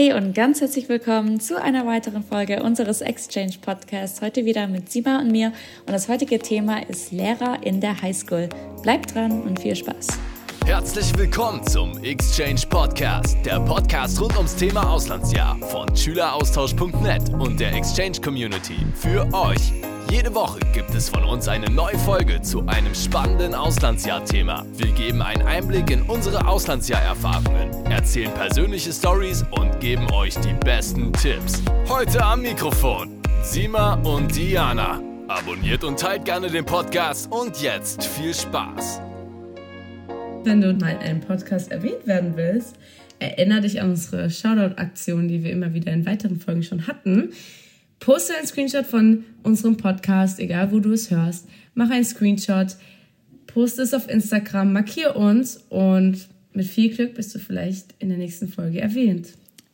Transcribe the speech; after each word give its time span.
Hey 0.00 0.12
und 0.12 0.32
ganz 0.32 0.60
herzlich 0.60 0.88
willkommen 0.88 1.40
zu 1.40 1.60
einer 1.60 1.84
weiteren 1.84 2.22
Folge 2.22 2.62
unseres 2.62 3.00
Exchange 3.00 3.54
Podcasts. 3.60 4.22
Heute 4.22 4.44
wieder 4.44 4.68
mit 4.68 4.92
Sima 4.92 5.18
und 5.18 5.32
mir. 5.32 5.48
Und 5.86 5.92
das 5.92 6.08
heutige 6.08 6.38
Thema 6.38 6.88
ist 6.88 7.10
Lehrer 7.10 7.58
in 7.64 7.80
der 7.80 8.00
Highschool. 8.00 8.48
Bleibt 8.84 9.12
dran 9.16 9.42
und 9.42 9.58
viel 9.58 9.74
Spaß. 9.74 10.06
Herzlich 10.64 11.18
willkommen 11.18 11.66
zum 11.66 11.98
Exchange 12.04 12.60
Podcast, 12.70 13.38
der 13.44 13.58
Podcast 13.58 14.20
rund 14.20 14.36
ums 14.36 14.54
Thema 14.54 14.88
Auslandsjahr 14.88 15.58
von 15.62 15.88
Schüleraustausch.net 15.96 17.30
und 17.30 17.58
der 17.58 17.74
Exchange 17.74 18.20
Community 18.20 18.76
für 18.94 19.26
euch. 19.34 19.72
Jede 20.10 20.34
Woche 20.34 20.58
gibt 20.72 20.94
es 20.94 21.10
von 21.10 21.22
uns 21.22 21.48
eine 21.48 21.70
neue 21.70 21.98
Folge 21.98 22.40
zu 22.40 22.66
einem 22.66 22.94
spannenden 22.94 23.54
Auslandsjahr-Thema. 23.54 24.64
Wir 24.74 24.90
geben 24.92 25.20
einen 25.20 25.42
Einblick 25.42 25.90
in 25.90 26.00
unsere 26.02 26.48
Auslandsjahr-Erfahrungen, 26.48 27.70
erzählen 27.90 28.32
persönliche 28.32 28.90
Stories 28.90 29.44
und 29.50 29.78
geben 29.80 30.10
euch 30.12 30.34
die 30.36 30.54
besten 30.64 31.12
Tipps. 31.12 31.62
Heute 31.88 32.24
am 32.24 32.40
Mikrofon 32.40 33.20
Sima 33.42 33.94
und 34.02 34.34
Diana. 34.34 35.02
Abonniert 35.28 35.84
und 35.84 36.00
teilt 36.00 36.24
gerne 36.24 36.50
den 36.50 36.64
Podcast 36.64 37.30
und 37.30 37.60
jetzt 37.60 38.02
viel 38.04 38.32
Spaß. 38.32 39.02
Wenn 40.42 40.62
du 40.62 40.72
mal 40.72 40.92
in 40.92 40.98
einem 40.98 41.20
Podcast 41.20 41.70
erwähnt 41.70 42.06
werden 42.06 42.34
willst, 42.34 42.76
erinnere 43.18 43.60
dich 43.60 43.80
an 43.82 43.90
unsere 43.90 44.30
Shoutout-Aktion, 44.30 45.28
die 45.28 45.44
wir 45.44 45.50
immer 45.50 45.74
wieder 45.74 45.92
in 45.92 46.06
weiteren 46.06 46.40
Folgen 46.40 46.62
schon 46.62 46.86
hatten. 46.86 47.34
Poste 48.00 48.34
ein 48.38 48.46
Screenshot 48.46 48.86
von 48.86 49.24
unserem 49.42 49.76
Podcast, 49.76 50.38
egal 50.38 50.72
wo 50.72 50.80
du 50.80 50.92
es 50.92 51.10
hörst. 51.10 51.48
Mach 51.74 51.90
einen 51.90 52.04
Screenshot, 52.04 52.76
poste 53.46 53.82
es 53.82 53.94
auf 53.94 54.08
Instagram, 54.08 54.72
markier 54.72 55.16
uns 55.16 55.58
und 55.68 56.28
mit 56.52 56.66
viel 56.66 56.94
Glück 56.94 57.14
bist 57.14 57.34
du 57.34 57.38
vielleicht 57.38 57.94
in 57.98 58.08
der 58.08 58.18
nächsten 58.18 58.48
Folge 58.48 58.80
erwähnt. 58.80 59.28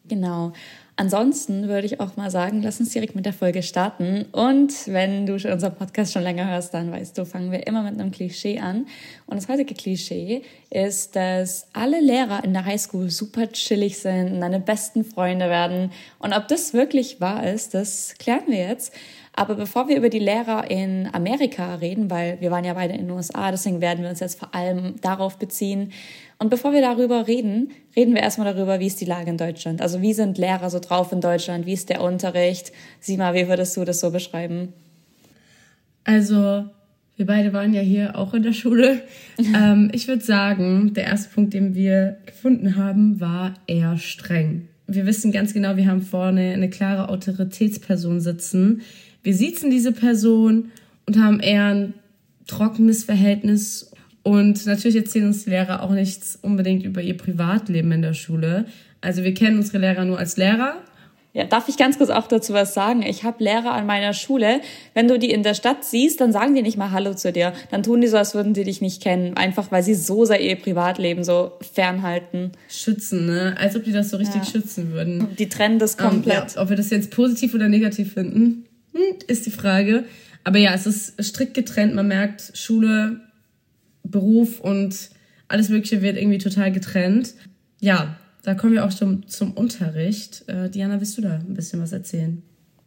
Genau. 0.08 0.52
Ansonsten 0.96 1.66
würde 1.66 1.86
ich 1.86 1.98
auch 1.98 2.16
mal 2.16 2.30
sagen, 2.30 2.62
lass 2.62 2.78
uns 2.78 2.92
direkt 2.92 3.16
mit 3.16 3.26
der 3.26 3.32
Folge 3.32 3.64
starten. 3.64 4.26
Und 4.30 4.72
wenn 4.86 5.26
du 5.26 5.32
unseren 5.32 5.74
Podcast 5.74 6.12
schon 6.12 6.22
länger 6.22 6.48
hörst, 6.48 6.72
dann 6.72 6.92
weißt 6.92 7.18
du, 7.18 7.26
fangen 7.26 7.50
wir 7.50 7.66
immer 7.66 7.82
mit 7.82 7.98
einem 7.98 8.12
Klischee 8.12 8.60
an. 8.60 8.86
Und 9.26 9.36
das 9.36 9.48
heutige 9.48 9.74
Klischee 9.74 10.42
ist, 10.70 11.16
dass 11.16 11.66
alle 11.72 12.00
Lehrer 12.00 12.44
in 12.44 12.52
der 12.52 12.64
Highschool 12.64 13.10
super 13.10 13.50
chillig 13.50 13.98
sind 13.98 14.34
und 14.34 14.40
deine 14.40 14.60
besten 14.60 15.04
Freunde 15.04 15.48
werden. 15.48 15.90
Und 16.20 16.32
ob 16.32 16.46
das 16.46 16.74
wirklich 16.74 17.20
wahr 17.20 17.44
ist, 17.44 17.74
das 17.74 18.14
klären 18.20 18.44
wir 18.46 18.58
jetzt. 18.58 18.92
Aber 19.36 19.56
bevor 19.56 19.88
wir 19.88 19.96
über 19.96 20.10
die 20.10 20.20
Lehrer 20.20 20.70
in 20.70 21.08
Amerika 21.12 21.74
reden, 21.76 22.08
weil 22.08 22.40
wir 22.40 22.52
waren 22.52 22.64
ja 22.64 22.74
beide 22.74 22.94
in 22.94 23.00
den 23.00 23.10
USA, 23.10 23.50
deswegen 23.50 23.80
werden 23.80 24.02
wir 24.02 24.10
uns 24.10 24.20
jetzt 24.20 24.38
vor 24.38 24.54
allem 24.54 24.94
darauf 25.00 25.38
beziehen. 25.38 25.92
Und 26.38 26.50
bevor 26.50 26.72
wir 26.72 26.80
darüber 26.80 27.26
reden, 27.26 27.70
reden 27.96 28.14
wir 28.14 28.22
erstmal 28.22 28.52
darüber, 28.54 28.78
wie 28.78 28.86
ist 28.86 29.00
die 29.00 29.06
Lage 29.06 29.30
in 29.30 29.36
Deutschland? 29.36 29.82
Also 29.82 30.02
wie 30.02 30.12
sind 30.12 30.38
Lehrer 30.38 30.70
so 30.70 30.78
drauf 30.78 31.10
in 31.10 31.20
Deutschland? 31.20 31.66
Wie 31.66 31.72
ist 31.72 31.90
der 31.90 32.00
Unterricht? 32.00 32.70
Sima, 33.00 33.34
wie 33.34 33.48
würdest 33.48 33.76
du 33.76 33.84
das 33.84 34.00
so 34.00 34.12
beschreiben? 34.12 34.72
Also, 36.04 36.64
wir 37.16 37.26
beide 37.26 37.52
waren 37.52 37.74
ja 37.74 37.80
hier 37.80 38.16
auch 38.16 38.34
in 38.34 38.42
der 38.42 38.52
Schule. 38.52 39.00
ähm, 39.38 39.90
ich 39.92 40.06
würde 40.06 40.22
sagen, 40.22 40.94
der 40.94 41.04
erste 41.04 41.34
Punkt, 41.34 41.54
den 41.54 41.74
wir 41.74 42.18
gefunden 42.26 42.76
haben, 42.76 43.20
war 43.20 43.54
eher 43.66 43.96
streng. 43.96 44.68
Wir 44.86 45.06
wissen 45.06 45.32
ganz 45.32 45.54
genau, 45.54 45.76
wir 45.76 45.86
haben 45.86 46.02
vorne 46.02 46.52
eine 46.52 46.68
klare 46.68 47.08
Autoritätsperson 47.08 48.20
sitzen, 48.20 48.82
wir 49.24 49.34
siezen 49.34 49.70
diese 49.70 49.90
Person 49.90 50.70
und 51.06 51.18
haben 51.18 51.40
eher 51.40 51.66
ein 51.66 51.94
trockenes 52.46 53.04
Verhältnis. 53.04 53.90
Und 54.22 54.64
natürlich 54.66 54.96
erzählen 54.96 55.26
uns 55.26 55.44
die 55.44 55.50
Lehrer 55.50 55.82
auch 55.82 55.90
nichts 55.90 56.38
unbedingt 56.40 56.84
über 56.84 57.02
ihr 57.02 57.16
Privatleben 57.16 57.90
in 57.92 58.02
der 58.02 58.14
Schule. 58.14 58.66
Also 59.00 59.24
wir 59.24 59.34
kennen 59.34 59.58
unsere 59.58 59.78
Lehrer 59.78 60.04
nur 60.04 60.18
als 60.18 60.36
Lehrer. 60.36 60.76
Ja, 61.34 61.44
darf 61.44 61.68
ich 61.68 61.76
ganz 61.76 61.98
kurz 61.98 62.10
auch 62.10 62.28
dazu 62.28 62.52
was 62.52 62.74
sagen? 62.74 63.02
Ich 63.02 63.24
habe 63.24 63.42
Lehrer 63.42 63.72
an 63.72 63.86
meiner 63.86 64.12
Schule. 64.12 64.60
Wenn 64.94 65.08
du 65.08 65.18
die 65.18 65.30
in 65.30 65.42
der 65.42 65.54
Stadt 65.54 65.84
siehst, 65.84 66.20
dann 66.20 66.32
sagen 66.32 66.54
die 66.54 66.62
nicht 66.62 66.78
mal 66.78 66.92
Hallo 66.92 67.12
zu 67.14 67.32
dir. 67.32 67.52
Dann 67.72 67.82
tun 67.82 68.00
die 68.00 68.06
so, 68.06 68.16
als 68.16 68.34
würden 68.36 68.54
sie 68.54 68.62
dich 68.62 68.80
nicht 68.80 69.02
kennen. 69.02 69.36
Einfach 69.36 69.72
weil 69.72 69.82
sie 69.82 69.94
so 69.94 70.24
sehr 70.24 70.40
ihr 70.40 70.54
Privatleben 70.54 71.24
so 71.24 71.52
fernhalten. 71.72 72.52
Schützen, 72.68 73.26
ne? 73.26 73.56
Als 73.58 73.74
ob 73.74 73.82
die 73.82 73.90
das 73.90 74.10
so 74.10 74.16
richtig 74.16 74.44
ja. 74.44 74.50
schützen 74.52 74.92
würden. 74.92 75.34
Die 75.36 75.48
trennen 75.48 75.80
das 75.80 75.96
komplett. 75.96 76.42
Um, 76.42 76.48
ja, 76.54 76.62
ob 76.62 76.68
wir 76.68 76.76
das 76.76 76.90
jetzt 76.90 77.10
positiv 77.10 77.52
oder 77.52 77.68
negativ 77.68 78.12
finden. 78.12 78.64
Hm, 78.94 79.18
ist 79.26 79.46
die 79.46 79.50
Frage. 79.50 80.04
Aber 80.44 80.58
ja, 80.58 80.74
es 80.74 80.86
ist 80.86 81.22
strikt 81.22 81.54
getrennt. 81.54 81.94
Man 81.94 82.08
merkt, 82.08 82.52
Schule, 82.54 83.20
Beruf 84.02 84.60
und 84.60 85.10
alles 85.48 85.68
Mögliche 85.68 86.02
wird 86.02 86.16
irgendwie 86.16 86.38
total 86.38 86.72
getrennt. 86.72 87.34
Ja, 87.80 88.16
da 88.42 88.54
kommen 88.54 88.74
wir 88.74 88.84
auch 88.84 88.92
zum, 88.92 89.26
zum 89.26 89.52
Unterricht. 89.52 90.44
Äh, 90.48 90.68
Diana, 90.70 91.00
willst 91.00 91.16
du 91.18 91.22
da 91.22 91.34
ein 91.34 91.54
bisschen 91.54 91.80
was 91.80 91.92
erzählen? 91.92 92.42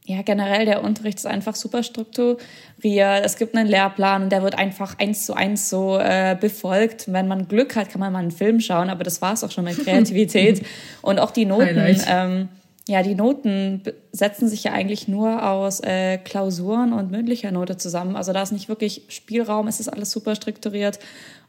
Ja, 0.06 0.22
generell 0.22 0.66
der 0.66 0.84
Unterricht 0.84 1.18
ist 1.18 1.26
einfach 1.26 1.56
super 1.56 1.84
strukturiert. 1.84 3.26
Es 3.26 3.36
gibt 3.36 3.56
einen 3.56 3.68
Lehrplan 3.68 4.24
und 4.24 4.32
der 4.32 4.42
wird 4.42 4.58
einfach 4.58 4.98
eins 5.00 5.26
zu 5.26 5.34
eins 5.34 5.70
so 5.70 6.00
äh, 6.00 6.38
befolgt. 6.40 7.12
Wenn 7.12 7.28
man 7.28 7.50
Glück 7.50 7.76
hat, 7.76 7.90
kann 7.90 8.00
man 8.00 8.14
mal 8.14 8.20
einen 8.20 8.32
Film 8.32 8.62
schauen, 8.62 8.90
aber 8.90 9.04
das 9.04 9.22
war 9.22 9.34
es 9.34 9.44
auch 9.44 9.52
schon 9.52 9.66
mit 9.66 9.78
Kreativität. 9.84 10.66
und 11.02 11.20
auch 11.20 11.32
die 11.32 11.46
Noten. 11.46 12.00
Ähm, 12.08 12.48
ja, 12.88 13.04
die 13.04 13.16
Noten 13.16 13.84
setzen 14.12 14.48
sich 14.48 14.64
ja 14.64 14.72
eigentlich 14.72 15.08
nur 15.08 15.48
aus 15.48 15.82
äh, 15.82 16.18
Klausuren 16.18 16.94
und 16.94 17.12
mündlicher 17.12 17.52
Note 17.52 17.78
zusammen. 17.78 18.16
Also 18.16 18.32
da 18.34 18.42
ist 18.42 18.54
nicht 18.54 18.70
wirklich 18.70 19.04
Spielraum, 19.10 19.68
es 19.68 19.80
ist 19.80 19.90
alles 19.90 20.12
super 20.12 20.36
strukturiert. 20.36 21.00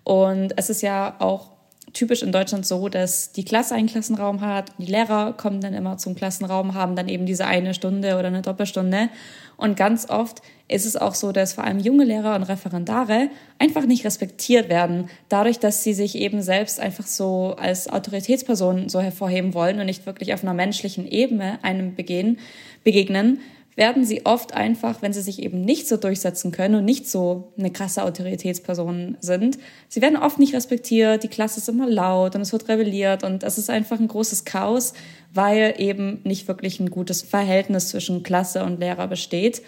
Und 0.02 0.52
es 0.56 0.68
ist 0.68 0.82
ja 0.82 1.14
auch 1.18 1.57
typisch 1.98 2.22
in 2.22 2.30
Deutschland 2.30 2.64
so, 2.64 2.88
dass 2.88 3.32
die 3.32 3.44
Klasse 3.44 3.74
einen 3.74 3.88
Klassenraum 3.88 4.40
hat, 4.40 4.72
die 4.78 4.86
Lehrer 4.86 5.32
kommen 5.32 5.60
dann 5.60 5.74
immer 5.74 5.98
zum 5.98 6.14
Klassenraum, 6.14 6.74
haben 6.74 6.94
dann 6.94 7.08
eben 7.08 7.26
diese 7.26 7.46
eine 7.46 7.74
Stunde 7.74 8.16
oder 8.16 8.28
eine 8.28 8.42
Doppelstunde. 8.42 9.08
Und 9.56 9.76
ganz 9.76 10.08
oft 10.08 10.40
ist 10.68 10.86
es 10.86 10.96
auch 10.96 11.14
so, 11.14 11.32
dass 11.32 11.54
vor 11.54 11.64
allem 11.64 11.80
junge 11.80 12.04
Lehrer 12.04 12.36
und 12.36 12.44
Referendare 12.44 13.30
einfach 13.58 13.84
nicht 13.84 14.04
respektiert 14.04 14.68
werden, 14.68 15.10
dadurch, 15.28 15.58
dass 15.58 15.82
sie 15.82 15.92
sich 15.92 16.14
eben 16.14 16.40
selbst 16.40 16.78
einfach 16.78 17.06
so 17.06 17.56
als 17.58 17.88
Autoritätspersonen 17.88 18.88
so 18.88 19.00
hervorheben 19.00 19.52
wollen 19.52 19.80
und 19.80 19.86
nicht 19.86 20.06
wirklich 20.06 20.32
auf 20.32 20.44
einer 20.44 20.54
menschlichen 20.54 21.04
Ebene 21.10 21.58
einem 21.62 21.96
begehen, 21.96 22.38
begegnen, 22.84 23.40
werden 23.78 24.04
sie 24.04 24.26
oft 24.26 24.54
einfach, 24.54 25.02
wenn 25.02 25.12
sie 25.12 25.22
sich 25.22 25.40
eben 25.40 25.60
nicht 25.60 25.86
so 25.86 25.96
durchsetzen 25.96 26.50
können 26.50 26.74
und 26.74 26.84
nicht 26.84 27.08
so 27.08 27.52
eine 27.56 27.70
krasse 27.70 28.02
Autoritätsperson 28.02 29.16
sind, 29.20 29.56
sie 29.88 30.02
werden 30.02 30.16
oft 30.16 30.40
nicht 30.40 30.52
respektiert, 30.52 31.22
die 31.22 31.28
Klasse 31.28 31.60
ist 31.60 31.68
immer 31.68 31.88
laut 31.88 32.34
und 32.34 32.40
es 32.40 32.52
wird 32.52 32.68
rebelliert 32.68 33.22
und 33.22 33.44
es 33.44 33.56
ist 33.56 33.70
einfach 33.70 34.00
ein 34.00 34.08
großes 34.08 34.44
Chaos, 34.44 34.94
weil 35.32 35.76
eben 35.78 36.20
nicht 36.24 36.48
wirklich 36.48 36.80
ein 36.80 36.90
gutes 36.90 37.22
Verhältnis 37.22 37.90
zwischen 37.90 38.24
Klasse 38.24 38.64
und 38.64 38.80
Lehrer 38.80 39.06
besteht. 39.06 39.62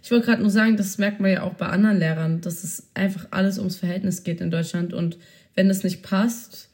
Ich 0.00 0.12
wollte 0.12 0.26
gerade 0.26 0.42
nur 0.42 0.50
sagen, 0.52 0.76
das 0.76 0.96
merkt 0.98 1.18
man 1.18 1.32
ja 1.32 1.42
auch 1.42 1.54
bei 1.54 1.66
anderen 1.66 1.98
Lehrern, 1.98 2.40
dass 2.40 2.62
es 2.62 2.84
einfach 2.94 3.26
alles 3.32 3.58
ums 3.58 3.74
Verhältnis 3.74 4.22
geht 4.22 4.40
in 4.40 4.52
Deutschland 4.52 4.94
und 4.94 5.18
wenn 5.56 5.66
das 5.66 5.82
nicht 5.82 6.04
passt, 6.04 6.68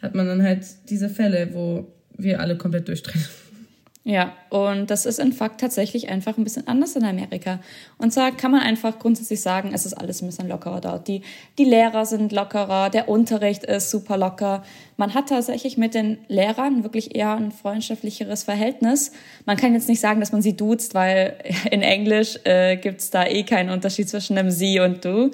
hat 0.00 0.14
man 0.14 0.28
dann 0.28 0.44
halt 0.44 0.64
diese 0.88 1.08
Fälle, 1.08 1.52
wo 1.52 1.88
wir 2.16 2.38
alle 2.38 2.56
komplett 2.56 2.86
durchdrehen. 2.86 3.24
Ja, 4.08 4.32
und 4.48 4.90
das 4.90 5.04
ist 5.04 5.18
in 5.18 5.34
Fakt 5.34 5.60
tatsächlich 5.60 6.08
einfach 6.08 6.38
ein 6.38 6.42
bisschen 6.42 6.66
anders 6.66 6.96
in 6.96 7.04
Amerika. 7.04 7.58
Und 7.98 8.10
zwar 8.10 8.34
kann 8.34 8.50
man 8.50 8.62
einfach 8.62 8.98
grundsätzlich 8.98 9.42
sagen, 9.42 9.72
es 9.74 9.84
ist 9.84 9.92
alles 9.92 10.22
ein 10.22 10.28
bisschen 10.28 10.48
lockerer 10.48 10.80
dort. 10.80 11.08
Die, 11.08 11.20
die 11.58 11.66
Lehrer 11.66 12.06
sind 12.06 12.32
lockerer, 12.32 12.88
der 12.88 13.10
Unterricht 13.10 13.64
ist 13.64 13.90
super 13.90 14.16
locker. 14.16 14.62
Man 14.96 15.12
hat 15.12 15.28
tatsächlich 15.28 15.76
mit 15.76 15.92
den 15.92 16.16
Lehrern 16.26 16.84
wirklich 16.84 17.16
eher 17.16 17.36
ein 17.36 17.52
freundschaftlicheres 17.52 18.44
Verhältnis. 18.44 19.12
Man 19.44 19.58
kann 19.58 19.74
jetzt 19.74 19.90
nicht 19.90 20.00
sagen, 20.00 20.20
dass 20.20 20.32
man 20.32 20.40
sie 20.40 20.56
duzt, 20.56 20.94
weil 20.94 21.36
in 21.70 21.82
Englisch 21.82 22.38
äh, 22.44 22.78
gibt's 22.78 23.10
da 23.10 23.26
eh 23.26 23.42
keinen 23.42 23.68
Unterschied 23.68 24.08
zwischen 24.08 24.38
einem 24.38 24.50
Sie 24.50 24.80
und 24.80 25.04
Du. 25.04 25.32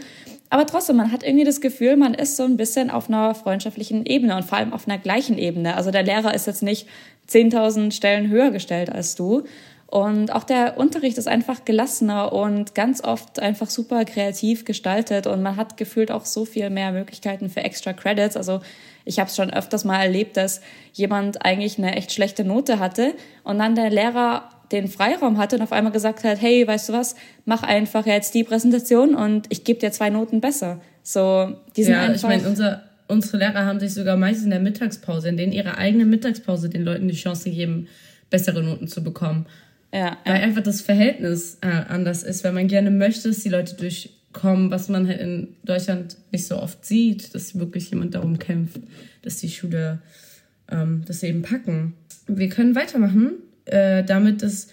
Aber 0.55 0.67
trotzdem, 0.67 0.95
man 0.95 1.11
hat 1.11 1.25
irgendwie 1.25 1.45
das 1.45 1.61
Gefühl, 1.61 1.97
man 1.97 2.15
ist 2.15 2.37
so 2.37 2.45
ein 2.45 2.57
bisschen 2.57 2.89
auf 2.89 3.09
einer 3.09 3.35
freundschaftlichen 3.35 4.07
Ebene 4.07 4.37
und 4.37 4.45
vor 4.45 4.57
allem 4.57 4.73
auf 4.73 4.87
einer 4.87 4.99
gleichen 4.99 5.37
Ebene. 5.37 5.75
Also 5.75 5.91
der 5.91 6.05
Lehrer 6.05 6.33
ist 6.33 6.47
jetzt 6.47 6.63
nicht 6.63 6.87
10.000 7.29 7.91
Stellen 7.91 8.31
höher 8.31 8.53
gestellt 8.53 8.89
als 8.89 9.17
du. 9.17 9.43
Und 9.89 10.33
auch 10.33 10.45
der 10.45 10.79
Unterricht 10.79 11.19
ist 11.19 11.27
einfach 11.27 11.65
gelassener 11.65 12.33
und 12.33 12.77
ganz 12.77 13.03
oft 13.03 13.41
einfach 13.41 13.69
super 13.69 14.05
kreativ 14.05 14.65
gestaltet 14.65 15.27
und 15.27 15.43
man 15.43 15.57
hat 15.57 15.77
gefühlt 15.77 16.13
auch 16.13 16.25
so 16.25 16.45
viel 16.45 16.71
mehr 16.71 16.93
Möglichkeiten 16.93 17.51
für 17.51 17.65
extra 17.65 17.93
Credits. 17.93 18.37
Also 18.37 18.61
ich 19.05 19.19
habe 19.19 19.31
es 19.31 19.35
schon 19.35 19.53
öfters 19.53 19.85
mal 19.85 20.01
erlebt, 20.01 20.37
dass 20.37 20.61
jemand 20.93 21.45
eigentlich 21.45 21.79
eine 21.79 21.97
echt 21.97 22.13
schlechte 22.13 22.45
Note 22.45 22.79
hatte 22.79 23.15
und 23.43 23.59
dann 23.59 23.75
der 23.75 23.91
Lehrer 23.91 24.51
den 24.73 24.89
Freiraum 24.89 25.39
hatte 25.39 25.57
und 25.57 25.63
auf 25.63 25.73
einmal 25.73 25.93
gesagt 25.93 26.25
hat, 26.25 26.41
hey, 26.41 26.67
weißt 26.67 26.89
du 26.89 26.93
was, 26.93 27.15
mach 27.45 27.63
einfach 27.63 28.07
jetzt 28.07 28.35
die 28.35 28.45
Präsentation 28.45 29.15
und 29.15 29.47
ich 29.51 29.65
gebe 29.65 29.81
dir 29.81 29.93
zwei 29.93 30.11
Noten 30.11 30.41
besser. 30.41 30.81
So, 31.03 31.55
die 31.77 31.85
sind 31.85 31.95
ja, 31.95 32.03
einfach. 32.03 32.17
Ich 32.17 32.23
meine, 32.23 32.49
unser 32.49 32.83
unsere 33.09 33.39
Lehrer 33.39 33.67
haben 33.67 33.81
sich 33.81 33.95
sogar 33.95 34.17
meistens 34.17 34.45
in 34.45 34.51
der 34.51 34.61
Mittagspause, 34.61 35.29
in 35.29 35.37
denen 35.37 35.53
ihre 35.53 35.79
eigene 35.79 36.05
Mittagspause 36.05 36.69
den 36.69 36.85
Leuten 36.85 37.09
die 37.09 37.15
Chance 37.15 37.51
geben, 37.51 37.89
bessere 38.31 38.63
Noten 38.63 38.89
zu 38.89 39.03
bekommen. 39.03 39.47
Ja, 39.93 40.17
Weil 40.25 40.43
einfach 40.43 40.63
das 40.63 40.81
Verhältnis 40.81 41.59
äh, 41.61 41.69
anders 41.69 42.23
ist, 42.23 42.43
weil 42.43 42.53
man 42.53 42.67
gerne 42.67 42.91
möchte, 42.91 43.29
dass 43.29 43.41
die 43.41 43.49
Leute 43.49 43.77
durchkommen, 43.77 44.71
was 44.71 44.89
man 44.89 45.07
halt 45.07 45.21
in 45.21 45.55
Deutschland 45.63 46.17
nicht 46.33 46.47
so 46.47 46.59
oft 46.59 46.85
sieht, 46.85 47.35
dass 47.35 47.59
wirklich 47.59 47.91
jemand 47.91 48.15
darum 48.15 48.39
kämpft, 48.39 48.81
dass 49.23 49.37
die 49.37 49.51
Schule 49.51 50.01
ähm, 50.69 51.03
das 51.07 51.23
eben 51.23 51.43
packen. 51.43 51.95
Wir 52.27 52.49
können 52.49 52.75
weitermachen, 52.75 53.35
äh, 53.67 54.05
damit 54.05 54.43
dass 54.43 54.69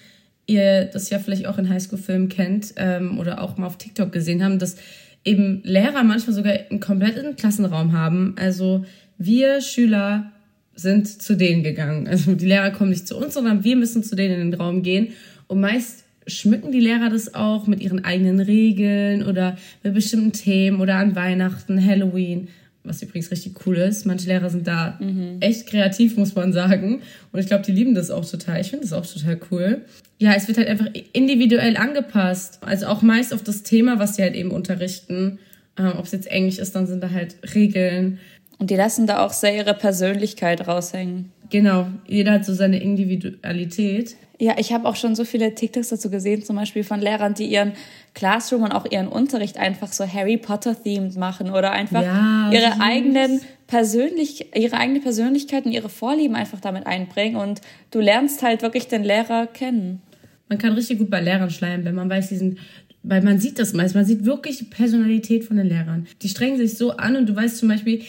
ihr 0.47 0.85
das 0.85 1.09
ja 1.09 1.19
vielleicht 1.19 1.45
auch 1.45 1.57
in 1.57 1.69
Highschool-Filmen 1.69 2.29
kennt 2.29 2.73
ähm, 2.75 3.19
oder 3.19 3.41
auch 3.41 3.57
mal 3.57 3.67
auf 3.67 3.77
TikTok 3.77 4.11
gesehen 4.11 4.43
haben, 4.43 4.59
dass 4.59 4.75
eben 5.23 5.61
Lehrer 5.63 6.03
manchmal 6.03 6.35
sogar 6.35 6.53
einen 6.69 6.79
kompletten 6.79 7.35
Klassenraum 7.35 7.93
haben. 7.93 8.35
Also 8.37 8.85
wir 9.17 9.61
Schüler 9.61 10.31
sind 10.75 11.07
zu 11.07 11.35
denen 11.35 11.63
gegangen. 11.63 12.07
Also 12.07 12.33
die 12.33 12.47
Lehrer 12.47 12.71
kommen 12.71 12.89
nicht 12.89 13.07
zu 13.07 13.17
uns, 13.17 13.33
sondern 13.33 13.63
wir 13.63 13.75
müssen 13.75 14.03
zu 14.03 14.15
denen 14.15 14.41
in 14.41 14.51
den 14.51 14.59
Raum 14.59 14.83
gehen. 14.83 15.09
Und 15.47 15.61
meist 15.61 16.05
schmücken 16.27 16.71
die 16.71 16.79
Lehrer 16.79 17.09
das 17.09 17.33
auch 17.33 17.67
mit 17.67 17.81
ihren 17.81 18.03
eigenen 18.03 18.39
Regeln 18.39 19.23
oder 19.23 19.57
mit 19.83 19.93
bestimmten 19.93 20.33
Themen 20.33 20.79
oder 20.79 20.95
an 20.95 21.15
Weihnachten, 21.15 21.85
Halloween 21.85 22.47
was 22.83 23.01
übrigens 23.01 23.31
richtig 23.31 23.65
cool 23.65 23.77
ist. 23.77 24.05
Manche 24.05 24.27
Lehrer 24.27 24.49
sind 24.49 24.67
da 24.67 24.97
mhm. 24.99 25.37
echt 25.39 25.67
kreativ, 25.67 26.17
muss 26.17 26.35
man 26.35 26.53
sagen. 26.53 27.01
Und 27.31 27.39
ich 27.39 27.47
glaube, 27.47 27.63
die 27.63 27.71
lieben 27.71 27.95
das 27.95 28.09
auch 28.09 28.29
total. 28.29 28.59
Ich 28.61 28.69
finde 28.69 28.85
das 28.85 28.93
auch 28.93 29.05
total 29.05 29.39
cool. 29.51 29.81
Ja, 30.19 30.33
es 30.33 30.47
wird 30.47 30.57
halt 30.57 30.67
einfach 30.67 30.87
individuell 31.13 31.77
angepasst. 31.77 32.59
Also 32.61 32.87
auch 32.87 33.01
meist 33.01 33.33
auf 33.33 33.43
das 33.43 33.63
Thema, 33.63 33.99
was 33.99 34.15
sie 34.15 34.23
halt 34.23 34.35
eben 34.35 34.51
unterrichten. 34.51 35.39
Ähm, 35.77 35.93
Ob 35.97 36.05
es 36.05 36.11
jetzt 36.11 36.27
Englisch 36.27 36.59
ist, 36.59 36.75
dann 36.75 36.87
sind 36.87 37.01
da 37.01 37.11
halt 37.11 37.35
Regeln. 37.55 38.19
Und 38.57 38.69
die 38.69 38.75
lassen 38.75 39.07
da 39.07 39.25
auch 39.25 39.33
sehr 39.33 39.55
ihre 39.55 39.73
Persönlichkeit 39.73 40.67
raushängen. 40.67 41.31
Genau, 41.49 41.87
jeder 42.07 42.33
hat 42.33 42.45
so 42.45 42.53
seine 42.53 42.81
Individualität. 42.81 44.15
Ja, 44.41 44.55
ich 44.57 44.73
habe 44.73 44.87
auch 44.89 44.95
schon 44.95 45.13
so 45.13 45.23
viele 45.23 45.53
TikToks 45.53 45.89
dazu 45.89 46.09
gesehen, 46.09 46.43
zum 46.43 46.55
Beispiel 46.55 46.83
von 46.83 46.99
Lehrern, 46.99 47.35
die 47.35 47.45
ihren 47.45 47.73
Classroom 48.15 48.63
und 48.63 48.71
auch 48.71 48.87
ihren 48.89 49.07
Unterricht 49.07 49.57
einfach 49.57 49.93
so 49.93 50.03
Harry 50.03 50.37
Potter 50.37 50.75
themed 50.75 51.15
machen 51.15 51.51
oder 51.51 51.71
einfach 51.73 52.01
ja, 52.01 52.49
ihre 52.51 52.71
süß. 52.71 52.81
eigenen 52.81 53.41
persönlich 53.67 54.47
ihre 54.55 54.77
eigene 54.77 54.99
Persönlichkeit 54.99 55.65
und 55.67 55.73
ihre 55.73 55.89
Vorlieben 55.89 56.35
einfach 56.35 56.59
damit 56.59 56.87
einbringen 56.87 57.35
und 57.35 57.61
du 57.91 57.99
lernst 57.99 58.41
halt 58.41 58.63
wirklich 58.63 58.87
den 58.87 59.03
Lehrer 59.03 59.45
kennen. 59.45 60.01
Man 60.49 60.57
kann 60.57 60.73
richtig 60.73 60.97
gut 60.97 61.11
bei 61.11 61.21
Lehrern 61.21 61.51
schleimen, 61.51 61.85
wenn 61.85 61.93
man 61.93 62.09
weiß, 62.09 62.29
die 62.29 62.37
sind 62.37 62.57
weil 63.03 63.21
man 63.21 63.39
sieht 63.39 63.59
das 63.59 63.73
meist, 63.73 63.93
man 63.93 64.05
sieht 64.05 64.25
wirklich 64.25 64.57
die 64.57 64.65
Personalität 64.65 65.43
von 65.43 65.57
den 65.57 65.67
Lehrern. 65.67 66.07
Die 66.23 66.29
strengen 66.29 66.57
sich 66.57 66.79
so 66.79 66.97
an 66.97 67.15
und 67.15 67.29
du 67.29 67.35
weißt 67.35 67.57
zum 67.57 67.69
Beispiel, 67.69 68.01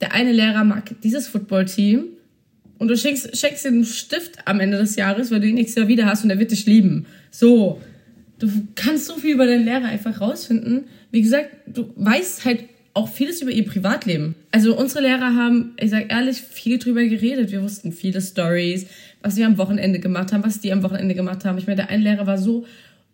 der 0.00 0.14
eine 0.14 0.32
Lehrer 0.32 0.64
mag 0.64 1.00
dieses 1.02 1.28
Footballteam 1.28 2.06
und 2.78 2.88
du 2.88 2.96
schenkst, 2.96 3.36
schenkst 3.36 3.64
ihm 3.64 3.74
einen 3.74 3.84
Stift 3.84 4.38
am 4.44 4.60
Ende 4.60 4.78
des 4.78 4.96
Jahres, 4.96 5.30
weil 5.30 5.40
du 5.40 5.48
ihn 5.48 5.54
nächstes 5.54 5.76
Jahr 5.76 5.88
wieder 5.88 6.06
hast 6.06 6.24
und 6.24 6.30
er 6.30 6.38
wird 6.38 6.50
dich 6.50 6.66
lieben. 6.66 7.06
So. 7.30 7.80
Du 8.38 8.50
kannst 8.74 9.06
so 9.06 9.14
viel 9.14 9.32
über 9.32 9.46
deinen 9.46 9.64
Lehrer 9.64 9.86
einfach 9.86 10.20
rausfinden. 10.20 10.84
Wie 11.10 11.22
gesagt, 11.22 11.48
du 11.66 11.90
weißt 11.96 12.44
halt 12.44 12.64
auch 12.92 13.08
vieles 13.08 13.42
über 13.42 13.50
ihr 13.50 13.66
Privatleben. 13.66 14.34
Also 14.52 14.76
unsere 14.76 15.02
Lehrer 15.02 15.34
haben, 15.34 15.74
ich 15.78 15.90
sag 15.90 16.10
ehrlich, 16.10 16.38
viel 16.40 16.78
drüber 16.78 17.04
geredet. 17.04 17.50
Wir 17.50 17.62
wussten 17.62 17.92
viele 17.92 18.20
Stories, 18.20 18.86
was 19.22 19.36
wir 19.36 19.46
am 19.46 19.58
Wochenende 19.58 20.00
gemacht 20.00 20.32
haben, 20.32 20.44
was 20.44 20.60
die 20.60 20.72
am 20.72 20.82
Wochenende 20.82 21.14
gemacht 21.14 21.44
haben. 21.44 21.58
Ich 21.58 21.66
meine, 21.66 21.76
der 21.76 21.90
eine 21.90 22.02
Lehrer 22.02 22.26
war 22.26 22.38
so 22.38 22.66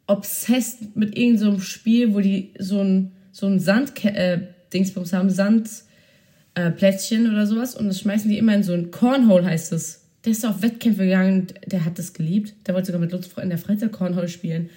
obsessed 0.07 0.97
mit 0.97 1.17
irgendeinem 1.17 1.55
so 1.55 1.61
Spiel, 1.61 2.15
wo 2.15 2.21
die 2.21 2.51
so 2.59 2.81
ein, 2.81 3.13
so 3.33 3.47
ein 3.47 3.59
Sand, 3.59 3.93
äh, 4.05 4.41
Dingsbums 4.73 5.13
haben, 5.13 5.31
Sand, 5.31 5.69
äh, 6.55 6.71
Plätzchen 6.71 7.31
oder 7.31 7.47
sowas 7.47 7.75
und 7.75 7.87
das 7.87 8.01
schmeißen 8.01 8.31
die 8.31 8.39
immer 8.39 8.55
in 8.55 8.63
so 8.63 8.73
ein 8.73 8.91
Cornhole, 8.91 9.45
heißt 9.45 9.73
es. 9.73 10.01
Der 10.25 10.33
ist 10.33 10.47
auf 10.47 10.63
Wettkämpfe 10.63 11.05
gegangen, 11.05 11.49
der 11.67 11.85
hat 11.85 11.99
das 11.99 12.13
geliebt. 12.13 12.55
Der 12.67 12.75
wollte 12.75 12.87
sogar 12.87 13.01
mit 13.01 13.11
Lutz 13.11 13.29
in 13.43 13.49
der 13.49 13.59
Freizeit 13.59 13.91
Cornhole 13.91 14.29
spielen. 14.29 14.71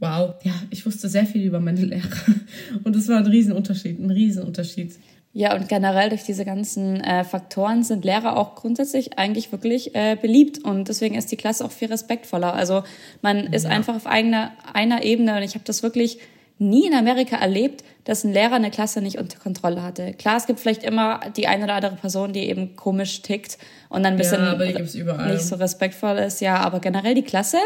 Wow, 0.00 0.34
ja, 0.42 0.52
ich 0.70 0.84
wusste 0.86 1.08
sehr 1.08 1.26
viel 1.26 1.44
über 1.44 1.60
meine 1.60 1.84
Lehrer. 1.84 2.08
Und 2.84 2.96
es 2.96 3.08
war 3.08 3.18
ein 3.18 3.26
Riesenunterschied, 3.26 4.00
ein 4.00 4.10
Riesenunterschied. 4.10 4.94
Ja, 5.34 5.54
und 5.54 5.68
generell 5.68 6.08
durch 6.08 6.24
diese 6.24 6.44
ganzen 6.44 7.00
äh, 7.00 7.22
Faktoren 7.22 7.84
sind 7.84 8.04
Lehrer 8.04 8.36
auch 8.36 8.54
grundsätzlich 8.54 9.18
eigentlich 9.18 9.52
wirklich 9.52 9.94
äh, 9.94 10.16
beliebt 10.20 10.64
und 10.64 10.88
deswegen 10.88 11.14
ist 11.14 11.30
die 11.30 11.36
Klasse 11.36 11.64
auch 11.64 11.70
viel 11.70 11.88
respektvoller. 11.88 12.54
Also 12.54 12.82
man 13.20 13.44
ja. 13.44 13.52
ist 13.52 13.66
einfach 13.66 13.94
auf 13.94 14.06
eigener, 14.06 14.52
einer 14.72 15.04
Ebene 15.04 15.36
und 15.36 15.42
ich 15.42 15.54
habe 15.54 15.64
das 15.64 15.82
wirklich 15.82 16.18
nie 16.58 16.86
in 16.86 16.94
Amerika 16.94 17.36
erlebt, 17.36 17.84
dass 18.04 18.24
ein 18.24 18.32
Lehrer 18.32 18.54
eine 18.54 18.70
Klasse 18.70 19.00
nicht 19.00 19.18
unter 19.18 19.38
Kontrolle 19.38 19.82
hatte. 19.82 20.12
Klar, 20.14 20.36
es 20.36 20.46
gibt 20.46 20.60
vielleicht 20.60 20.82
immer 20.82 21.20
die 21.36 21.46
eine 21.46 21.64
oder 21.64 21.74
andere 21.74 21.96
Person, 21.96 22.32
die 22.32 22.48
eben 22.48 22.74
komisch 22.74 23.22
tickt 23.22 23.58
und 23.88 24.02
dann 24.02 24.14
ein 24.14 24.18
bisschen 24.18 24.42
ja, 24.42 25.26
nicht 25.26 25.42
so 25.42 25.56
respektvoll 25.56 26.18
ist. 26.18 26.40
Ja, 26.40 26.56
aber 26.56 26.80
generell 26.80 27.14
die 27.14 27.22
Klasse, 27.22 27.58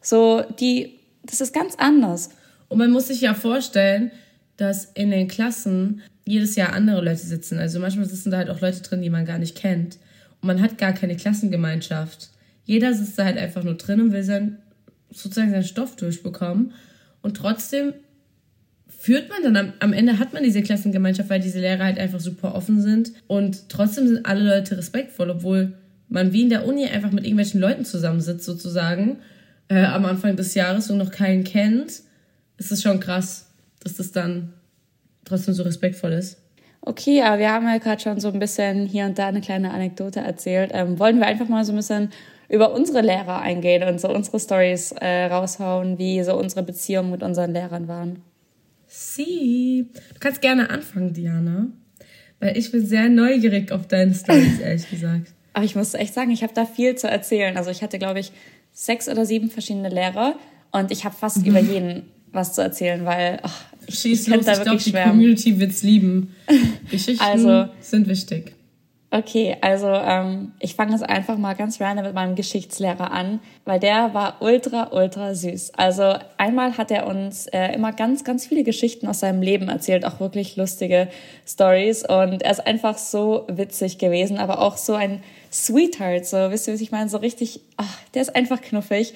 so 0.00 0.42
die, 0.60 1.00
das 1.24 1.40
ist 1.40 1.52
ganz 1.52 1.74
anders. 1.76 2.30
Und 2.68 2.78
man 2.78 2.90
muss 2.90 3.08
sich 3.08 3.20
ja 3.20 3.34
vorstellen, 3.34 4.10
dass 4.56 4.86
in 4.86 5.10
den 5.10 5.28
Klassen 5.28 6.02
jedes 6.24 6.56
Jahr 6.56 6.72
andere 6.72 7.02
Leute 7.02 7.18
sitzen. 7.18 7.58
Also 7.58 7.78
manchmal 7.78 8.06
sitzen 8.06 8.30
da 8.30 8.38
halt 8.38 8.50
auch 8.50 8.60
Leute 8.60 8.82
drin, 8.82 9.02
die 9.02 9.10
man 9.10 9.24
gar 9.24 9.38
nicht 9.38 9.56
kennt. 9.56 9.98
Und 10.40 10.48
man 10.48 10.60
hat 10.60 10.78
gar 10.78 10.92
keine 10.92 11.16
Klassengemeinschaft. 11.16 12.30
Jeder 12.64 12.92
sitzt 12.94 13.18
da 13.18 13.24
halt 13.24 13.38
einfach 13.38 13.62
nur 13.62 13.74
drin 13.74 14.00
und 14.00 14.12
will 14.12 14.24
sein, 14.24 14.58
sozusagen 15.10 15.52
seinen 15.52 15.64
Stoff 15.64 15.96
durchbekommen. 15.96 16.72
Und 17.22 17.36
trotzdem 17.36 17.94
führt 19.06 19.30
man 19.30 19.40
dann 19.44 19.56
am, 19.56 19.72
am 19.78 19.92
Ende 19.92 20.18
hat 20.18 20.32
man 20.32 20.42
diese 20.42 20.62
Klassengemeinschaft, 20.62 21.30
weil 21.30 21.38
diese 21.38 21.60
Lehrer 21.60 21.84
halt 21.84 21.96
einfach 21.96 22.18
super 22.18 22.56
offen 22.56 22.80
sind 22.80 23.12
und 23.28 23.68
trotzdem 23.68 24.08
sind 24.08 24.26
alle 24.26 24.42
Leute 24.42 24.76
respektvoll, 24.76 25.30
obwohl 25.30 25.74
man 26.08 26.32
wie 26.32 26.42
in 26.42 26.50
der 26.50 26.66
Uni 26.66 26.86
einfach 26.86 27.12
mit 27.12 27.22
irgendwelchen 27.22 27.60
Leuten 27.60 27.84
zusammensitzt 27.84 28.44
sozusagen 28.44 29.18
äh, 29.68 29.84
am 29.84 30.04
Anfang 30.06 30.34
des 30.34 30.54
Jahres 30.54 30.90
und 30.90 30.98
noch 30.98 31.12
keinen 31.12 31.44
kennt, 31.44 32.02
ist 32.58 32.72
es 32.72 32.82
schon 32.82 32.98
krass, 32.98 33.46
dass 33.78 33.94
das 33.94 34.10
dann 34.10 34.54
trotzdem 35.24 35.54
so 35.54 35.62
respektvoll 35.62 36.12
ist. 36.12 36.38
Okay, 36.80 37.22
aber 37.22 37.38
wir 37.38 37.52
haben 37.52 37.68
ja 37.68 37.78
gerade 37.78 38.02
schon 38.02 38.18
so 38.18 38.26
ein 38.26 38.40
bisschen 38.40 38.86
hier 38.86 39.04
und 39.04 39.16
da 39.20 39.28
eine 39.28 39.40
kleine 39.40 39.70
Anekdote 39.72 40.18
erzählt. 40.18 40.72
Ähm, 40.74 40.98
wollen 40.98 41.18
wir 41.18 41.26
einfach 41.26 41.48
mal 41.48 41.64
so 41.64 41.72
ein 41.72 41.76
bisschen 41.76 42.10
über 42.48 42.74
unsere 42.74 43.02
Lehrer 43.02 43.40
eingehen 43.40 43.88
und 43.88 44.00
so 44.00 44.08
unsere 44.08 44.40
Stories 44.40 44.90
äh, 45.00 45.26
raushauen, 45.26 45.96
wie 45.96 46.24
so 46.24 46.36
unsere 46.36 46.64
Beziehungen 46.64 47.12
mit 47.12 47.22
unseren 47.22 47.52
Lehrern 47.52 47.86
waren? 47.86 48.25
Sie. 48.96 49.88
Du 50.14 50.20
kannst 50.20 50.40
gerne 50.40 50.70
anfangen, 50.70 51.12
Diana. 51.12 51.66
Weil 52.40 52.56
ich 52.56 52.70
bin 52.72 52.86
sehr 52.86 53.08
neugierig 53.10 53.70
auf 53.70 53.86
deine 53.86 54.14
Stories, 54.14 54.58
ehrlich 54.62 54.88
gesagt. 54.88 55.32
Aber 55.52 55.64
ich 55.64 55.74
muss 55.74 55.94
echt 55.94 56.14
sagen, 56.14 56.30
ich 56.30 56.42
habe 56.42 56.54
da 56.54 56.64
viel 56.64 56.94
zu 56.96 57.08
erzählen. 57.08 57.56
Also 57.56 57.70
ich 57.70 57.82
hatte, 57.82 57.98
glaube 57.98 58.20
ich, 58.20 58.32
sechs 58.72 59.08
oder 59.08 59.26
sieben 59.26 59.50
verschiedene 59.50 59.88
Lehrer 59.90 60.38
und 60.72 60.90
ich 60.90 61.04
habe 61.04 61.14
fast 61.14 61.46
über 61.46 61.60
jeden 61.60 62.04
was 62.32 62.54
zu 62.54 62.62
erzählen, 62.62 63.04
weil 63.04 63.38
ach, 63.42 63.64
ich, 63.86 63.98
Schieß 63.98 64.28
ich 64.28 64.34
los, 64.34 64.44
da 64.44 64.52
ich 64.52 64.62
glaube, 64.62 64.82
die 64.82 64.92
Community 64.92 65.58
wird's 65.58 65.82
lieben. 65.82 66.34
Geschichten 66.90 67.24
also, 67.24 67.68
sind 67.80 68.08
wichtig. 68.08 68.55
Okay, 69.16 69.56
also 69.62 69.86
ähm, 69.86 70.52
ich 70.58 70.74
fange 70.74 70.92
jetzt 70.92 71.08
einfach 71.08 71.38
mal 71.38 71.54
ganz 71.54 71.80
random 71.80 72.04
mit 72.04 72.14
meinem 72.14 72.34
Geschichtslehrer 72.34 73.12
an, 73.12 73.40
weil 73.64 73.80
der 73.80 74.12
war 74.12 74.42
ultra, 74.42 74.92
ultra 74.92 75.34
süß. 75.34 75.72
Also 75.74 76.16
einmal 76.36 76.76
hat 76.76 76.90
er 76.90 77.06
uns 77.06 77.46
äh, 77.46 77.72
immer 77.72 77.94
ganz, 77.94 78.24
ganz 78.24 78.46
viele 78.46 78.62
Geschichten 78.62 79.06
aus 79.06 79.20
seinem 79.20 79.40
Leben 79.40 79.70
erzählt, 79.70 80.04
auch 80.04 80.20
wirklich 80.20 80.56
lustige 80.56 81.08
Stories. 81.48 82.06
Und 82.06 82.42
er 82.42 82.50
ist 82.50 82.66
einfach 82.66 82.98
so 82.98 83.46
witzig 83.48 83.96
gewesen, 83.96 84.36
aber 84.36 84.60
auch 84.60 84.76
so 84.76 84.92
ein 84.92 85.22
Sweetheart, 85.50 86.26
so 86.26 86.50
wisst 86.50 86.68
ihr, 86.68 86.74
was 86.74 86.82
ich 86.82 86.92
meine, 86.92 87.08
so 87.08 87.16
richtig, 87.16 87.60
ach, 87.78 87.98
der 88.12 88.20
ist 88.20 88.36
einfach 88.36 88.60
knuffig 88.60 89.14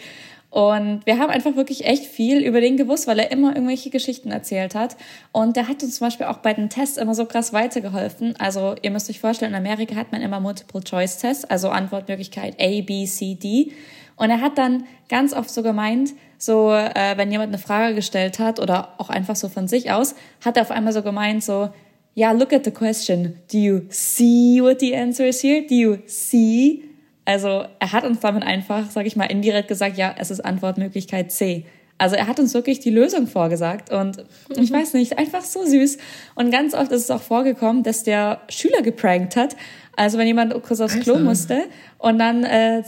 und 0.51 1.03
wir 1.07 1.19
haben 1.19 1.31
einfach 1.31 1.55
wirklich 1.55 1.85
echt 1.85 2.05
viel 2.05 2.45
über 2.45 2.61
den 2.61 2.77
gewusst, 2.77 3.07
weil 3.07 3.21
er 3.21 3.31
immer 3.31 3.55
irgendwelche 3.55 3.89
Geschichten 3.89 4.33
erzählt 4.33 4.75
hat. 4.75 4.97
Und 5.31 5.55
der 5.55 5.69
hat 5.69 5.83
uns 5.85 5.97
zum 5.97 6.09
Beispiel 6.09 6.27
auch 6.27 6.39
bei 6.39 6.53
den 6.53 6.69
Tests 6.69 6.97
immer 6.97 7.15
so 7.15 7.25
krass 7.25 7.53
weitergeholfen. 7.53 8.35
Also 8.39 8.75
ihr 8.83 8.91
müsst 8.91 9.09
euch 9.09 9.21
vorstellen, 9.21 9.53
in 9.53 9.59
Amerika 9.59 9.95
hat 9.95 10.11
man 10.11 10.23
immer 10.23 10.41
Multiple-Choice-Tests, 10.41 11.45
also 11.45 11.69
Antwortmöglichkeit 11.69 12.57
A, 12.61 12.81
B, 12.83 13.07
C, 13.07 13.37
D. 13.37 13.73
Und 14.17 14.31
er 14.31 14.41
hat 14.41 14.59
dann 14.59 14.85
ganz 15.09 15.33
oft 15.33 15.51
so 15.51 15.63
gemeint, 15.63 16.11
so 16.37 16.73
äh, 16.73 17.17
wenn 17.17 17.31
jemand 17.31 17.51
eine 17.51 17.59
Frage 17.59 17.95
gestellt 17.95 18.41
hat 18.41 18.59
oder 18.59 18.95
auch 18.99 19.09
einfach 19.09 19.37
so 19.37 19.49
von 19.49 19.69
sich 19.69 19.93
aus, 19.93 20.17
hat 20.45 20.57
er 20.57 20.63
auf 20.63 20.73
einmal 20.73 20.93
so 20.93 21.03
gemeint, 21.03 21.45
so, 21.45 21.71
ja, 22.15 22.31
yeah, 22.31 22.33
look 22.33 22.53
at 22.53 22.65
the 22.65 22.73
question. 22.73 23.39
Do 23.53 23.57
you 23.57 23.83
see 23.89 24.61
what 24.61 24.81
the 24.81 24.97
answer 24.97 25.27
is 25.27 25.43
here? 25.43 25.65
Do 25.65 25.75
you 25.75 25.99
see 26.07 26.90
also 27.25 27.65
er 27.79 27.93
hat 27.93 28.05
uns 28.05 28.21
damit 28.21 28.43
einfach, 28.43 28.91
sage 28.91 29.07
ich 29.07 29.17
mal, 29.17 29.27
indirekt 29.27 29.69
gesagt, 29.69 29.97
ja, 29.97 30.15
es 30.19 30.31
ist 30.31 30.41
Antwortmöglichkeit 30.41 31.31
C. 31.33 31.67
Also 31.99 32.17
er 32.17 32.27
hat 32.27 32.41
uns 32.41 32.55
wirklich 32.55 32.81
die 32.81 32.91
Lösung 32.91 33.27
vorgesagt 33.27 33.93
und 33.93 34.25
ich 34.57 34.71
mhm. 34.71 34.75
weiß 34.75 34.95
nicht, 34.95 35.19
einfach 35.19 35.43
so 35.43 35.67
süß. 35.67 35.99
Und 36.35 36.51
ganz 36.51 36.73
oft 36.73 36.91
ist 36.93 37.03
es 37.03 37.11
auch 37.11 37.21
vorgekommen, 37.21 37.83
dass 37.83 38.05
der 38.05 38.41
Schüler 38.49 38.81
geprankt 38.81 39.37
hat. 39.37 39.55
Also 39.97 40.17
wenn 40.17 40.27
jemand 40.27 40.55
kurz 40.63 40.81
aufs 40.81 40.99
Klo 41.01 41.19
musste 41.19 41.65
und 41.99 42.19
dann 42.19 42.45
äh, 42.45 42.83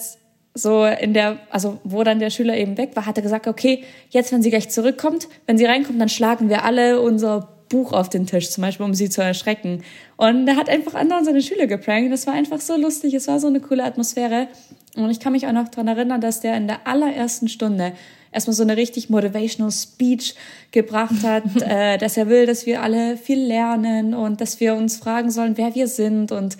so 0.54 0.84
in 0.86 1.12
der, 1.12 1.38
also 1.50 1.78
wo 1.84 2.02
dann 2.04 2.20
der 2.20 2.30
Schüler 2.30 2.56
eben 2.56 2.78
weg 2.78 2.90
war, 2.94 3.04
hat 3.04 3.18
er 3.18 3.22
gesagt, 3.22 3.46
okay, 3.46 3.84
jetzt 4.08 4.32
wenn 4.32 4.42
sie 4.42 4.48
gleich 4.48 4.70
zurückkommt, 4.70 5.28
wenn 5.46 5.58
sie 5.58 5.66
reinkommt, 5.66 6.00
dann 6.00 6.08
schlagen 6.08 6.48
wir 6.48 6.64
alle 6.64 7.00
unser 7.00 7.51
Buch 7.73 7.93
auf 7.93 8.11
den 8.11 8.26
Tisch, 8.26 8.50
zum 8.50 8.62
Beispiel, 8.62 8.85
um 8.85 8.95
sie 8.95 9.09
zu 9.09 9.23
erschrecken. 9.23 9.83
Und 10.19 10.47
er 10.47 10.57
hat 10.57 10.69
einfach 10.69 10.95
anderen 10.95 11.25
seine 11.25 11.41
Schüler 11.41 11.67
geprankt. 11.67 12.12
Das 12.12 12.26
war 12.26 12.35
einfach 12.35 12.61
so 12.61 12.76
lustig. 12.76 13.14
Es 13.14 13.29
war 13.29 13.41
so 13.41 13.47
eine 13.47 13.61
coole 13.61 13.83
Atmosphäre. 13.83 14.49
Und 14.95 15.11
ich 15.11 15.21
kann 15.21 15.33
mich 15.33 15.47
auch 15.47 15.52
noch 15.52 15.69
daran 15.69 15.88
erinnern, 15.88 16.21
dass 16.21 16.41
der 16.41 16.55
in 16.57 16.69
der 16.69 16.87
allerersten 16.87 17.49
Stunde 17.49 17.95
erstmal 18.31 18.55
so 18.55 18.62
eine 18.62 18.76
richtig 18.76 19.09
motivational 19.09 19.73
Speech 19.73 20.35
gebracht 20.71 21.23
hat, 21.23 21.45
äh, 21.62 21.97
dass 21.97 22.19
er 22.19 22.29
will, 22.29 22.45
dass 22.45 22.67
wir 22.67 22.83
alle 22.83 23.17
viel 23.17 23.41
lernen 23.41 24.14
und 24.14 24.43
dass 24.43 24.61
wir 24.61 24.75
uns 24.75 24.99
fragen 24.99 25.31
sollen, 25.31 25.57
wer 25.57 25.75
wir 25.75 25.88
sind 25.88 26.31
und 26.31 26.59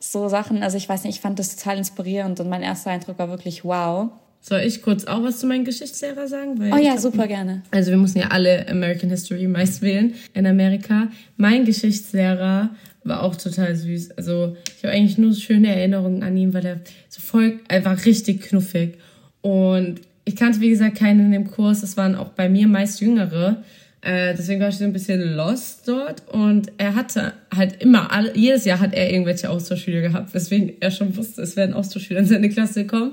so 0.00 0.28
Sachen, 0.28 0.62
also 0.62 0.76
ich 0.76 0.88
weiß 0.88 1.04
nicht, 1.04 1.16
ich 1.16 1.20
fand 1.20 1.38
das 1.38 1.56
total 1.56 1.78
inspirierend 1.78 2.40
und 2.40 2.48
mein 2.48 2.62
erster 2.62 2.90
Eindruck 2.90 3.18
war 3.18 3.28
wirklich 3.28 3.64
wow. 3.64 4.10
Soll 4.40 4.60
ich 4.60 4.82
kurz 4.82 5.04
auch 5.04 5.22
was 5.22 5.40
zu 5.40 5.46
meinem 5.46 5.64
Geschichtslehrer 5.64 6.26
sagen? 6.26 6.58
Weil 6.58 6.72
oh 6.72 6.76
ja, 6.76 6.92
glaub, 6.92 6.98
super 7.00 7.26
gerne. 7.26 7.62
Also 7.70 7.90
wir 7.90 7.98
mussten 7.98 8.20
ja 8.20 8.28
alle 8.28 8.66
American 8.68 9.10
History 9.10 9.46
meist 9.46 9.82
wählen 9.82 10.14
in 10.34 10.46
Amerika. 10.46 11.08
Mein 11.36 11.64
Geschichtslehrer 11.64 12.70
war 13.04 13.22
auch 13.22 13.36
total 13.36 13.74
süß. 13.74 14.12
Also 14.12 14.56
ich 14.76 14.84
habe 14.84 14.94
eigentlich 14.94 15.18
nur 15.18 15.34
schöne 15.34 15.74
Erinnerungen 15.74 16.22
an 16.22 16.36
ihn, 16.36 16.54
weil 16.54 16.64
er 16.64 16.80
so 17.08 17.20
voll 17.20 17.60
einfach 17.68 18.04
richtig 18.06 18.42
knuffig. 18.42 18.98
Und 19.40 20.00
ich 20.24 20.36
kannte, 20.36 20.60
wie 20.60 20.70
gesagt, 20.70 20.98
keinen 20.98 21.20
in 21.20 21.32
dem 21.32 21.50
Kurs. 21.50 21.82
Es 21.82 21.96
waren 21.96 22.14
auch 22.14 22.28
bei 22.28 22.48
mir 22.48 22.68
meist 22.68 23.00
Jüngere. 23.00 23.62
Äh, 24.00 24.34
deswegen 24.34 24.60
war 24.60 24.68
ich 24.68 24.76
so 24.76 24.84
ein 24.84 24.92
bisschen 24.92 25.20
lost 25.34 25.88
dort. 25.88 26.22
Und 26.28 26.70
er 26.78 26.94
hatte 26.94 27.32
halt 27.54 27.82
immer, 27.82 28.12
alle, 28.12 28.36
jedes 28.36 28.64
Jahr 28.64 28.80
hat 28.80 28.94
er 28.94 29.10
irgendwelche 29.10 29.50
Austauschschüler 29.50 30.00
gehabt, 30.00 30.34
weswegen 30.34 30.74
er 30.80 30.90
schon 30.90 31.16
wusste, 31.16 31.42
es 31.42 31.56
werden 31.56 31.74
Austauschschüler 31.74 32.20
in 32.20 32.26
seine 32.26 32.48
Klasse 32.48 32.86
kommen. 32.86 33.12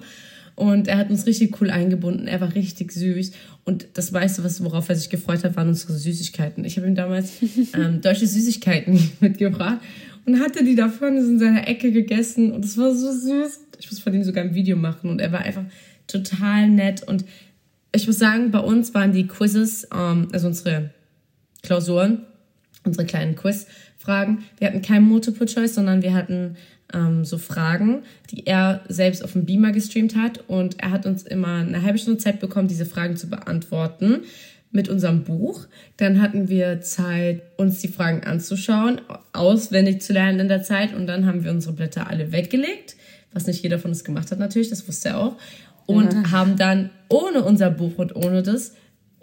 Und 0.55 0.88
er 0.88 0.97
hat 0.97 1.09
uns 1.09 1.25
richtig 1.25 1.59
cool 1.59 1.69
eingebunden. 1.69 2.27
Er 2.27 2.39
war 2.39 2.55
richtig 2.55 2.91
süß. 2.93 3.31
Und 3.65 3.88
das 3.93 4.12
meiste, 4.12 4.43
was, 4.43 4.63
worauf 4.63 4.88
er 4.88 4.95
sich 4.95 5.09
gefreut 5.09 5.43
hat, 5.43 5.57
waren 5.57 5.67
unsere 5.67 5.93
Süßigkeiten. 5.93 6.63
Ich 6.63 6.77
habe 6.77 6.88
ihm 6.88 6.95
damals 6.95 7.33
ähm, 7.74 8.01
deutsche 8.01 8.25
Süßigkeiten 8.25 9.12
mitgebracht 9.19 9.79
und 10.25 10.39
hatte 10.39 10.63
die 10.63 10.75
davon 10.75 11.17
in 11.17 11.39
seiner 11.39 11.67
Ecke 11.67 11.91
gegessen. 11.91 12.53
Und 12.53 12.63
es 12.63 12.77
war 12.77 12.95
so 12.95 13.12
süß. 13.12 13.59
Ich 13.79 13.91
muss 13.91 14.00
von 14.00 14.13
ihm 14.13 14.24
sogar 14.24 14.45
ein 14.45 14.55
Video 14.55 14.77
machen. 14.77 15.09
Und 15.09 15.19
er 15.19 15.31
war 15.31 15.41
einfach 15.41 15.65
total 16.07 16.69
nett. 16.69 17.03
Und 17.03 17.25
ich 17.93 18.07
muss 18.07 18.17
sagen, 18.17 18.51
bei 18.51 18.59
uns 18.59 18.93
waren 18.93 19.12
die 19.12 19.27
Quizzes, 19.27 19.89
ähm, 19.93 20.29
also 20.31 20.47
unsere 20.47 20.91
Klausuren, 21.63 22.24
unsere 22.85 23.05
kleinen 23.05 23.35
Quizfragen. 23.35 24.39
Wir 24.57 24.67
hatten 24.67 24.81
kein 24.81 25.03
Multiple 25.03 25.47
Choice, 25.47 25.75
sondern 25.75 26.01
wir 26.01 26.13
hatten 26.13 26.55
ähm, 26.94 27.25
so 27.25 27.38
Fragen, 27.38 28.04
die 28.32 28.46
er 28.46 28.82
selbst 28.88 29.24
auf 29.24 29.34
dem 29.34 29.46
Beamer 29.46 29.72
gestreamt 29.72 30.15
hat. 30.15 30.44
Und 30.48 30.82
er 30.82 30.92
hat 30.92 31.06
uns 31.06 31.24
immer 31.24 31.56
eine 31.56 31.82
halbe 31.82 31.98
Stunde 31.98 32.20
Zeit 32.20 32.39
bekommen, 32.39 32.68
diese 32.68 32.86
Fragen 32.86 33.18
zu 33.18 33.30
beantworten 33.30 34.22
mit 34.72 34.89
unserem 34.89 35.24
Buch. 35.24 35.65
Dann 35.98 36.22
hatten 36.22 36.50
wir 36.50 36.82
Zeit, 36.82 37.42
uns 37.58 37.80
die 37.80 37.88
Fragen 37.88 38.24
anzuschauen, 38.24 39.01
auswendig 39.34 40.01
zu 40.01 40.13
lernen 40.13 40.42
in 40.42 40.48
der 40.48 40.63
Zeit. 40.63 40.94
Und 40.94 41.08
dann 41.08 41.25
haben 41.25 41.44
wir 41.44 41.51
unsere 41.51 41.74
Blätter 41.74 42.10
alle 42.10 42.32
weggelegt, 42.32 42.96
was 43.34 43.48
nicht 43.48 43.63
jeder 43.63 43.80
von 43.80 43.92
uns 43.92 44.04
gemacht 44.04 44.32
hat 44.32 44.39
natürlich, 44.39 44.70
das 44.70 44.88
wusste 44.88 45.10
er 45.10 45.20
auch. 45.20 45.36
Und 45.88 46.13
ja. 46.13 46.32
haben 46.32 46.58
dann 46.58 46.89
ohne 47.10 47.44
unser 47.44 47.70
Buch 47.70 47.98
und 47.98 48.15
ohne 48.15 48.44
das 48.44 48.74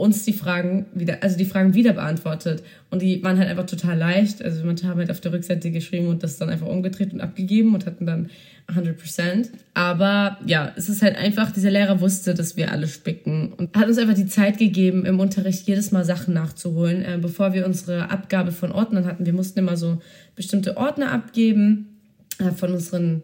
uns 0.03 0.25
die 0.25 0.33
Fragen 0.33 0.87
wieder, 0.95 1.23
also 1.23 1.39
die 1.39 1.45
Fragen 1.45 1.75
wieder 1.75 1.93
beantwortet. 1.93 2.65
Und 2.91 3.03
die 3.03 3.23
waren 3.23 3.39
halt 3.39 3.49
einfach 3.49 3.67
total 3.67 3.97
leicht. 3.97 4.43
Also 4.43 4.65
man 4.65 4.75
hat 4.77 4.97
halt 4.97 5.11
auf 5.13 5.21
der 5.21 5.33
Rückseite 5.33 5.71
geschrieben 5.71 6.09
und 6.09 6.25
das 6.25 6.39
dann 6.39 6.51
einfach 6.51 6.67
umgedreht 6.67 7.13
und 7.13 7.21
abgegeben 7.21 7.73
und 7.73 7.87
hatten 7.87 8.05
dann 8.05 8.29
100%. 8.67 9.51
Aber 9.75 10.39
ja, 10.45 10.73
es 10.77 10.89
ist 10.89 11.03
halt 11.03 11.17
einfach, 11.17 11.53
dieser 11.53 11.71
Lehrer 11.71 12.01
wusste, 12.01 12.35
dass 12.35 12.57
wir 12.57 12.73
alle 12.73 12.89
spicken 12.89 13.53
und 13.53 13.77
hat 13.77 13.87
uns 13.87 13.99
einfach 13.99 14.15
die 14.15 14.27
Zeit 14.27 14.59
gegeben, 14.59 15.07
im 15.07 15.21
Unterricht 15.21 15.69
jedes 15.69 15.93
Mal 15.93 16.05
Sachen 16.05 16.35
nachzuholen, 16.35 17.05
äh, 17.05 17.19
bevor 17.23 17.53
wir 17.53 17.65
unsere 17.65 18.11
Abgabe 18.11 18.51
von 18.51 18.73
Ordnern 18.73 19.07
hatten. 19.07 19.25
Wir 19.25 19.33
mussten 19.33 19.61
immer 19.61 19.77
so 19.77 20.03
bestimmte 20.35 20.77
Ordner 20.77 21.13
abgeben 21.13 22.01
äh, 22.41 22.51
von 22.51 22.73
unseren 22.73 23.23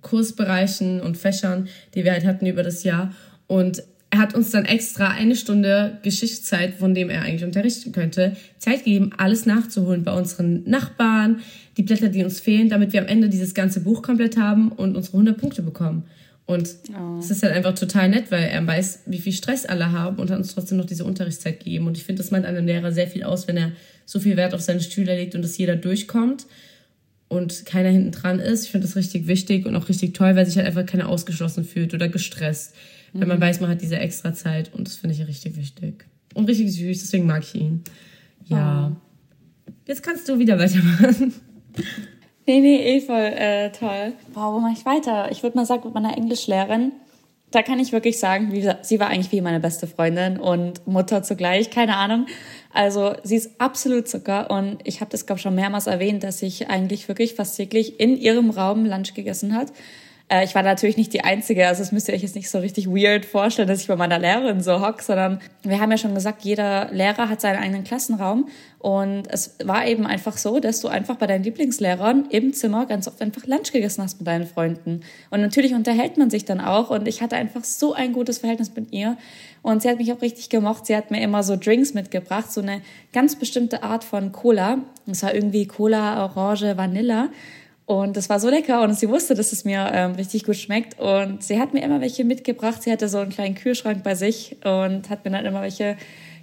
Kursbereichen 0.00 1.02
und 1.02 1.18
Fächern, 1.18 1.68
die 1.94 2.04
wir 2.04 2.12
halt 2.12 2.24
hatten 2.24 2.46
über 2.46 2.62
das 2.62 2.82
Jahr. 2.82 3.12
Und 3.46 3.82
er 4.10 4.18
hat 4.20 4.34
uns 4.34 4.50
dann 4.50 4.64
extra 4.64 5.08
eine 5.08 5.36
Stunde 5.36 5.98
Geschichtszeit, 6.02 6.74
von 6.74 6.94
dem 6.94 7.10
er 7.10 7.22
eigentlich 7.22 7.44
unterrichten 7.44 7.92
könnte, 7.92 8.36
Zeit 8.58 8.84
gegeben, 8.84 9.10
alles 9.16 9.44
nachzuholen 9.44 10.02
bei 10.02 10.12
unseren 10.12 10.64
Nachbarn, 10.64 11.40
die 11.76 11.82
Blätter, 11.82 12.08
die 12.08 12.24
uns 12.24 12.40
fehlen, 12.40 12.70
damit 12.70 12.92
wir 12.92 13.00
am 13.00 13.06
Ende 13.06 13.28
dieses 13.28 13.52
ganze 13.54 13.80
Buch 13.80 14.02
komplett 14.02 14.38
haben 14.38 14.72
und 14.72 14.96
unsere 14.96 15.18
100 15.18 15.38
Punkte 15.38 15.62
bekommen. 15.62 16.04
Und 16.46 16.76
oh. 16.98 17.18
es 17.18 17.30
ist 17.30 17.42
halt 17.42 17.52
einfach 17.52 17.74
total 17.74 18.08
nett, 18.08 18.30
weil 18.30 18.44
er 18.44 18.66
weiß, 18.66 19.00
wie 19.04 19.18
viel 19.18 19.34
Stress 19.34 19.66
alle 19.66 19.92
haben 19.92 20.16
und 20.16 20.30
hat 20.30 20.38
uns 20.38 20.54
trotzdem 20.54 20.78
noch 20.78 20.86
diese 20.86 21.04
Unterrichtszeit 21.04 21.58
gegeben. 21.62 21.86
Und 21.86 21.98
ich 21.98 22.04
finde, 22.04 22.22
das 22.22 22.30
meint 22.30 22.46
einem 22.46 22.66
Lehrer 22.66 22.90
sehr 22.90 23.06
viel 23.06 23.24
aus, 23.24 23.46
wenn 23.46 23.58
er 23.58 23.72
so 24.06 24.18
viel 24.18 24.38
Wert 24.38 24.54
auf 24.54 24.62
seine 24.62 24.80
Schüler 24.80 25.14
legt 25.14 25.34
und 25.34 25.42
dass 25.42 25.58
jeder 25.58 25.76
durchkommt 25.76 26.46
und 27.28 27.66
keiner 27.66 27.90
hinten 27.90 28.12
dran 28.12 28.40
ist. 28.40 28.64
Ich 28.64 28.70
finde 28.70 28.86
das 28.86 28.96
richtig 28.96 29.26
wichtig 29.26 29.66
und 29.66 29.76
auch 29.76 29.90
richtig 29.90 30.14
toll, 30.14 30.36
weil 30.36 30.46
sich 30.46 30.56
halt 30.56 30.66
einfach 30.66 30.86
keiner 30.86 31.10
ausgeschlossen 31.10 31.64
fühlt 31.64 31.92
oder 31.92 32.08
gestresst. 32.08 32.74
Mhm. 33.18 33.22
Wenn 33.22 33.28
man 33.28 33.40
weiß, 33.40 33.60
man 33.60 33.70
hat 33.70 33.82
diese 33.82 33.98
extra 33.98 34.32
Zeit 34.32 34.72
und 34.74 34.86
das 34.86 34.96
finde 34.96 35.14
ich 35.14 35.26
richtig 35.26 35.56
wichtig. 35.56 36.06
Und 36.34 36.48
richtig 36.48 36.72
süß, 36.72 37.00
deswegen 37.00 37.26
mag 37.26 37.42
ich 37.42 37.54
ihn. 37.54 37.82
Ja. 38.46 38.92
Oh. 38.92 39.72
Jetzt 39.86 40.02
kannst 40.02 40.28
du 40.28 40.38
wieder 40.38 40.58
weitermachen. 40.58 41.34
Nee, 42.46 42.60
nee, 42.60 42.96
eh 42.96 43.00
voll 43.02 43.20
äh, 43.36 43.70
toll. 43.72 44.14
Wow, 44.32 44.54
wo 44.54 44.60
mache 44.60 44.72
ich 44.72 44.86
weiter? 44.86 45.30
Ich 45.30 45.42
würde 45.42 45.58
mal 45.58 45.66
sagen, 45.66 45.82
mit 45.84 45.92
meiner 45.92 46.16
Englischlehrerin, 46.16 46.92
da 47.50 47.60
kann 47.60 47.78
ich 47.78 47.92
wirklich 47.92 48.18
sagen, 48.18 48.52
wie, 48.52 48.66
sie 48.80 48.98
war 48.98 49.08
eigentlich 49.08 49.32
wie 49.32 49.42
meine 49.42 49.60
beste 49.60 49.86
Freundin 49.86 50.38
und 50.38 50.86
Mutter 50.86 51.22
zugleich, 51.22 51.68
keine 51.68 51.96
Ahnung. 51.96 52.24
Also 52.72 53.16
sie 53.22 53.36
ist 53.36 53.60
absolut 53.60 54.08
Zucker 54.08 54.50
und 54.50 54.78
ich 54.84 55.02
habe 55.02 55.10
das, 55.10 55.26
glaube 55.26 55.38
ich, 55.38 55.42
schon 55.42 55.54
mehrmals 55.54 55.86
erwähnt, 55.86 56.24
dass 56.24 56.40
ich 56.40 56.70
eigentlich 56.70 57.06
wirklich 57.08 57.34
fast 57.34 57.54
täglich 57.54 58.00
in 58.00 58.16
ihrem 58.16 58.48
Raum 58.48 58.86
Lunch 58.86 59.12
gegessen 59.12 59.54
hat. 59.54 59.70
Äh, 60.28 60.44
ich 60.44 60.54
war 60.54 60.62
natürlich 60.62 60.96
nicht 60.96 61.12
die 61.12 61.24
Einzige, 61.24 61.66
also 61.66 61.82
das 61.82 61.92
müsst 61.92 62.08
ihr 62.08 62.14
euch 62.14 62.22
jetzt 62.22 62.34
nicht 62.34 62.50
so 62.50 62.58
richtig 62.58 62.86
weird 62.86 63.24
vorstellen, 63.24 63.68
dass 63.68 63.80
ich 63.80 63.88
bei 63.88 63.96
meiner 63.96 64.18
Lehrerin 64.18 64.60
so 64.60 64.86
hock, 64.86 65.02
sondern 65.02 65.40
wir 65.62 65.80
haben 65.80 65.90
ja 65.90 65.98
schon 65.98 66.14
gesagt, 66.14 66.42
jeder 66.42 66.90
Lehrer 66.92 67.28
hat 67.28 67.40
seinen 67.40 67.58
eigenen 67.58 67.84
Klassenraum 67.84 68.48
und 68.78 69.24
es 69.30 69.56
war 69.64 69.86
eben 69.86 70.06
einfach 70.06 70.36
so, 70.36 70.60
dass 70.60 70.80
du 70.80 70.88
einfach 70.88 71.16
bei 71.16 71.26
deinen 71.26 71.44
Lieblingslehrern 71.44 72.26
im 72.30 72.52
Zimmer 72.52 72.86
ganz 72.86 73.08
oft 73.08 73.20
einfach 73.22 73.46
Lunch 73.46 73.72
gegessen 73.72 74.02
hast 74.02 74.18
mit 74.18 74.26
deinen 74.26 74.46
Freunden. 74.46 75.00
Und 75.30 75.40
natürlich 75.40 75.74
unterhält 75.74 76.16
man 76.16 76.30
sich 76.30 76.44
dann 76.44 76.60
auch 76.60 76.90
und 76.90 77.08
ich 77.08 77.22
hatte 77.22 77.36
einfach 77.36 77.64
so 77.64 77.94
ein 77.94 78.12
gutes 78.12 78.38
Verhältnis 78.38 78.74
mit 78.74 78.92
ihr 78.92 79.16
und 79.62 79.82
sie 79.82 79.88
hat 79.88 79.98
mich 79.98 80.12
auch 80.12 80.22
richtig 80.22 80.50
gemocht. 80.50 80.86
Sie 80.86 80.96
hat 80.96 81.10
mir 81.10 81.22
immer 81.22 81.42
so 81.42 81.56
Drinks 81.56 81.94
mitgebracht, 81.94 82.52
so 82.52 82.60
eine 82.60 82.82
ganz 83.12 83.36
bestimmte 83.36 83.82
Art 83.82 84.04
von 84.04 84.30
Cola. 84.32 84.78
Das 85.06 85.22
war 85.22 85.34
irgendwie 85.34 85.66
Cola, 85.66 86.24
Orange, 86.24 86.76
Vanilla. 86.76 87.30
Und 87.88 88.18
das 88.18 88.28
war 88.28 88.38
so 88.38 88.50
lecker 88.50 88.82
und 88.82 88.92
sie 88.92 89.08
wusste, 89.08 89.34
dass 89.34 89.50
es 89.50 89.64
mir 89.64 89.90
ähm, 89.94 90.12
richtig 90.12 90.44
gut 90.44 90.56
schmeckt. 90.56 91.00
Und 91.00 91.42
sie 91.42 91.58
hat 91.58 91.72
mir 91.72 91.82
immer 91.82 92.02
welche 92.02 92.22
mitgebracht. 92.22 92.82
Sie 92.82 92.92
hatte 92.92 93.08
so 93.08 93.16
einen 93.16 93.30
kleinen 93.30 93.54
Kühlschrank 93.54 94.02
bei 94.02 94.14
sich 94.14 94.58
und 94.62 95.08
hat 95.08 95.24
mir 95.24 95.30
dann 95.30 95.46
immer 95.46 95.62
welche 95.62 95.96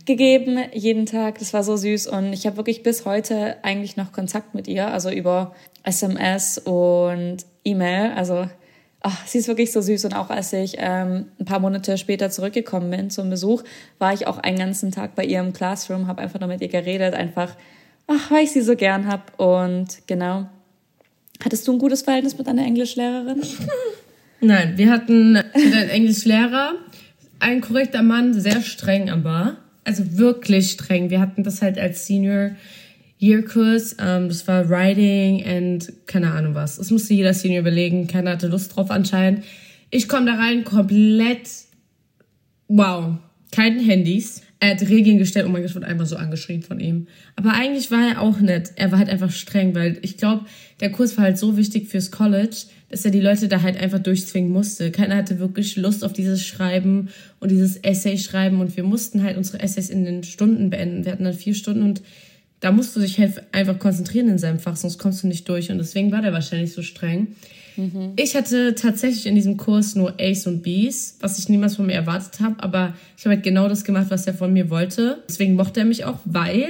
gegeben, 0.08 0.58
jeden 0.74 1.06
Tag. 1.06 1.38
Das 1.38 1.54
war 1.54 1.64
so 1.64 1.78
süß. 1.78 2.08
Und 2.08 2.34
ich 2.34 2.48
habe 2.48 2.58
wirklich 2.58 2.82
bis 2.82 3.06
heute 3.06 3.58
eigentlich 3.64 3.96
noch 3.96 4.12
Kontakt 4.12 4.56
mit 4.56 4.68
ihr, 4.68 4.88
also 4.88 5.12
über 5.12 5.54
SMS 5.84 6.58
und 6.58 7.38
E-Mail. 7.64 8.14
Also 8.16 8.48
ach, 9.02 9.28
sie 9.28 9.38
ist 9.38 9.48
wirklich 9.48 9.72
so 9.72 9.82
süß. 9.82 10.06
Und 10.06 10.16
auch 10.16 10.32
als 10.32 10.52
ich 10.52 10.78
ähm, 10.80 11.28
ein 11.40 11.46
paar 11.46 11.60
Monate 11.60 12.00
später 12.00 12.32
zurückgekommen 12.32 12.90
bin 12.90 13.12
zum 13.12 13.30
Besuch, 13.30 13.62
war 14.00 14.14
ich 14.14 14.26
auch 14.26 14.40
einen 14.40 14.58
ganzen 14.58 14.92
Tag 14.92 15.14
bei 15.14 15.24
ihr 15.24 15.42
im 15.42 15.54
Classroom, 15.54 16.08
habe 16.08 16.24
einfach 16.24 16.40
nur 16.40 16.50
mit 16.50 16.62
ihr 16.62 16.70
geredet, 16.70 17.14
einfach, 17.14 17.56
ach, 18.08 18.32
weil 18.32 18.46
ich 18.46 18.52
sie 18.52 18.62
so 18.62 18.76
gern 18.76 19.08
hab. 19.08 19.40
Und 19.40 20.08
genau, 20.08 20.48
Hattest 21.44 21.68
du 21.68 21.74
ein 21.74 21.80
gutes 21.80 22.02
Verhältnis 22.02 22.38
mit 22.38 22.48
deiner 22.48 22.66
Englischlehrerin? 22.66 23.42
Nein, 24.42 24.78
wir 24.78 24.90
hatten 24.90 25.38
einen 25.38 25.90
Englischlehrer, 25.90 26.74
ein 27.40 27.62
korrekter 27.62 28.04
Mann, 28.04 28.34
sehr 28.34 28.62
streng 28.62 29.10
aber. 29.10 29.58
Also 29.84 30.18
wirklich 30.18 30.72
streng. 30.72 31.10
Wir 31.10 31.20
hatten 31.20 31.44
das 31.44 31.62
halt 31.62 31.78
als 31.78 32.08
Senior 32.08 32.52
Year 33.20 33.44
Kurs. 33.44 33.96
Ähm, 34.00 34.30
das 34.30 34.48
war 34.48 34.70
Writing 34.70 35.46
and 35.46 35.94
keine 36.08 36.32
Ahnung 36.32 36.56
was. 36.56 36.78
Das 36.78 36.90
musste 36.90 37.14
jeder 37.14 37.34
Senior 37.34 37.62
überlegen. 37.62 38.08
Keiner 38.08 38.32
hatte 38.32 38.48
Lust 38.48 38.76
drauf 38.76 38.90
anscheinend. 38.90 39.44
Ich 39.92 40.08
komme 40.08 40.26
da 40.26 40.36
rein 40.36 40.64
komplett 40.64 41.50
wow. 42.68 43.16
Keine 43.52 43.82
Handys. 43.82 44.42
Er 44.66 44.72
hat 44.72 44.90
Regeln 44.90 45.20
gestellt. 45.20 45.46
Oh 45.48 45.50
mein 45.50 45.62
Gott, 45.62 45.70
ich 45.70 45.76
wurde 45.76 45.86
einfach 45.86 46.08
so 46.08 46.16
angeschrien 46.16 46.64
von 46.64 46.80
ihm. 46.80 47.06
Aber 47.36 47.54
eigentlich 47.54 47.92
war 47.92 48.02
er 48.02 48.22
auch 48.22 48.40
nett. 48.40 48.72
Er 48.78 48.92
war 48.92 48.98
halt 48.98 49.10
einfach 49.10 49.30
streng, 49.30 49.76
weil 49.76 50.00
ich 50.02 50.18
glaube, 50.18 50.46
der 50.80 50.92
Kurs 50.92 51.18
war 51.18 51.26
halt 51.26 51.38
so 51.38 51.56
wichtig 51.56 51.88
fürs 51.88 52.10
College, 52.10 52.56
dass 52.90 53.06
er 53.06 53.12
die 53.12 53.22
Leute 53.22 53.48
da 53.48 53.62
halt 53.62 53.78
einfach 53.80 54.00
durchzwingen 54.00 54.50
musste. 54.50 54.90
Keiner 54.90 55.18
hatte 55.18 55.38
wirklich 55.38 55.76
Lust 55.76 56.04
auf 56.04 56.14
dieses 56.14 56.44
Schreiben 56.44 57.10
und 57.40 57.52
dieses 57.52 57.78
Essay 57.78 58.18
schreiben 58.18 58.60
und 58.60 58.76
wir 58.76 58.84
mussten 58.84 59.22
halt 59.22 59.38
unsere 59.38 59.60
Essays 59.60 59.92
in 59.92 60.04
den 60.04 60.24
Stunden 60.24 60.72
beenden. 60.72 61.06
Wir 61.06 61.12
hatten 61.12 61.26
dann 61.26 61.36
vier 61.36 61.54
Stunden 61.54 61.84
und 61.84 62.02
da 62.60 62.72
musst 62.72 62.96
du 62.96 63.02
dich 63.02 63.20
halt 63.20 63.44
einfach 63.54 63.78
konzentrieren 63.78 64.30
in 64.30 64.40
seinem 64.40 64.58
Fach, 64.58 64.78
sonst 64.78 64.98
kommst 64.98 65.22
du 65.22 65.28
nicht 65.28 65.48
durch 65.48 65.70
und 65.70 65.78
deswegen 65.78 66.12
war 66.12 66.24
der 66.24 66.34
wahrscheinlich 66.34 66.74
so 66.74 66.82
streng. 66.82 67.36
Mhm. 67.78 68.14
Ich 68.16 68.36
hatte 68.36 68.76
tatsächlich 68.76 69.26
in 69.26 69.36
diesem 69.36 69.58
Kurs 69.58 69.96
nur 69.96 70.16
A's 70.20 70.48
und 70.48 70.64
B's, 70.64 71.18
was 71.20 71.40
ich 71.40 71.50
niemals 71.50 71.76
von 71.76 71.86
mir 71.86 71.94
erwartet 71.94 72.40
habe, 72.40 72.56
aber 72.60 72.94
ich 73.18 73.26
habe 73.26 73.36
halt 73.36 73.44
genau 73.44 73.68
das 73.68 73.84
gemacht, 73.84 74.08
was 74.10 74.28
er 74.28 74.34
von 74.34 74.54
mir 74.54 74.70
wollte. 74.70 75.24
Deswegen 75.28 75.56
mochte 75.56 75.82
er 75.82 75.86
mich 75.86 76.06
auch, 76.06 76.20
weil 76.26 76.64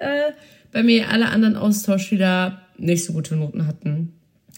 äh, 0.00 0.32
bei 0.72 0.82
mir 0.82 1.10
alle 1.10 1.28
anderen 1.28 1.56
Austauschschüler 1.56 2.60
nicht 2.78 3.04
so 3.04 3.12
gute 3.12 3.36
Noten 3.36 3.66
hatten. 3.66 4.12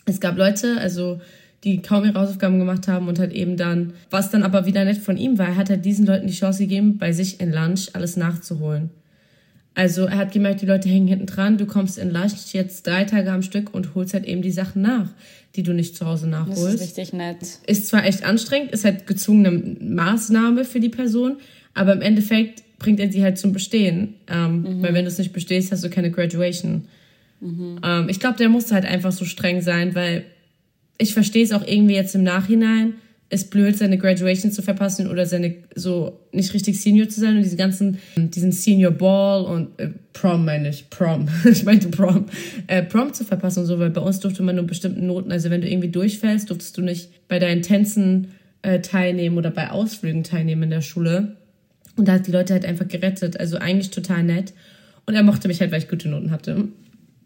Es 0.04 0.20
gab 0.20 0.36
Leute, 0.36 0.78
also 0.78 1.20
die 1.64 1.82
kaum 1.82 2.04
ihre 2.04 2.18
Hausaufgaben 2.18 2.58
gemacht 2.58 2.88
haben 2.88 3.08
und 3.08 3.18
halt 3.18 3.32
eben 3.32 3.56
dann, 3.56 3.92
was 4.10 4.30
dann 4.30 4.42
aber 4.42 4.66
wieder 4.66 4.84
nett 4.84 4.98
von 4.98 5.16
ihm 5.16 5.38
war, 5.38 5.48
er 5.48 5.56
hat 5.56 5.70
halt 5.70 5.84
diesen 5.84 6.06
Leuten 6.06 6.26
die 6.26 6.32
Chance 6.32 6.60
gegeben, 6.60 6.98
bei 6.98 7.12
sich 7.12 7.40
in 7.40 7.52
Lunch 7.52 7.90
alles 7.94 8.16
nachzuholen. 8.16 8.90
Also 9.78 10.06
er 10.06 10.16
hat 10.16 10.32
gemerkt, 10.32 10.60
die 10.60 10.66
Leute 10.66 10.88
hängen 10.88 11.06
hinten 11.06 11.26
dran, 11.26 11.56
du 11.56 11.64
kommst 11.64 11.98
in 11.98 12.10
Leicht 12.10 12.52
jetzt 12.52 12.84
drei 12.84 13.04
Tage 13.04 13.30
am 13.30 13.42
Stück 13.42 13.72
und 13.72 13.94
holst 13.94 14.12
halt 14.12 14.24
eben 14.24 14.42
die 14.42 14.50
Sachen 14.50 14.82
nach, 14.82 15.08
die 15.54 15.62
du 15.62 15.72
nicht 15.72 15.94
zu 15.94 16.04
Hause 16.04 16.26
nachholst. 16.26 16.64
Das 16.64 16.74
ist 16.74 16.80
richtig 16.80 17.12
nett. 17.12 17.36
Ist 17.64 17.86
zwar 17.86 18.04
echt 18.04 18.24
anstrengend, 18.24 18.72
ist 18.72 18.84
halt 18.84 19.06
gezwungene 19.06 19.76
Maßnahme 19.80 20.64
für 20.64 20.80
die 20.80 20.88
Person, 20.88 21.36
aber 21.74 21.92
im 21.92 22.00
Endeffekt 22.00 22.64
bringt 22.80 22.98
er 22.98 23.12
sie 23.12 23.22
halt 23.22 23.38
zum 23.38 23.52
Bestehen. 23.52 24.14
Ähm, 24.26 24.62
mhm. 24.62 24.82
Weil 24.82 24.94
wenn 24.94 25.04
du 25.04 25.12
es 25.12 25.18
nicht 25.18 25.32
bestehst, 25.32 25.70
hast 25.70 25.84
du 25.84 25.90
keine 25.90 26.10
Graduation. 26.10 26.88
Mhm. 27.40 27.78
Ähm, 27.84 28.08
ich 28.08 28.18
glaube, 28.18 28.36
der 28.36 28.48
musste 28.48 28.74
halt 28.74 28.84
einfach 28.84 29.12
so 29.12 29.24
streng 29.24 29.62
sein, 29.62 29.94
weil 29.94 30.24
ich 30.98 31.14
verstehe 31.14 31.44
es 31.44 31.52
auch 31.52 31.64
irgendwie 31.64 31.94
jetzt 31.94 32.16
im 32.16 32.24
Nachhinein 32.24 32.94
ist 33.30 33.50
blöd, 33.50 33.76
seine 33.76 33.98
Graduation 33.98 34.50
zu 34.52 34.62
verpassen 34.62 35.08
oder 35.08 35.26
seine 35.26 35.56
so 35.74 36.18
nicht 36.32 36.54
richtig 36.54 36.80
Senior 36.80 37.08
zu 37.08 37.20
sein 37.20 37.36
und 37.36 37.42
diese 37.42 37.56
ganzen, 37.56 37.98
diesen 38.16 38.52
Senior 38.52 38.90
Ball 38.90 39.44
und 39.44 39.78
äh, 39.78 39.90
Prom 40.14 40.46
meine 40.46 40.70
ich, 40.70 40.88
Prom, 40.88 41.28
ich 41.44 41.64
meinte 41.64 41.88
Prom, 41.88 42.26
äh, 42.66 42.82
Prom 42.82 43.12
zu 43.12 43.24
verpassen 43.24 43.60
und 43.60 43.66
so, 43.66 43.78
weil 43.78 43.90
bei 43.90 44.00
uns 44.00 44.20
durfte 44.20 44.42
man 44.42 44.56
nur 44.56 44.66
bestimmten 44.66 45.06
Noten, 45.06 45.30
also 45.30 45.50
wenn 45.50 45.60
du 45.60 45.68
irgendwie 45.68 45.90
durchfällst, 45.90 46.48
durftest 46.48 46.76
du 46.78 46.82
nicht 46.82 47.10
bei 47.28 47.38
deinen 47.38 47.60
Tänzen 47.60 48.28
äh, 48.62 48.80
teilnehmen 48.80 49.36
oder 49.36 49.50
bei 49.50 49.70
Ausflügen 49.70 50.24
teilnehmen 50.24 50.64
in 50.64 50.70
der 50.70 50.80
Schule. 50.82 51.36
Und 51.96 52.08
da 52.08 52.12
hat 52.12 52.26
die 52.26 52.32
Leute 52.32 52.54
halt 52.54 52.64
einfach 52.64 52.88
gerettet, 52.88 53.38
also 53.38 53.58
eigentlich 53.58 53.90
total 53.90 54.22
nett. 54.22 54.54
Und 55.04 55.14
er 55.14 55.22
mochte 55.22 55.48
mich 55.48 55.60
halt, 55.60 55.70
weil 55.72 55.80
ich 55.80 55.88
gute 55.88 56.08
Noten 56.08 56.30
hatte. 56.30 56.68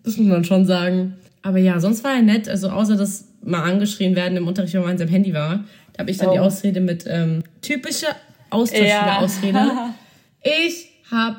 Das 0.03 0.17
muss 0.17 0.27
man 0.27 0.45
schon 0.45 0.67
sagen. 0.67 1.15
Aber 1.43 1.59
ja, 1.59 1.79
sonst 1.81 2.05
war 2.05 2.15
er 2.15 2.23
nett, 2.23 2.49
also 2.49 2.71
außer 2.71 2.97
dass 2.97 3.29
mal 3.45 3.63
angeschrien 3.63 4.15
werden 4.15 4.37
im 4.37 4.47
Unterricht, 4.47 4.75
wenn 4.75 4.83
man 4.83 4.93
an 4.93 4.99
seinem 4.99 5.09
Handy 5.09 5.35
war. 5.35 5.65
Da 5.93 6.01
habe 6.01 6.11
ich 6.11 6.19
dann 6.19 6.29
oh. 6.29 6.33
die 6.33 6.39
Ausrede 6.39 6.81
mit 6.81 7.05
ähm, 7.07 7.43
typische 7.61 8.07
Austauschschüler-Ausrede. 8.51 9.59
Ja. 9.59 9.95
Ich 10.45 10.89
habe 11.09 11.37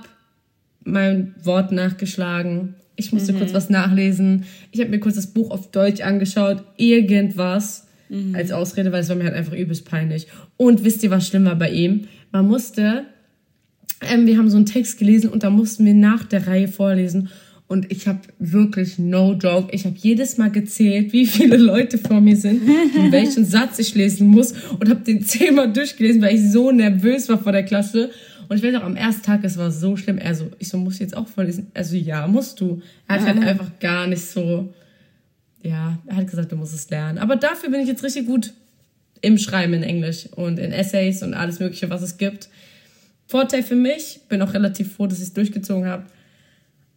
mein 0.86 1.36
Wort 1.44 1.74
nachgeschlagen. 1.74 2.76
Ich 2.96 3.12
musste 3.12 3.34
mhm. 3.34 3.40
kurz 3.40 3.54
was 3.54 3.70
nachlesen. 3.70 4.46
Ich 4.72 4.80
habe 4.80 4.92
mir 4.92 5.02
kurz 5.02 5.16
das 5.16 5.28
Buch 5.28 5.52
auf 5.52 5.72
Deutsch 5.72 6.00
angeschaut. 6.00 6.64
Irgendwas 6.78 7.88
mhm. 8.08 8.34
als 8.34 8.52
Ausrede, 8.52 8.94
weil 8.94 9.02
es 9.02 9.10
war 9.10 9.16
mir 9.16 9.26
halt 9.26 9.36
einfach 9.36 9.54
übelst 9.54 9.86
peinlich. 9.86 10.28
Und 10.56 10.84
wisst 10.86 11.04
ihr, 11.04 11.12
was 11.12 11.28
schlimm 11.28 11.46
war 11.46 11.56
bei 11.56 11.72
ihm? 11.72 12.08
Man 12.32 12.48
musste, 12.48 13.06
ähm, 14.02 14.26
wir 14.26 14.38
haben 14.38 14.50
so 14.50 14.58
einen 14.58 14.66
Text 14.66 14.98
gelesen 15.00 15.30
und 15.30 15.44
da 15.44 15.50
mussten 15.50 15.86
wir 15.86 15.94
nach 15.94 16.24
der 16.24 16.48
Reihe 16.48 16.68
vorlesen. 16.68 17.30
Und 17.68 17.92
ich 17.92 18.08
habe 18.08 18.20
wirklich 18.40 19.00
no 19.00 19.34
joke. 19.34 19.74
Ich 19.74 19.86
habe 19.86 19.96
jedes 19.98 20.38
Mal 20.38 20.52
gezählt, 20.52 21.14
wie 21.14 21.26
viele 21.26 21.58
Leute 21.58 21.98
vor 21.98 22.22
mir 22.22 22.36
sind, 22.36 22.62
und 22.96 23.12
welchen 23.12 23.46
Satz 23.46 23.80
ich 23.80 23.96
lesen 23.96 24.28
muss 24.28 24.54
und 24.80 24.90
habe 24.90 25.02
den 25.02 25.24
zehnmal 25.24 25.72
durchgelesen, 25.72 26.22
weil 26.22 26.36
ich 26.36 26.52
so 26.52 26.72
nervös 26.72 27.30
war 27.30 27.40
vor 27.40 27.52
der 27.52 27.64
Klasse. 27.64 28.12
Und 28.50 28.58
ich 28.58 28.64
weiß 28.64 28.76
auch, 28.76 28.84
am 28.84 28.96
ersten 28.96 29.24
Tag, 29.24 29.44
es 29.44 29.58
war 29.58 29.72
so 29.72 29.96
schlimm. 29.96 30.18
Er 30.18 30.36
so, 30.36 30.52
ich 30.60 30.68
so, 30.68 30.78
muss 30.78 31.00
jetzt 31.00 31.16
auch 31.16 31.28
vorlesen? 31.28 31.72
Also 31.74 31.96
ja, 31.96 32.28
musst 32.28 32.60
du. 32.60 32.82
Er 33.08 33.16
hat 33.16 33.28
halt 33.28 33.40
einfach 33.40 33.72
gar 33.80 34.06
nicht 34.08 34.24
so, 34.24 34.72
ja, 35.64 35.98
er 36.06 36.16
hat 36.18 36.30
gesagt, 36.30 36.52
du 36.52 36.58
musst 36.58 36.76
es 36.76 36.90
lernen. 36.90 37.18
Aber 37.18 37.38
dafür 37.38 37.72
bin 37.72 37.80
ich 37.80 37.88
jetzt 37.88 38.04
richtig 38.04 38.28
gut 38.28 38.54
im 39.22 39.38
Schreiben 39.38 39.74
in 39.74 39.84
Englisch 39.84 40.28
und 40.36 40.60
in 40.60 40.74
Essays 40.74 41.24
und 41.24 41.34
alles 41.34 41.60
Mögliche, 41.60 41.90
was 41.90 42.02
es 42.02 42.18
gibt. 42.18 42.50
Vorteil 43.26 43.64
für 43.64 43.76
mich, 43.76 44.20
bin 44.28 44.42
auch 44.42 44.54
relativ 44.54 44.94
froh, 44.94 45.08
dass 45.08 45.20
ich 45.20 45.24
es 45.24 45.34
durchgezogen 45.34 45.88
habe 45.88 46.04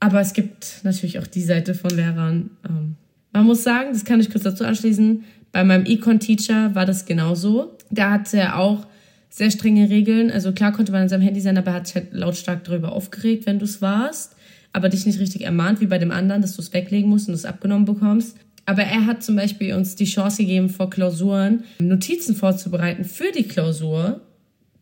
aber 0.07 0.21
es 0.21 0.35
gibt 0.35 0.83
natürlich 0.85 1.19
auch 1.19 1.27
die 1.27 1.43
Seite 1.43 1.75
von 1.75 1.91
Lehrern. 1.91 2.51
Ähm, 2.69 2.95
man 3.33 3.45
muss 3.45 3.65
sagen, 3.65 3.89
das 3.93 4.05
kann 4.05 4.21
ich 4.21 4.31
kurz 4.31 4.45
dazu 4.45 4.65
anschließen, 4.65 5.25
bei 5.51 5.65
meinem 5.65 5.85
Econ-Teacher 5.85 6.77
war 6.77 6.87
das 6.87 7.07
genauso. 7.07 7.77
Da 7.91 8.13
hatte 8.13 8.39
er 8.39 8.57
auch 8.57 8.87
sehr 9.31 9.51
strenge 9.51 9.91
Regeln. 9.91 10.31
Also 10.31 10.53
klar 10.53 10.73
konnte 10.73 10.93
man 10.93 11.03
in 11.03 11.09
seinem 11.09 11.23
Handy 11.23 11.41
sein, 11.41 11.59
aber 11.59 11.73
er 11.73 11.77
hat 11.79 11.89
sich 11.89 11.97
halt 11.97 12.13
lautstark 12.13 12.63
darüber 12.63 12.93
aufgeregt, 12.93 13.47
wenn 13.47 13.59
du 13.59 13.65
es 13.65 13.83
warst. 13.83 14.37
Aber 14.73 14.89
dich 14.89 15.07
nicht 15.07 15.19
richtig 15.19 15.43
ermahnt, 15.43 15.81
wie 15.81 15.87
bei 15.87 15.99
dem 15.99 16.13
anderen, 16.13 16.41
dass 16.41 16.55
du 16.55 16.63
es 16.63 16.73
weglegen 16.73 17.11
musst 17.11 17.27
und 17.27 17.35
es 17.35 17.45
abgenommen 17.45 17.85
bekommst. 17.85 18.37
Aber 18.65 18.83
er 18.83 19.07
hat 19.07 19.25
zum 19.25 19.35
Beispiel 19.35 19.75
uns 19.75 19.97
die 19.97 20.05
Chance 20.05 20.43
gegeben, 20.43 20.69
vor 20.69 20.89
Klausuren 20.89 21.65
Notizen 21.81 22.37
vorzubereiten 22.37 23.05
für 23.05 23.33
die 23.33 23.45
Klausur 23.45 24.21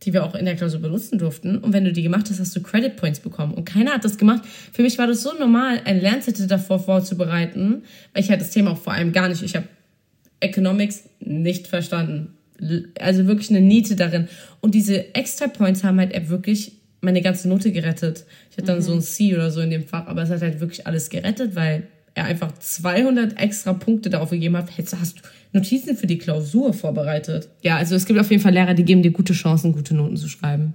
die 0.04 0.12
wir 0.12 0.24
auch 0.24 0.34
in 0.34 0.44
der 0.44 0.56
Klausur 0.56 0.80
benutzen 0.80 1.18
durften. 1.18 1.58
Und 1.58 1.72
wenn 1.72 1.84
du 1.84 1.92
die 1.92 2.02
gemacht 2.02 2.28
hast, 2.30 2.40
hast 2.40 2.54
du 2.54 2.62
Credit 2.62 2.96
Points 2.96 3.20
bekommen. 3.20 3.54
Und 3.54 3.64
keiner 3.64 3.92
hat 3.92 4.04
das 4.04 4.18
gemacht. 4.18 4.44
Für 4.72 4.82
mich 4.82 4.98
war 4.98 5.06
das 5.06 5.22
so 5.22 5.32
normal, 5.38 5.80
ein 5.84 6.00
Lernzettel 6.00 6.46
davor 6.46 6.78
vorzubereiten, 6.78 7.82
weil 8.12 8.22
ich 8.22 8.30
halt 8.30 8.40
das 8.40 8.50
Thema 8.50 8.72
auch 8.72 8.78
vor 8.78 8.92
allem 8.92 9.12
gar 9.12 9.28
nicht, 9.28 9.42
ich 9.42 9.56
habe 9.56 9.66
Economics 10.40 11.04
nicht 11.20 11.66
verstanden. 11.66 12.34
Also 13.00 13.26
wirklich 13.26 13.50
eine 13.50 13.60
Niete 13.60 13.96
darin. 13.96 14.28
Und 14.60 14.74
diese 14.74 15.14
Extra 15.14 15.48
Points 15.48 15.82
haben 15.84 15.98
halt 15.98 16.28
wirklich 16.28 16.72
meine 17.00 17.22
ganze 17.22 17.48
Note 17.48 17.72
gerettet. 17.72 18.24
Ich 18.50 18.56
hatte 18.56 18.66
dann 18.66 18.78
mhm. 18.78 18.82
so 18.82 18.92
ein 18.92 19.02
C 19.02 19.34
oder 19.34 19.50
so 19.50 19.60
in 19.60 19.70
dem 19.70 19.86
Fach, 19.86 20.06
aber 20.06 20.22
es 20.22 20.30
hat 20.30 20.42
halt 20.42 20.60
wirklich 20.60 20.86
alles 20.86 21.10
gerettet, 21.10 21.54
weil 21.54 21.88
er 22.14 22.24
einfach 22.24 22.52
200 22.52 23.40
extra 23.40 23.72
Punkte 23.72 24.10
darauf 24.10 24.30
gegeben 24.30 24.56
hat. 24.56 24.70
Jetzt 24.76 24.96
hast 24.98 25.18
du 25.18 25.22
Notizen 25.52 25.96
für 25.96 26.06
die 26.06 26.18
Klausur 26.18 26.72
vorbereitet. 26.72 27.48
Ja, 27.62 27.76
also 27.76 27.94
es 27.94 28.06
gibt 28.06 28.18
auf 28.18 28.30
jeden 28.30 28.42
Fall 28.42 28.52
Lehrer, 28.52 28.74
die 28.74 28.84
geben 28.84 29.02
dir 29.02 29.12
gute 29.12 29.32
Chancen, 29.32 29.72
gute 29.72 29.94
Noten 29.94 30.16
zu 30.16 30.28
schreiben. 30.28 30.74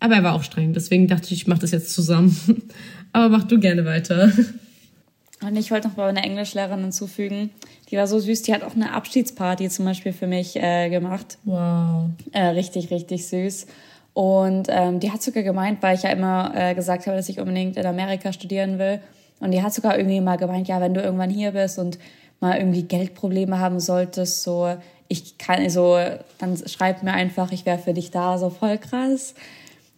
Aber 0.00 0.14
er 0.14 0.22
war 0.22 0.34
auch 0.34 0.44
streng, 0.44 0.72
deswegen 0.72 1.08
dachte 1.08 1.26
ich, 1.26 1.32
ich 1.32 1.46
mache 1.46 1.60
das 1.60 1.72
jetzt 1.72 1.92
zusammen. 1.92 2.36
Aber 3.12 3.28
mach 3.28 3.44
du 3.44 3.58
gerne 3.58 3.84
weiter. 3.84 4.32
Und 5.40 5.56
ich 5.56 5.70
wollte 5.70 5.88
noch 5.88 5.96
mal 5.96 6.08
eine 6.08 6.22
Englischlehrerin 6.22 6.80
hinzufügen. 6.80 7.50
Die 7.90 7.96
war 7.96 8.06
so 8.06 8.18
süß. 8.18 8.42
Die 8.42 8.52
hat 8.52 8.62
auch 8.62 8.74
eine 8.74 8.92
Abschiedsparty 8.92 9.68
zum 9.68 9.84
Beispiel 9.84 10.12
für 10.12 10.26
mich 10.26 10.56
äh, 10.56 10.90
gemacht. 10.90 11.38
Wow. 11.44 12.10
Äh, 12.32 12.48
richtig, 12.48 12.90
richtig 12.90 13.26
süß. 13.26 13.66
Und 14.14 14.66
ähm, 14.68 14.98
die 14.98 15.12
hat 15.12 15.22
sogar 15.22 15.44
gemeint, 15.44 15.80
weil 15.80 15.96
ich 15.96 16.02
ja 16.02 16.10
immer 16.10 16.52
äh, 16.54 16.74
gesagt 16.74 17.06
habe, 17.06 17.16
dass 17.16 17.28
ich 17.28 17.38
unbedingt 17.38 17.76
in 17.76 17.86
Amerika 17.86 18.32
studieren 18.32 18.78
will. 18.78 19.00
Und 19.40 19.52
die 19.52 19.62
hat 19.62 19.72
sogar 19.72 19.96
irgendwie 19.96 20.20
mal 20.20 20.36
gemeint, 20.36 20.68
ja, 20.68 20.80
wenn 20.80 20.94
du 20.94 21.00
irgendwann 21.00 21.30
hier 21.30 21.52
bist 21.52 21.78
und 21.78 21.98
mal 22.40 22.58
irgendwie 22.58 22.82
Geldprobleme 22.82 23.58
haben 23.58 23.80
solltest, 23.80 24.42
so 24.42 24.76
ich 25.08 25.38
kann 25.38 25.68
so, 25.70 25.98
dann 26.38 26.56
schreib 26.66 27.02
mir 27.02 27.12
einfach, 27.12 27.50
ich 27.52 27.64
wäre 27.66 27.78
für 27.78 27.94
dich 27.94 28.10
da, 28.10 28.38
so 28.38 28.50
voll 28.50 28.78
krass. 28.78 29.34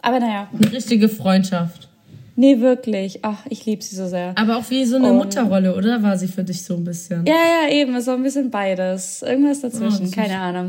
Aber 0.03 0.21
naja. 0.21 0.49
Eine 0.53 0.73
richtige 0.73 1.09
Freundschaft. 1.09 1.89
Nee, 2.37 2.61
wirklich. 2.61 3.19
Ach, 3.23 3.45
ich 3.51 3.67
liebe 3.67 3.83
sie 3.83 3.97
so 3.97 4.07
sehr. 4.07 4.33
Aber 4.37 4.57
auch 4.57 4.71
wie 4.71 4.85
so 4.87 4.97
eine 4.97 5.11
Und, 5.11 5.19
Mutterrolle, 5.19 5.77
oder? 5.77 6.03
War 6.03 6.17
sie 6.17 6.29
für 6.29 6.45
dich 6.45 6.65
so 6.65 6.75
ein 6.75 6.85
bisschen? 6.85 7.27
Ja, 7.27 7.35
ja, 7.35 7.71
eben. 7.71 8.01
So 8.01 8.13
ein 8.13 8.23
bisschen 8.23 8.51
beides. 8.51 9.23
Irgendwas 9.23 9.61
dazwischen. 9.61 10.07
Oh, 10.07 10.11
Keine 10.11 10.39
Ahnung. 10.39 10.69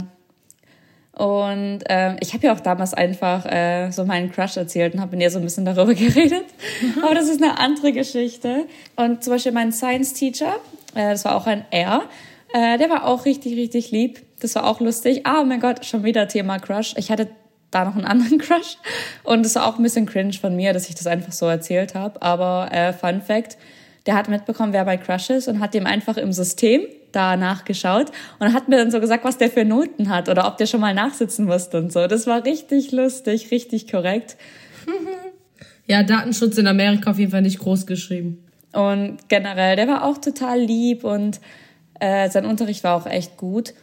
Und 1.14 1.80
ähm, 1.90 2.18
ich 2.22 2.34
habe 2.34 2.48
ja 2.48 2.54
auch 2.54 2.62
damals 2.62 2.94
einfach 2.94 3.46
äh, 3.46 3.92
so 3.92 4.06
meinen 4.06 4.32
Crush 4.32 4.56
erzählt 4.56 4.94
und 4.94 5.02
habe 5.02 5.16
mit 5.16 5.22
ihr 5.22 5.30
so 5.30 5.40
ein 5.40 5.44
bisschen 5.44 5.66
darüber 5.66 5.94
geredet. 5.94 6.46
Aber 7.04 7.14
das 7.14 7.28
ist 7.28 7.44
eine 7.44 7.60
andere 7.60 7.92
Geschichte. 7.92 8.66
Und 8.96 9.24
zum 9.24 9.34
Beispiel 9.34 9.52
mein 9.52 9.72
Science 9.72 10.14
Teacher, 10.14 10.56
äh, 10.96 11.12
das 11.12 11.26
war 11.26 11.36
auch 11.36 11.48
ein 11.48 11.66
R. 11.72 12.04
Äh, 12.54 12.78
der 12.78 12.90
war 12.90 13.06
auch 13.06 13.26
richtig, 13.26 13.58
richtig 13.58 13.92
lieb. 13.92 14.22
Das 14.40 14.56
war 14.56 14.66
auch 14.66 14.80
lustig. 14.80 15.26
Ah, 15.26 15.42
oh 15.42 15.46
mein 15.46 15.60
Gott, 15.60 15.86
schon 15.86 16.04
wieder 16.04 16.28
Thema 16.28 16.60
Crush. 16.60 16.96
Ich 16.98 17.12
hatte 17.12 17.28
da 17.72 17.86
noch 17.86 17.96
einen 17.96 18.06
anderen 18.06 18.38
Crush. 18.40 18.78
Und 19.24 19.46
es 19.46 19.56
war 19.56 19.68
auch 19.68 19.78
ein 19.78 19.84
bisschen 19.84 20.06
cringe 20.06 20.34
von 20.34 20.56
mir, 20.56 20.72
dass 20.74 20.88
ich 20.88 20.96
das 20.96 21.08
einfach 21.08 21.34
so 21.34 21.46
erzählt 21.48 21.94
habe. 21.94 22.22
Aber 22.22 22.70
äh, 22.72 22.94
Fun 22.94 23.22
Fact, 23.22 23.58
der 24.06 24.16
hat 24.16 24.30
mitbekommen, 24.30 24.74
wer 24.74 24.86
mein 24.86 25.02
Crush 25.02 25.30
ist 25.30 25.48
und 25.48 25.60
hat 25.60 25.74
dem 25.74 25.86
einfach 25.86 26.18
im 26.18 26.32
System 26.32 26.84
da 27.12 27.38
nachgeschaut 27.38 28.12
und 28.40 28.54
hat 28.54 28.68
mir 28.68 28.78
dann 28.78 28.92
so 28.92 29.00
gesagt, 29.00 29.24
was 29.24 29.38
der 29.38 29.50
für 29.50 29.66
Noten 29.66 30.10
hat 30.10 30.30
oder 30.30 30.48
ob 30.48 30.58
der 30.58 30.66
schon 30.66 30.82
mal 30.82 30.94
nachsitzen 30.94 31.46
musste 31.46 31.78
und 31.78 31.92
so. 31.92 32.08
Das 32.08 32.28
war 32.28 32.46
richtig 32.46 32.92
lustig, 32.92 33.52
richtig 33.52 33.90
korrekt. 33.90 34.38
Ja, 35.88 36.04
Datenschutz 36.04 36.58
in 36.58 36.68
Amerika 36.68 37.12
auf 37.12 37.20
jeden 37.20 37.32
Fall 37.32 37.42
nicht 37.42 37.60
groß 37.60 37.86
geschrieben. 37.86 38.46
Und 38.72 39.18
generell, 39.28 39.76
der 39.76 39.90
war 39.90 40.06
auch 40.06 40.20
total 40.20 40.62
lieb 40.62 41.04
und 41.04 41.42
äh, 42.00 42.30
sein 42.30 42.46
Unterricht 42.46 42.84
war 42.86 42.96
auch 42.96 43.08
echt 43.08 43.36
gut. 43.36 43.74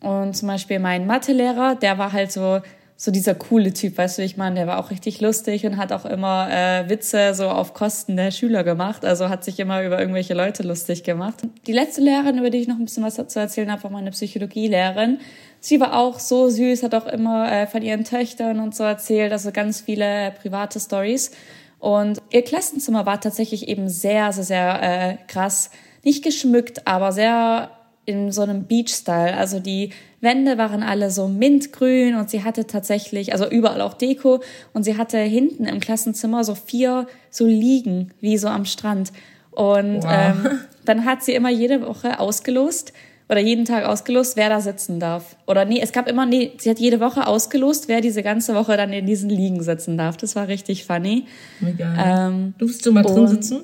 Und 0.00 0.36
zum 0.36 0.48
Beispiel 0.48 0.80
mein 0.80 1.06
Mathelehrer, 1.06 1.76
der 1.76 1.98
war 1.98 2.12
halt 2.12 2.32
so, 2.32 2.60
so 3.04 3.10
dieser 3.10 3.34
coole 3.34 3.72
Typ, 3.72 3.98
weißt 3.98 4.18
du, 4.18 4.22
ich 4.22 4.36
meine, 4.36 4.54
der 4.54 4.68
war 4.68 4.78
auch 4.78 4.92
richtig 4.92 5.20
lustig 5.20 5.66
und 5.66 5.76
hat 5.76 5.90
auch 5.90 6.04
immer 6.04 6.46
äh, 6.52 6.88
Witze 6.88 7.34
so 7.34 7.48
auf 7.48 7.74
Kosten 7.74 8.16
der 8.16 8.30
Schüler 8.30 8.62
gemacht, 8.62 9.04
also 9.04 9.28
hat 9.28 9.42
sich 9.42 9.58
immer 9.58 9.82
über 9.82 9.98
irgendwelche 9.98 10.34
Leute 10.34 10.62
lustig 10.62 11.02
gemacht. 11.02 11.42
Die 11.66 11.72
letzte 11.72 12.00
Lehrerin, 12.00 12.38
über 12.38 12.50
die 12.50 12.58
ich 12.58 12.68
noch 12.68 12.76
ein 12.76 12.84
bisschen 12.84 13.02
was 13.02 13.16
zu 13.16 13.40
erzählen 13.40 13.72
habe, 13.72 13.82
war 13.82 13.90
meine 13.90 14.12
Psychologielehrerin. 14.12 15.18
Sie 15.58 15.80
war 15.80 15.98
auch 15.98 16.20
so 16.20 16.48
süß, 16.48 16.84
hat 16.84 16.94
auch 16.94 17.06
immer 17.06 17.50
äh, 17.50 17.66
von 17.66 17.82
ihren 17.82 18.04
Töchtern 18.04 18.60
und 18.60 18.72
so 18.72 18.84
erzählt, 18.84 19.32
also 19.32 19.50
ganz 19.50 19.80
viele 19.80 20.32
private 20.40 20.78
Stories. 20.78 21.32
Und 21.80 22.22
ihr 22.30 22.42
Klassenzimmer 22.42 23.04
war 23.04 23.20
tatsächlich 23.20 23.66
eben 23.66 23.88
sehr, 23.88 24.32
sehr, 24.32 24.44
sehr 24.44 24.80
äh, 24.80 25.16
krass. 25.26 25.70
Nicht 26.04 26.22
geschmückt, 26.22 26.86
aber 26.86 27.10
sehr 27.10 27.72
in 28.04 28.32
so 28.32 28.42
einem 28.42 28.64
Beach-Style. 28.64 29.36
Also 29.36 29.60
die 29.60 29.90
Wände 30.20 30.58
waren 30.58 30.82
alle 30.82 31.10
so 31.10 31.28
mintgrün 31.28 32.16
und 32.16 32.30
sie 32.30 32.44
hatte 32.44 32.66
tatsächlich, 32.66 33.32
also 33.32 33.48
überall 33.48 33.80
auch 33.80 33.94
Deko 33.94 34.42
und 34.72 34.84
sie 34.84 34.96
hatte 34.96 35.18
hinten 35.18 35.64
im 35.64 35.80
Klassenzimmer 35.80 36.44
so 36.44 36.54
vier 36.54 37.06
so 37.30 37.46
Liegen, 37.46 38.12
wie 38.20 38.38
so 38.38 38.48
am 38.48 38.64
Strand. 38.64 39.12
Und 39.50 40.02
wow. 40.04 40.10
ähm, 40.10 40.50
dann 40.84 41.04
hat 41.04 41.22
sie 41.22 41.34
immer 41.34 41.50
jede 41.50 41.86
Woche 41.86 42.18
ausgelost, 42.18 42.92
oder 43.32 43.40
jeden 43.40 43.64
Tag 43.64 43.86
ausgelost, 43.86 44.36
wer 44.36 44.50
da 44.50 44.60
sitzen 44.60 45.00
darf. 45.00 45.36
Oder 45.46 45.64
nee, 45.64 45.80
es 45.80 45.92
gab 45.92 46.06
immer, 46.06 46.26
nee, 46.26 46.52
sie 46.58 46.68
hat 46.68 46.78
jede 46.78 47.00
Woche 47.00 47.26
ausgelost, 47.26 47.88
wer 47.88 48.02
diese 48.02 48.22
ganze 48.22 48.54
Woche 48.54 48.76
dann 48.76 48.92
in 48.92 49.06
diesen 49.06 49.30
Liegen 49.30 49.62
sitzen 49.62 49.96
darf. 49.96 50.18
Das 50.18 50.36
war 50.36 50.48
richtig 50.48 50.84
funny. 50.84 51.24
Egal. 51.66 51.96
Ähm, 52.30 52.54
Durfst 52.58 52.84
du 52.84 52.92
mal 52.92 53.02
drin 53.02 53.26
sitzen? 53.26 53.62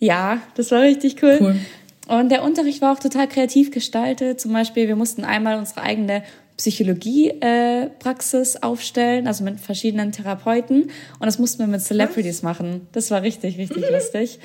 Ja, 0.00 0.38
das 0.54 0.70
war 0.70 0.82
richtig 0.82 1.22
cool. 1.22 1.38
cool. 1.40 1.56
Und 2.10 2.30
der 2.30 2.42
Unterricht 2.42 2.82
war 2.82 2.92
auch 2.92 2.98
total 2.98 3.28
kreativ 3.28 3.70
gestaltet. 3.70 4.40
Zum 4.40 4.52
Beispiel, 4.52 4.88
wir 4.88 4.96
mussten 4.96 5.22
einmal 5.22 5.60
unsere 5.60 5.82
eigene 5.82 6.24
Psychologie-Praxis 6.56 8.56
äh, 8.56 8.58
aufstellen, 8.62 9.28
also 9.28 9.44
mit 9.44 9.60
verschiedenen 9.60 10.10
Therapeuten. 10.10 10.90
Und 11.20 11.26
das 11.26 11.38
mussten 11.38 11.60
wir 11.60 11.68
mit 11.68 11.82
Celebrities 11.82 12.42
machen. 12.42 12.88
Das 12.90 13.12
war 13.12 13.22
richtig, 13.22 13.58
richtig 13.58 13.88
lustig. 13.92 14.40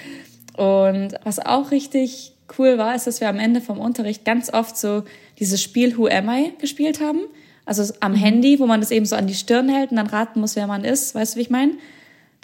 Und 0.56 1.16
was 1.24 1.40
auch 1.40 1.72
richtig 1.72 2.34
cool 2.60 2.78
war, 2.78 2.94
ist, 2.94 3.08
dass 3.08 3.20
wir 3.20 3.30
am 3.30 3.40
Ende 3.40 3.62
vom 3.62 3.80
Unterricht 3.80 4.26
ganz 4.26 4.54
oft 4.54 4.78
so 4.78 5.02
dieses 5.40 5.60
Spiel 5.60 5.98
Who 5.98 6.06
Am 6.06 6.30
I 6.30 6.54
gespielt 6.62 7.02
haben. 7.02 7.22
Also 7.66 7.92
am 8.00 8.12
mhm. 8.12 8.18
Handy, 8.18 8.60
wo 8.60 8.68
man 8.68 8.80
das 8.80 8.92
eben 8.92 9.08
so 9.08 9.16
an 9.16 9.26
die 9.26 9.34
Stirn 9.34 9.70
hält 9.70 9.90
und 9.90 9.98
dann 9.98 10.06
raten 10.06 10.40
muss, 10.40 10.56
wer 10.56 10.68
man 10.68 10.84
ist. 10.84 11.16
Weißt 11.16 11.34
du, 11.34 11.40
wie 11.40 11.42
ich 11.42 11.50
meine? 11.50 11.72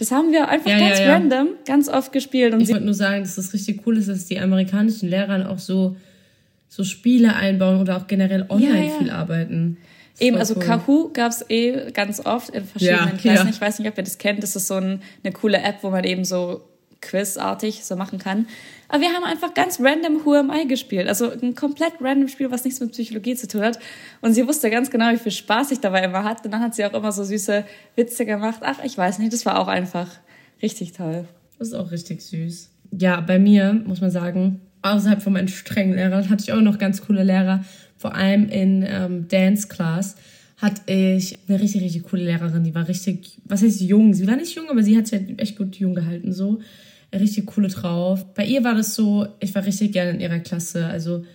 Das 0.02 0.10
haben 0.10 0.32
wir 0.32 0.48
einfach 0.48 0.72
ja, 0.72 0.80
ganz 0.80 0.98
ja, 0.98 1.06
ja. 1.06 1.14
random, 1.14 1.50
ganz 1.64 1.88
oft 1.88 2.12
gespielt. 2.12 2.56
Und 2.56 2.62
ich 2.62 2.70
wollte 2.70 2.86
nur 2.86 2.96
sagen, 2.96 3.22
dass 3.22 3.36
das 3.36 3.54
richtig 3.54 3.86
cool 3.86 3.98
ist, 3.98 4.10
dass 4.10 4.26
die 4.26 4.40
amerikanischen 4.40 5.08
Lehrer 5.08 5.48
auch 5.48 5.60
so 5.60 5.96
so 6.68 6.84
Spiele 6.84 7.36
einbauen 7.36 7.80
oder 7.80 7.98
auch 7.98 8.08
generell 8.08 8.48
online 8.50 8.94
viel 8.98 9.12
arbeiten. 9.12 9.78
Eben, 10.20 10.38
also 10.38 10.56
cool. 10.56 10.64
Kahoo 10.64 11.10
gab 11.14 11.30
es 11.30 11.46
eh 11.50 11.92
ganz 11.92 12.20
oft 12.26 12.50
in 12.50 12.66
verschiedenen 12.66 13.18
Klassen. 13.18 13.50
Ich 13.50 13.62
weiß 13.62 13.78
nicht, 13.78 13.88
ob 13.90 13.96
ihr 13.96 14.04
das 14.04 14.18
kennt. 14.18 14.42
Das 14.42 14.56
ist 14.56 14.66
so 14.66 14.74
ein, 14.74 15.04
eine 15.24 15.34
coole 15.34 15.62
App, 15.62 15.84
wo 15.84 15.92
man 15.92 16.04
eben 16.04 16.26
so 16.26 16.62
quizartig 17.02 17.84
so 17.84 17.96
machen 17.96 18.20
kann. 18.20 18.48
Aber 18.88 19.02
wir 19.02 19.10
haben 19.10 19.24
einfach 19.24 19.54
ganz 19.54 19.80
random 19.80 20.26
Who 20.26 20.34
Am 20.34 20.52
I 20.52 20.68
gespielt. 20.68 21.08
Also 21.08 21.32
ein 21.32 21.56
komplett 21.56 21.94
random 22.00 22.28
Spiel, 22.28 22.52
was 22.52 22.64
nichts 22.64 22.80
mit 22.80 22.92
Psychologie 22.92 23.36
zu 23.36 23.48
tun 23.48 23.62
hat. 23.62 23.80
Und 24.22 24.34
sie 24.34 24.48
wusste 24.48 24.70
ganz 24.70 24.92
genau, 24.92 25.12
wie 25.12 25.18
viel 25.18 25.32
Spaß 25.32 25.72
ich 25.72 25.80
dabei 25.80 26.04
immer 26.04 26.24
hatte. 26.24 26.46
Und 26.46 26.52
dann 26.52 26.62
hat 26.62 26.76
sie 26.76 26.86
auch 26.86 26.94
immer 26.94 27.12
so 27.12 27.24
süße 27.24 27.64
Witze 27.96 28.26
gemacht. 28.26 28.60
Ach, 28.62 28.84
ich 28.84 28.98
weiß 28.98 29.20
nicht, 29.20 29.34
das 29.34 29.46
war 29.46 29.60
auch 29.60 29.68
einfach 29.68 30.08
richtig 30.62 30.94
toll. 30.94 31.26
Das 31.58 31.70
ist 31.70 31.74
auch 31.74 31.92
richtig 31.92 32.22
süß. 32.22 32.70
Ja, 33.00 33.22
bei 33.22 33.40
mir 33.40 33.74
muss 33.74 34.02
man 34.02 34.12
sagen, 34.12 34.62
außerhalb 34.82 35.22
von 35.22 35.34
meinen 35.34 35.48
strengen 35.48 35.94
Lehrern 35.94 36.30
hatte 36.30 36.44
ich 36.44 36.52
auch 36.52 36.62
noch 36.62 36.78
ganz 36.78 37.02
coole 37.02 37.24
Lehrer. 37.24 37.64
Vor 37.98 38.16
allem 38.16 38.50
in 38.50 38.84
ähm, 38.86 39.28
Dance 39.28 39.68
Class 39.68 40.16
hatte 40.58 40.92
ich 40.92 41.38
eine 41.48 41.60
richtig, 41.60 41.82
richtig 41.82 42.04
coole 42.04 42.24
Lehrerin. 42.24 42.64
Die 42.64 42.76
war 42.76 42.88
richtig, 42.88 43.40
was 43.46 43.64
heißt 43.64 43.82
jung? 43.82 44.14
Sie 44.14 44.28
war 44.28 44.36
nicht 44.36 44.56
jung, 44.56 44.70
aber 44.70 44.84
sie 44.84 44.98
hat 44.98 45.08
sich 45.08 45.20
halt 45.20 45.42
echt 45.42 45.58
gut 45.58 45.76
jung 45.78 45.96
gehalten. 45.96 46.34
So 46.34 46.60
richtig 47.14 47.46
coole 47.46 47.68
drauf. 47.68 48.26
Bei 48.34 48.46
ihr 48.46 48.64
war 48.64 48.76
das 48.76 48.96
so, 48.96 49.28
ich 49.40 49.54
war 49.56 49.66
richtig 49.66 49.92
gerne 49.92 50.12
in 50.12 50.20
ihrer 50.20 50.40
Klasse. 50.40 50.86
Also 50.86 51.26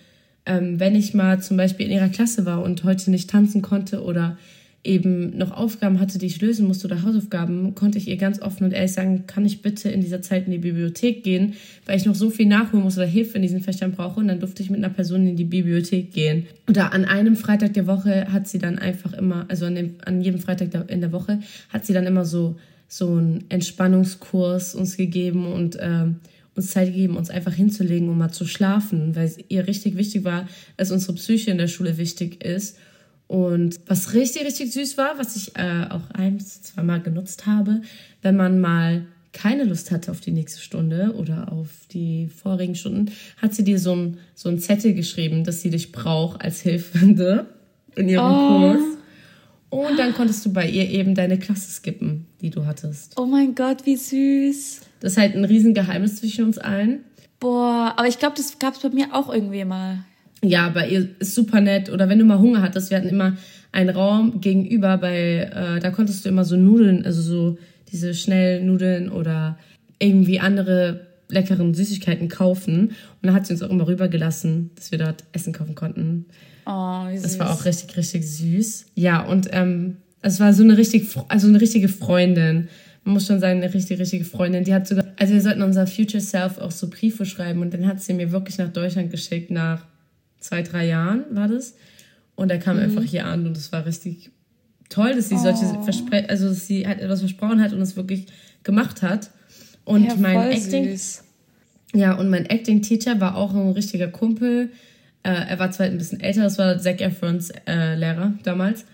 ähm, 0.45 0.79
wenn 0.79 0.95
ich 0.95 1.13
mal 1.13 1.41
zum 1.41 1.57
Beispiel 1.57 1.85
in 1.87 1.91
ihrer 1.91 2.09
Klasse 2.09 2.45
war 2.45 2.63
und 2.63 2.83
heute 2.83 3.11
nicht 3.11 3.29
tanzen 3.29 3.61
konnte 3.61 4.03
oder 4.03 4.37
eben 4.83 5.37
noch 5.37 5.51
Aufgaben 5.51 5.99
hatte, 5.99 6.17
die 6.17 6.27
ich 6.27 6.39
lösen 6.41 6.65
musste 6.65 6.87
oder 6.87 7.03
Hausaufgaben, 7.03 7.75
konnte 7.75 7.97
ich 7.97 8.07
ihr 8.07 8.15
ganz 8.15 8.41
offen 8.41 8.63
und 8.63 8.71
ehrlich 8.71 8.93
sagen, 8.93 9.25
kann 9.27 9.45
ich 9.45 9.61
bitte 9.61 9.89
in 9.89 10.01
dieser 10.01 10.21
Zeit 10.21 10.45
in 10.45 10.51
die 10.51 10.59
Bibliothek 10.59 11.23
gehen, 11.23 11.55
weil 11.85 11.97
ich 11.97 12.05
noch 12.05 12.15
so 12.15 12.29
viel 12.29 12.45
nachholen 12.45 12.83
muss 12.83 12.97
oder 12.97 13.05
Hilfe 13.05 13.35
in 13.35 13.41
diesen 13.41 13.61
Fächern 13.61 13.91
brauche. 13.91 14.19
Und 14.19 14.29
dann 14.29 14.39
durfte 14.39 14.63
ich 14.63 14.69
mit 14.69 14.83
einer 14.83 14.93
Person 14.93 15.27
in 15.27 15.35
die 15.35 15.43
Bibliothek 15.43 16.13
gehen. 16.13 16.47
Oder 16.69 16.93
an 16.93 17.03
einem 17.03 17.35
Freitag 17.35 17.73
der 17.73 17.85
Woche 17.85 18.31
hat 18.31 18.47
sie 18.47 18.59
dann 18.59 18.79
einfach 18.79 19.13
immer, 19.13 19.45
also 19.49 19.65
an, 19.65 19.75
dem, 19.75 19.95
an 20.05 20.21
jedem 20.21 20.39
Freitag 20.39 20.89
in 20.89 21.01
der 21.01 21.11
Woche, 21.11 21.39
hat 21.69 21.85
sie 21.85 21.93
dann 21.93 22.05
immer 22.05 22.23
so, 22.23 22.55
so 22.87 23.15
einen 23.15 23.45
Entspannungskurs 23.49 24.75
uns 24.75 24.97
gegeben 24.97 25.51
und 25.51 25.75
äh, 25.75 26.05
uns 26.55 26.71
Zeit 26.71 26.87
gegeben, 26.87 27.17
uns 27.17 27.29
einfach 27.29 27.53
hinzulegen, 27.53 28.09
um 28.09 28.17
mal 28.17 28.31
zu 28.31 28.45
schlafen, 28.45 29.15
weil 29.15 29.25
es 29.25 29.37
ihr 29.49 29.67
richtig 29.67 29.97
wichtig 29.97 30.23
war, 30.23 30.47
dass 30.75 30.91
unsere 30.91 31.13
Psyche 31.13 31.51
in 31.51 31.57
der 31.57 31.67
Schule 31.67 31.97
wichtig 31.97 32.43
ist 32.43 32.77
und 33.27 33.79
was 33.85 34.13
richtig, 34.13 34.45
richtig 34.45 34.71
süß 34.71 34.97
war, 34.97 35.19
was 35.19 35.35
ich 35.35 35.55
äh, 35.55 35.85
auch 35.89 36.09
ein 36.13 36.37
bis 36.37 36.61
zweimal 36.61 37.01
genutzt 37.01 37.45
habe, 37.45 37.81
wenn 38.21 38.37
man 38.37 38.59
mal 38.59 39.05
keine 39.33 39.65
Lust 39.65 39.91
hatte 39.91 40.11
auf 40.11 40.21
die 40.21 40.31
nächste 40.31 40.61
Stunde 40.61 41.13
oder 41.15 41.51
auf 41.51 41.69
die 41.91 42.27
vorigen 42.27 42.75
Stunden, 42.75 43.11
hat 43.41 43.53
sie 43.53 43.63
dir 43.63 43.79
so 43.79 43.95
ein, 43.95 44.17
so 44.33 44.49
ein 44.49 44.59
Zettel 44.59 44.93
geschrieben, 44.93 45.43
dass 45.43 45.61
sie 45.61 45.69
dich 45.69 45.91
braucht 45.91 46.41
als 46.41 46.61
Hilfende 46.61 47.45
in 47.95 48.09
ihrem 48.09 48.25
oh. 48.25 48.59
Kurs. 48.59 48.81
Und 49.69 49.99
dann 49.99 50.13
konntest 50.13 50.45
du 50.45 50.53
bei 50.53 50.67
ihr 50.67 50.89
eben 50.89 51.13
deine 51.13 51.37
Klasse 51.37 51.69
skippen, 51.69 52.26
die 52.41 52.49
du 52.49 52.65
hattest. 52.65 53.19
Oh 53.19 53.25
mein 53.25 53.55
Gott, 53.55 53.85
wie 53.85 53.95
süß. 53.95 54.81
Das 54.99 55.13
ist 55.13 55.17
halt 55.17 55.35
ein 55.35 55.45
Riesengeheimnis 55.45 56.17
zwischen 56.17 56.45
uns 56.45 56.57
allen. 56.57 57.03
Boah, 57.39 57.93
aber 57.97 58.07
ich 58.07 58.19
glaube, 58.19 58.35
das 58.35 58.57
gab 58.59 58.75
es 58.75 58.81
bei 58.81 58.89
mir 58.89 59.13
auch 59.13 59.31
irgendwie 59.31 59.63
mal 59.63 59.99
ja, 60.43 60.69
bei 60.69 60.87
ihr 60.89 61.09
ist 61.19 61.35
super 61.35 61.61
nett. 61.61 61.89
Oder 61.89 62.09
wenn 62.09 62.19
du 62.19 62.25
mal 62.25 62.39
Hunger 62.39 62.61
hattest, 62.61 62.89
wir 62.89 62.97
hatten 62.97 63.09
immer 63.09 63.37
einen 63.71 63.89
Raum 63.89 64.39
gegenüber, 64.41 64.97
bei, 64.97 65.49
äh, 65.53 65.79
da 65.79 65.89
konntest 65.91 66.25
du 66.25 66.29
immer 66.29 66.45
so 66.45 66.55
Nudeln, 66.55 67.05
also 67.05 67.21
so 67.21 67.57
diese 67.91 68.13
Schnellnudeln 68.13 69.09
oder 69.09 69.57
irgendwie 69.99 70.39
andere 70.39 71.07
leckeren 71.29 71.73
Süßigkeiten 71.73 72.29
kaufen. 72.29 72.89
Und 72.89 72.95
dann 73.21 73.33
hat 73.33 73.47
sie 73.47 73.53
uns 73.53 73.63
auch 73.63 73.69
immer 73.69 73.87
rübergelassen, 73.87 74.71
dass 74.75 74.91
wir 74.91 74.99
dort 74.99 75.23
Essen 75.33 75.53
kaufen 75.53 75.75
konnten. 75.75 76.25
Oh, 76.65 77.07
wie 77.09 77.17
süß. 77.17 77.23
Das 77.23 77.39
war 77.39 77.51
auch 77.51 77.65
richtig, 77.65 77.97
richtig 77.97 78.29
süß. 78.29 78.85
Ja, 78.95 79.21
und 79.25 79.49
ähm, 79.51 79.97
es 80.21 80.39
war 80.39 80.53
so 80.53 80.63
eine 80.63 80.77
richtig, 80.77 81.07
also 81.27 81.47
eine 81.47 81.61
richtige 81.61 81.87
Freundin. 81.87 82.69
Man 83.03 83.13
muss 83.13 83.27
schon 83.27 83.39
sagen, 83.39 83.61
eine 83.61 83.73
richtig, 83.73 83.99
richtige 83.99 84.25
Freundin. 84.25 84.63
Die 84.63 84.73
hat 84.73 84.87
sogar, 84.87 85.05
also 85.17 85.33
wir 85.33 85.41
sollten 85.41 85.61
unser 85.61 85.87
Future 85.87 86.21
Self 86.21 86.57
auch 86.57 86.71
so 86.71 86.89
Briefe 86.89 87.25
schreiben 87.25 87.61
und 87.61 87.73
dann 87.73 87.87
hat 87.87 88.01
sie 88.01 88.13
mir 88.13 88.31
wirklich 88.31 88.57
nach 88.57 88.71
Deutschland 88.71 89.11
geschickt, 89.11 89.51
nach 89.51 89.85
zwei, 90.39 90.61
drei 90.61 90.87
Jahren 90.87 91.23
war 91.31 91.47
das. 91.47 91.75
Und 92.35 92.51
er 92.51 92.59
kam 92.59 92.77
mhm. 92.77 92.83
einfach 92.83 93.03
hier 93.03 93.25
an 93.25 93.47
und 93.47 93.57
es 93.57 93.71
war 93.71 93.85
richtig 93.85 94.29
toll, 94.89 95.15
dass 95.15 95.29
sie 95.29 95.35
oh. 95.35 95.39
solche 95.39 95.65
Verspre 95.83 96.29
also 96.29 96.49
dass 96.49 96.67
sie 96.67 96.87
halt 96.87 96.99
etwas 96.99 97.19
versprochen 97.19 97.61
hat 97.61 97.73
und 97.73 97.81
es 97.81 97.95
wirklich 97.95 98.27
gemacht 98.63 99.01
hat. 99.01 99.31
Und 99.85 100.05
ja, 100.05 100.15
mein 100.15 100.51
Acting. 100.51 100.89
Süß. 100.89 101.23
Ja, 101.93 102.13
und 102.15 102.29
mein 102.29 102.45
Acting-Teacher 102.45 103.19
war 103.21 103.37
auch 103.37 103.53
ein 103.53 103.71
richtiger 103.71 104.09
Kumpel. 104.09 104.69
Äh, 105.23 105.29
er 105.29 105.59
war 105.59 105.71
zwar 105.71 105.85
ein 105.85 105.97
bisschen 105.97 106.19
älter, 106.19 106.43
das 106.43 106.57
war 106.57 106.77
Zac 106.77 107.01
Efrons 107.01 107.51
äh, 107.65 107.95
Lehrer 107.95 108.33
damals. 108.43 108.85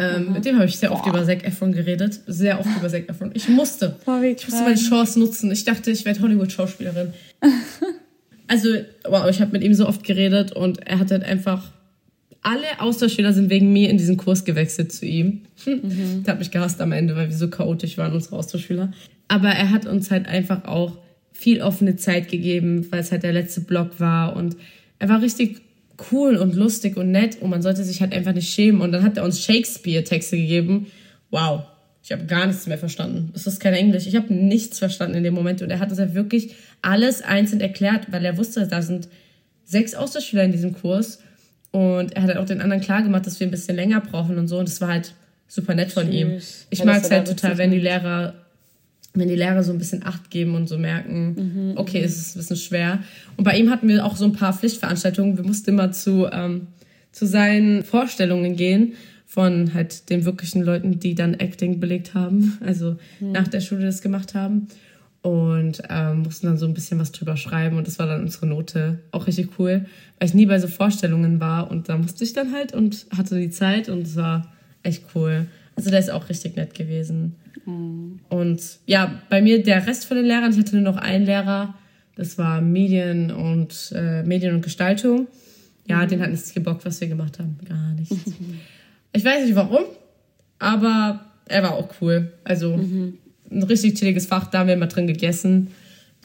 Ähm, 0.00 0.26
mhm. 0.26 0.32
Mit 0.32 0.44
dem 0.46 0.56
habe 0.56 0.66
ich 0.66 0.78
sehr 0.78 0.92
oft 0.92 1.04
Boah. 1.04 1.10
über 1.10 1.24
Zac 1.24 1.44
Efron 1.44 1.72
geredet. 1.72 2.20
Sehr 2.26 2.58
oft 2.58 2.68
über 2.76 2.88
Zac 2.88 3.08
Efron. 3.08 3.30
Ich 3.34 3.48
musste. 3.48 3.96
Boah, 4.04 4.22
ich 4.22 4.48
musste 4.48 4.64
meine 4.64 4.76
Chance 4.76 5.20
nutzen. 5.20 5.50
Ich 5.52 5.64
dachte, 5.64 5.90
ich 5.90 6.04
werde 6.04 6.20
Hollywood-Schauspielerin. 6.20 7.12
Also, 8.50 8.68
wow, 9.04 9.30
ich 9.30 9.40
habe 9.40 9.52
mit 9.52 9.62
ihm 9.62 9.74
so 9.74 9.86
oft 9.86 10.02
geredet 10.02 10.50
und 10.50 10.84
er 10.84 10.98
hat 10.98 11.12
halt 11.12 11.22
einfach. 11.22 11.70
Alle 12.42 12.80
Austauschschüler 12.80 13.32
sind 13.32 13.48
wegen 13.48 13.72
mir 13.72 13.90
in 13.90 13.96
diesen 13.96 14.16
Kurs 14.16 14.44
gewechselt 14.44 14.90
zu 14.90 15.06
ihm. 15.06 15.42
Mhm. 15.66 16.22
Der 16.26 16.32
hat 16.32 16.40
mich 16.40 16.50
gehasst 16.50 16.80
am 16.80 16.90
Ende, 16.90 17.14
weil 17.14 17.28
wir 17.28 17.36
so 17.36 17.48
chaotisch 17.48 17.96
waren, 17.96 18.12
unsere 18.12 18.34
Austauschschüler. 18.34 18.90
Aber 19.28 19.50
er 19.50 19.70
hat 19.70 19.86
uns 19.86 20.10
halt 20.10 20.26
einfach 20.26 20.64
auch 20.64 20.98
viel 21.32 21.62
offene 21.62 21.94
Zeit 21.94 22.28
gegeben, 22.28 22.90
weil 22.90 22.98
es 22.98 23.12
halt 23.12 23.22
der 23.22 23.32
letzte 23.32 23.60
Block 23.60 24.00
war. 24.00 24.34
Und 24.34 24.56
er 24.98 25.08
war 25.08 25.22
richtig 25.22 25.60
cool 26.10 26.36
und 26.36 26.54
lustig 26.54 26.96
und 26.96 27.10
nett 27.10 27.40
und 27.40 27.50
man 27.50 27.62
sollte 27.62 27.84
sich 27.84 28.00
halt 28.00 28.12
einfach 28.12 28.32
nicht 28.32 28.52
schämen. 28.52 28.80
Und 28.80 28.92
dann 28.92 29.02
hat 29.02 29.16
er 29.16 29.24
uns 29.24 29.42
Shakespeare-Texte 29.42 30.36
gegeben. 30.36 30.86
Wow, 31.30 31.62
ich 32.02 32.12
habe 32.12 32.24
gar 32.24 32.46
nichts 32.46 32.66
mehr 32.66 32.78
verstanden. 32.78 33.30
Das 33.32 33.46
ist 33.46 33.60
kein 33.60 33.74
Englisch. 33.74 34.06
Ich 34.06 34.16
habe 34.16 34.32
nichts 34.32 34.78
verstanden 34.78 35.16
in 35.16 35.24
dem 35.24 35.34
Moment. 35.34 35.62
Und 35.62 35.70
er 35.70 35.78
hat 35.78 35.90
uns 35.90 35.98
ja 35.98 36.14
wirklich 36.14 36.54
alles 36.82 37.22
einzeln 37.22 37.60
erklärt, 37.60 38.10
weil 38.10 38.24
er 38.24 38.36
wusste, 38.36 38.66
da 38.66 38.82
sind 38.82 39.08
sechs 39.64 39.94
Austauschschüler 39.94 40.44
in 40.44 40.52
diesem 40.52 40.74
Kurs. 40.74 41.20
Und 41.72 42.16
er 42.16 42.22
hat 42.22 42.28
halt 42.30 42.38
auch 42.38 42.46
den 42.46 42.60
anderen 42.60 42.82
klar 42.82 43.02
gemacht, 43.02 43.26
dass 43.26 43.38
wir 43.38 43.46
ein 43.46 43.50
bisschen 43.52 43.76
länger 43.76 44.00
brauchen 44.00 44.38
und 44.38 44.48
so. 44.48 44.58
Und 44.58 44.68
das 44.68 44.80
war 44.80 44.88
halt 44.88 45.14
super 45.46 45.74
nett 45.74 45.92
von 45.92 46.10
Tschüss. 46.10 46.14
ihm. 46.14 46.66
Ich 46.70 46.84
mag 46.84 47.02
es 47.02 47.10
halt 47.10 47.28
total, 47.28 47.58
wenn 47.58 47.70
die 47.70 47.78
Lehrer, 47.78 48.34
wenn 49.12 49.28
die 49.28 49.34
Lehrer 49.34 49.62
so 49.62 49.72
ein 49.72 49.78
bisschen 49.78 50.06
Acht 50.06 50.30
geben 50.30 50.54
und 50.54 50.68
so 50.68 50.78
merken, 50.78 51.34
mhm, 51.70 51.72
okay, 51.76 52.00
es 52.00 52.16
ist 52.16 52.36
ein 52.36 52.38
bisschen 52.40 52.56
schwer. 52.56 53.00
Und 53.36 53.44
bei 53.44 53.58
ihm 53.58 53.70
hatten 53.70 53.88
wir 53.88 54.04
auch 54.04 54.16
so 54.16 54.24
ein 54.24 54.32
paar 54.32 54.52
Pflichtveranstaltungen. 54.52 55.36
Wir 55.36 55.44
mussten 55.44 55.70
immer 55.70 55.90
zu, 55.90 56.28
ähm, 56.30 56.68
zu 57.10 57.26
seinen 57.26 57.82
Vorstellungen 57.82 58.56
gehen 58.56 58.94
von 59.26 59.74
halt 59.74 60.10
den 60.10 60.24
wirklichen 60.24 60.62
Leuten, 60.62 61.00
die 61.00 61.14
dann 61.14 61.34
Acting 61.34 61.80
belegt 61.80 62.14
haben, 62.14 62.58
also 62.64 62.96
mhm. 63.18 63.32
nach 63.32 63.48
der 63.48 63.60
Schule 63.60 63.84
das 63.84 64.02
gemacht 64.02 64.34
haben. 64.34 64.68
Und 65.22 65.82
ähm, 65.90 66.22
mussten 66.22 66.46
dann 66.46 66.56
so 66.56 66.64
ein 66.64 66.72
bisschen 66.72 66.98
was 66.98 67.12
drüber 67.12 67.36
schreiben 67.36 67.76
und 67.76 67.86
das 67.86 67.98
war 67.98 68.06
dann 68.06 68.22
unsere 68.22 68.46
Note. 68.46 69.00
Auch 69.10 69.26
richtig 69.26 69.50
cool, 69.58 69.84
weil 70.18 70.28
ich 70.28 70.34
nie 70.34 70.46
bei 70.46 70.58
so 70.58 70.66
Vorstellungen 70.66 71.40
war 71.40 71.70
und 71.70 71.90
da 71.90 71.98
musste 71.98 72.24
ich 72.24 72.32
dann 72.32 72.54
halt 72.54 72.72
und 72.72 73.06
hatte 73.14 73.38
die 73.38 73.50
Zeit 73.50 73.90
und 73.90 74.06
es 74.06 74.16
war 74.16 74.50
echt 74.82 75.04
cool. 75.14 75.46
Also 75.80 75.88
der 75.88 76.00
ist 76.00 76.10
auch 76.10 76.28
richtig 76.28 76.56
nett 76.56 76.74
gewesen. 76.74 77.36
Mhm. 77.64 78.20
Und 78.28 78.60
ja, 78.84 79.22
bei 79.30 79.40
mir 79.40 79.62
der 79.62 79.86
Rest 79.86 80.04
von 80.04 80.18
den 80.18 80.26
Lehrern, 80.26 80.52
ich 80.52 80.58
hatte 80.58 80.76
nur 80.76 80.92
noch 80.92 80.98
einen 80.98 81.24
Lehrer, 81.24 81.72
das 82.16 82.36
war 82.36 82.60
Medien 82.60 83.30
und 83.30 83.90
äh, 83.96 84.22
Medien 84.22 84.54
und 84.54 84.60
Gestaltung. 84.60 85.26
Ja, 85.86 86.04
mhm. 86.04 86.08
den 86.08 86.20
hat 86.20 86.30
nichts 86.32 86.52
gebockt, 86.52 86.84
was 86.84 87.00
wir 87.00 87.08
gemacht 87.08 87.38
haben. 87.38 87.56
Gar 87.66 87.94
nichts. 87.94 88.14
Ich 89.12 89.24
weiß 89.24 89.46
nicht 89.46 89.56
warum, 89.56 89.84
aber 90.58 91.24
er 91.46 91.62
war 91.62 91.72
auch 91.72 91.88
cool. 92.02 92.30
Also 92.44 92.76
mhm. 92.76 93.16
ein 93.50 93.62
richtig 93.62 93.94
chilliges 93.94 94.26
Fach, 94.26 94.48
da 94.48 94.58
haben 94.58 94.66
wir 94.66 94.74
immer 94.74 94.86
drin 94.86 95.06
gegessen. 95.06 95.68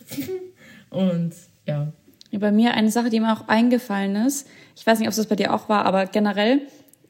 Und 0.89 1.32
ja. 1.65 1.94
Bei 2.32 2.52
mir 2.52 2.74
eine 2.74 2.91
Sache, 2.91 3.10
die 3.10 3.22
mir 3.22 3.32
auch 3.32 3.48
eingefallen 3.48 4.18
ist, 4.18 4.48
ich 4.76 4.86
weiß 4.86 5.00
nicht, 5.00 5.08
ob 5.08 5.15
das 5.15 5.28
bei 5.28 5.38
dir 5.38 5.54
auch 5.54 5.70
war, 5.70 5.86
aber 5.86 6.08
generell, 6.08 6.62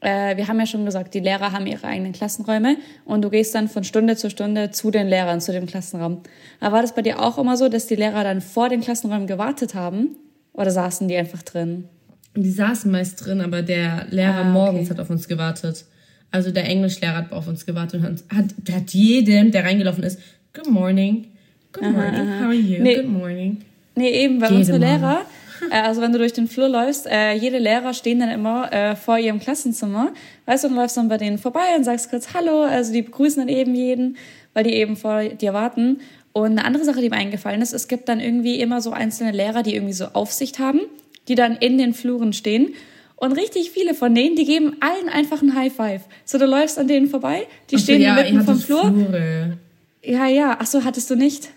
äh, 0.06 0.36
wir 0.36 0.46
haben 0.46 0.60
ja 0.60 0.66
schon 0.66 0.84
gesagt, 0.84 1.14
die 1.14 1.20
Lehrer 1.20 1.50
haben 1.50 1.66
ihre 1.66 1.84
eigenen 1.84 2.12
Klassenräume 2.12 2.76
und 3.04 3.22
du 3.22 3.30
gehst 3.30 3.56
dann 3.56 3.66
von 3.66 3.82
Stunde 3.82 4.16
zu 4.16 4.30
Stunde 4.30 4.70
zu 4.70 4.92
den 4.92 5.08
Lehrern, 5.08 5.40
zu 5.40 5.50
dem 5.50 5.66
Klassenraum. 5.66 6.22
Aber 6.60 6.76
war 6.76 6.82
das 6.82 6.94
bei 6.94 7.02
dir 7.02 7.20
auch 7.20 7.38
immer 7.38 7.56
so, 7.56 7.68
dass 7.68 7.88
die 7.88 7.96
Lehrer 7.96 8.22
dann 8.22 8.40
vor 8.40 8.68
den 8.68 8.82
Klassenräumen 8.82 9.26
gewartet 9.26 9.74
haben 9.74 10.10
oder 10.52 10.70
saßen 10.70 11.08
die 11.08 11.16
einfach 11.16 11.42
drin? 11.42 11.88
Die 12.36 12.50
saßen 12.50 12.88
meist 12.90 13.26
drin, 13.26 13.40
aber 13.40 13.62
der 13.62 14.06
Lehrer 14.10 14.36
ah, 14.36 14.40
okay. 14.42 14.50
morgens 14.50 14.90
hat 14.90 15.00
auf 15.00 15.10
uns 15.10 15.26
gewartet. 15.26 15.84
Also 16.30 16.52
der 16.52 16.68
Englischlehrer 16.68 17.16
hat 17.16 17.32
auf 17.32 17.48
uns 17.48 17.66
gewartet 17.66 18.04
und 18.04 18.22
hat, 18.32 18.44
hat 18.72 18.90
jedem, 18.90 19.50
der 19.50 19.64
reingelaufen 19.64 20.04
ist, 20.04 20.20
Good 20.54 20.70
morning, 20.70 21.26
Good 21.72 21.82
morning, 21.82 22.14
aha, 22.14 22.40
how 22.40 22.46
are 22.46 22.54
you, 22.54 22.80
nee, 22.80 22.94
Good 22.94 23.08
morning. 23.08 23.62
Nee, 23.96 24.10
eben, 24.10 24.40
weil 24.40 24.54
unsere 24.54 24.78
Lehrer, 24.78 25.22
äh, 25.22 25.45
also 25.70 26.00
wenn 26.00 26.12
du 26.12 26.18
durch 26.18 26.32
den 26.32 26.48
Flur 26.48 26.68
läufst, 26.68 27.06
äh, 27.06 27.32
jede 27.32 27.58
Lehrer 27.58 27.94
stehen 27.94 28.20
dann 28.20 28.30
immer 28.30 28.72
äh, 28.72 28.96
vor 28.96 29.18
ihrem 29.18 29.40
Klassenzimmer, 29.40 30.12
weißt 30.46 30.64
du, 30.64 30.68
und 30.68 30.74
läufst 30.74 30.96
dann 30.96 31.08
bei 31.08 31.18
denen 31.18 31.38
vorbei 31.38 31.76
und 31.76 31.84
sagst 31.84 32.10
kurz 32.10 32.34
Hallo, 32.34 32.62
also 32.62 32.92
die 32.92 33.02
begrüßen 33.02 33.46
dann 33.46 33.54
eben 33.54 33.74
jeden, 33.74 34.16
weil 34.54 34.64
die 34.64 34.74
eben 34.74 34.96
vor 34.96 35.24
dir 35.24 35.52
warten. 35.52 36.00
Und 36.32 36.52
eine 36.52 36.64
andere 36.64 36.84
Sache, 36.84 37.00
die 37.00 37.08
mir 37.08 37.16
eingefallen 37.16 37.62
ist, 37.62 37.72
es 37.72 37.88
gibt 37.88 38.08
dann 38.08 38.20
irgendwie 38.20 38.60
immer 38.60 38.80
so 38.80 38.90
einzelne 38.90 39.32
Lehrer, 39.32 39.62
die 39.62 39.74
irgendwie 39.74 39.94
so 39.94 40.06
Aufsicht 40.12 40.58
haben, 40.58 40.80
die 41.28 41.34
dann 41.34 41.56
in 41.56 41.78
den 41.78 41.94
Fluren 41.94 42.32
stehen. 42.32 42.74
Und 43.16 43.32
richtig 43.32 43.70
viele 43.70 43.94
von 43.94 44.14
denen, 44.14 44.36
die 44.36 44.44
geben 44.44 44.76
allen 44.80 45.08
einfach 45.08 45.40
ein 45.40 45.54
High 45.54 45.72
Five. 45.72 46.02
So, 46.26 46.36
du 46.36 46.44
läufst 46.44 46.78
an 46.78 46.88
denen 46.88 47.08
vorbei, 47.08 47.46
die 47.70 47.76
Ach 47.76 47.80
stehen 47.80 48.02
ja, 48.02 48.14
mitten 48.14 48.42
vom 48.42 48.58
Flur. 48.58 48.82
Flure. 48.82 49.56
Ja, 50.02 50.26
ja. 50.26 50.58
Ach 50.60 50.66
so, 50.66 50.84
hattest 50.84 51.08
du 51.10 51.16
nicht? 51.16 51.48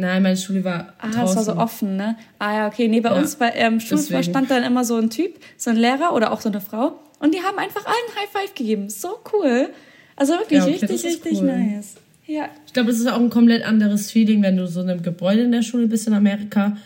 Nein, 0.00 0.22
meine 0.22 0.36
Schule 0.36 0.64
war 0.64 0.94
Ah, 0.98 1.08
draußen. 1.08 1.40
es 1.40 1.46
war 1.46 1.54
so 1.54 1.60
offen, 1.60 1.96
ne? 1.96 2.16
Ah 2.38 2.54
ja, 2.54 2.68
okay. 2.68 2.88
Nee, 2.88 3.00
bei 3.00 3.10
ja, 3.10 3.16
uns 3.16 3.36
bei 3.36 3.52
ähm, 3.54 3.80
Schulflur 3.80 4.22
stand 4.22 4.50
dann 4.50 4.64
immer 4.64 4.82
so 4.82 4.96
ein 4.96 5.10
Typ, 5.10 5.34
so 5.58 5.68
ein 5.68 5.76
Lehrer 5.76 6.14
oder 6.14 6.32
auch 6.32 6.40
so 6.40 6.48
eine 6.48 6.62
Frau. 6.62 6.98
Und 7.18 7.34
die 7.34 7.40
haben 7.40 7.58
einfach 7.58 7.84
allen 7.84 8.16
High 8.18 8.30
Five 8.32 8.54
gegeben. 8.54 8.88
So 8.88 9.18
cool. 9.34 9.68
Also 10.16 10.32
wirklich 10.34 10.58
ja, 10.58 10.64
okay, 10.64 10.86
richtig, 10.86 11.04
richtig 11.04 11.38
cool. 11.42 11.46
nice. 11.46 11.96
Ja. 12.26 12.48
Ich 12.66 12.72
glaube, 12.72 12.90
es 12.90 12.98
ist 12.98 13.08
auch 13.08 13.20
ein 13.20 13.28
komplett 13.28 13.62
anderes 13.62 14.10
Feeling, 14.10 14.42
wenn 14.42 14.56
du 14.56 14.66
so 14.66 14.80
in 14.80 14.88
einem 14.88 15.02
Gebäude 15.02 15.42
in 15.42 15.52
der 15.52 15.62
Schule 15.62 15.86
bist 15.86 16.06
in 16.06 16.14
Amerika. 16.14 16.78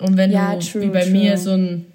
Und 0.00 0.16
wenn 0.16 0.32
ja, 0.32 0.56
du, 0.56 0.66
true, 0.66 0.82
wie 0.82 0.88
bei 0.88 1.02
true. 1.02 1.12
mir, 1.12 1.38
so 1.38 1.52
ein, 1.52 1.86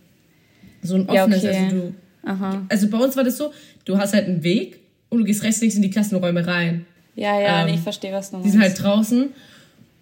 so 0.83 0.95
ein 0.95 1.09
offenes, 1.09 1.43
okay. 1.43 1.65
also 1.65 1.75
du, 1.75 1.93
Aha. 2.23 2.61
also 2.69 2.87
bei 2.89 2.97
uns 2.97 3.17
war 3.17 3.25
das 3.25 3.37
so, 3.37 3.51
du 3.83 3.97
hast 3.97 4.13
halt 4.13 4.27
einen 4.27 4.43
Weg 4.43 4.79
und 5.09 5.19
du 5.19 5.25
gehst 5.25 5.43
rechts, 5.43 5.59
links 5.59 5.75
in 5.75 5.81
die 5.81 5.89
Klassenräume 5.89 6.47
rein. 6.47 6.85
Ja, 7.15 7.39
ja, 7.39 7.61
ähm, 7.61 7.67
nee, 7.67 7.73
ich 7.75 7.81
verstehe, 7.81 8.13
was 8.13 8.29
du 8.29 8.37
meinst. 8.37 8.47
Die 8.47 8.51
sind 8.51 8.61
halt 8.61 8.81
draußen 8.81 9.29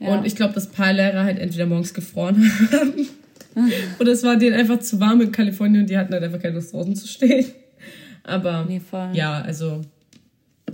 ja. 0.04 0.18
Und 0.18 0.26
ich 0.26 0.36
glaube, 0.36 0.54
dass 0.54 0.68
ein 0.68 0.74
paar 0.74 0.94
Lehrer 0.94 1.24
halt 1.24 1.40
entweder 1.40 1.66
morgens 1.66 1.94
gefroren 1.94 2.52
haben 2.72 3.08
oder 4.00 4.12
es 4.12 4.24
war 4.24 4.36
denen 4.36 4.56
einfach 4.56 4.80
zu 4.80 5.00
warm 5.00 5.22
in 5.22 5.32
Kalifornien 5.32 5.82
und 5.84 5.90
die 5.90 5.98
hatten 5.98 6.14
halt 6.14 6.24
einfach 6.24 6.42
keine 6.42 6.56
Lust 6.56 6.74
draußen 6.74 6.96
zu 6.96 7.08
stehen. 7.08 7.46
Aber 8.24 8.66
nee, 8.68 8.82
ja, 9.14 9.42
also. 9.42 9.82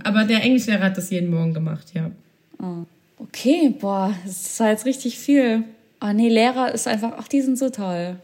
Aber 0.04 0.24
der 0.24 0.42
Englischlehrer 0.42 0.84
hat 0.84 0.96
das 0.96 1.10
jeden 1.10 1.30
Morgen 1.30 1.52
gemacht, 1.52 1.88
ja. 1.94 2.10
Oh. 2.58 2.86
Okay, 3.18 3.74
boah, 3.78 4.14
das 4.24 4.32
ist 4.32 4.60
jetzt 4.60 4.86
richtig 4.86 5.18
viel. 5.18 5.64
Oh 6.00 6.12
nee, 6.14 6.28
Lehrer 6.28 6.72
ist 6.72 6.88
einfach, 6.88 7.12
ach, 7.18 7.28
die 7.28 7.42
sind 7.42 7.58
so 7.58 7.68
toll. 7.68 8.16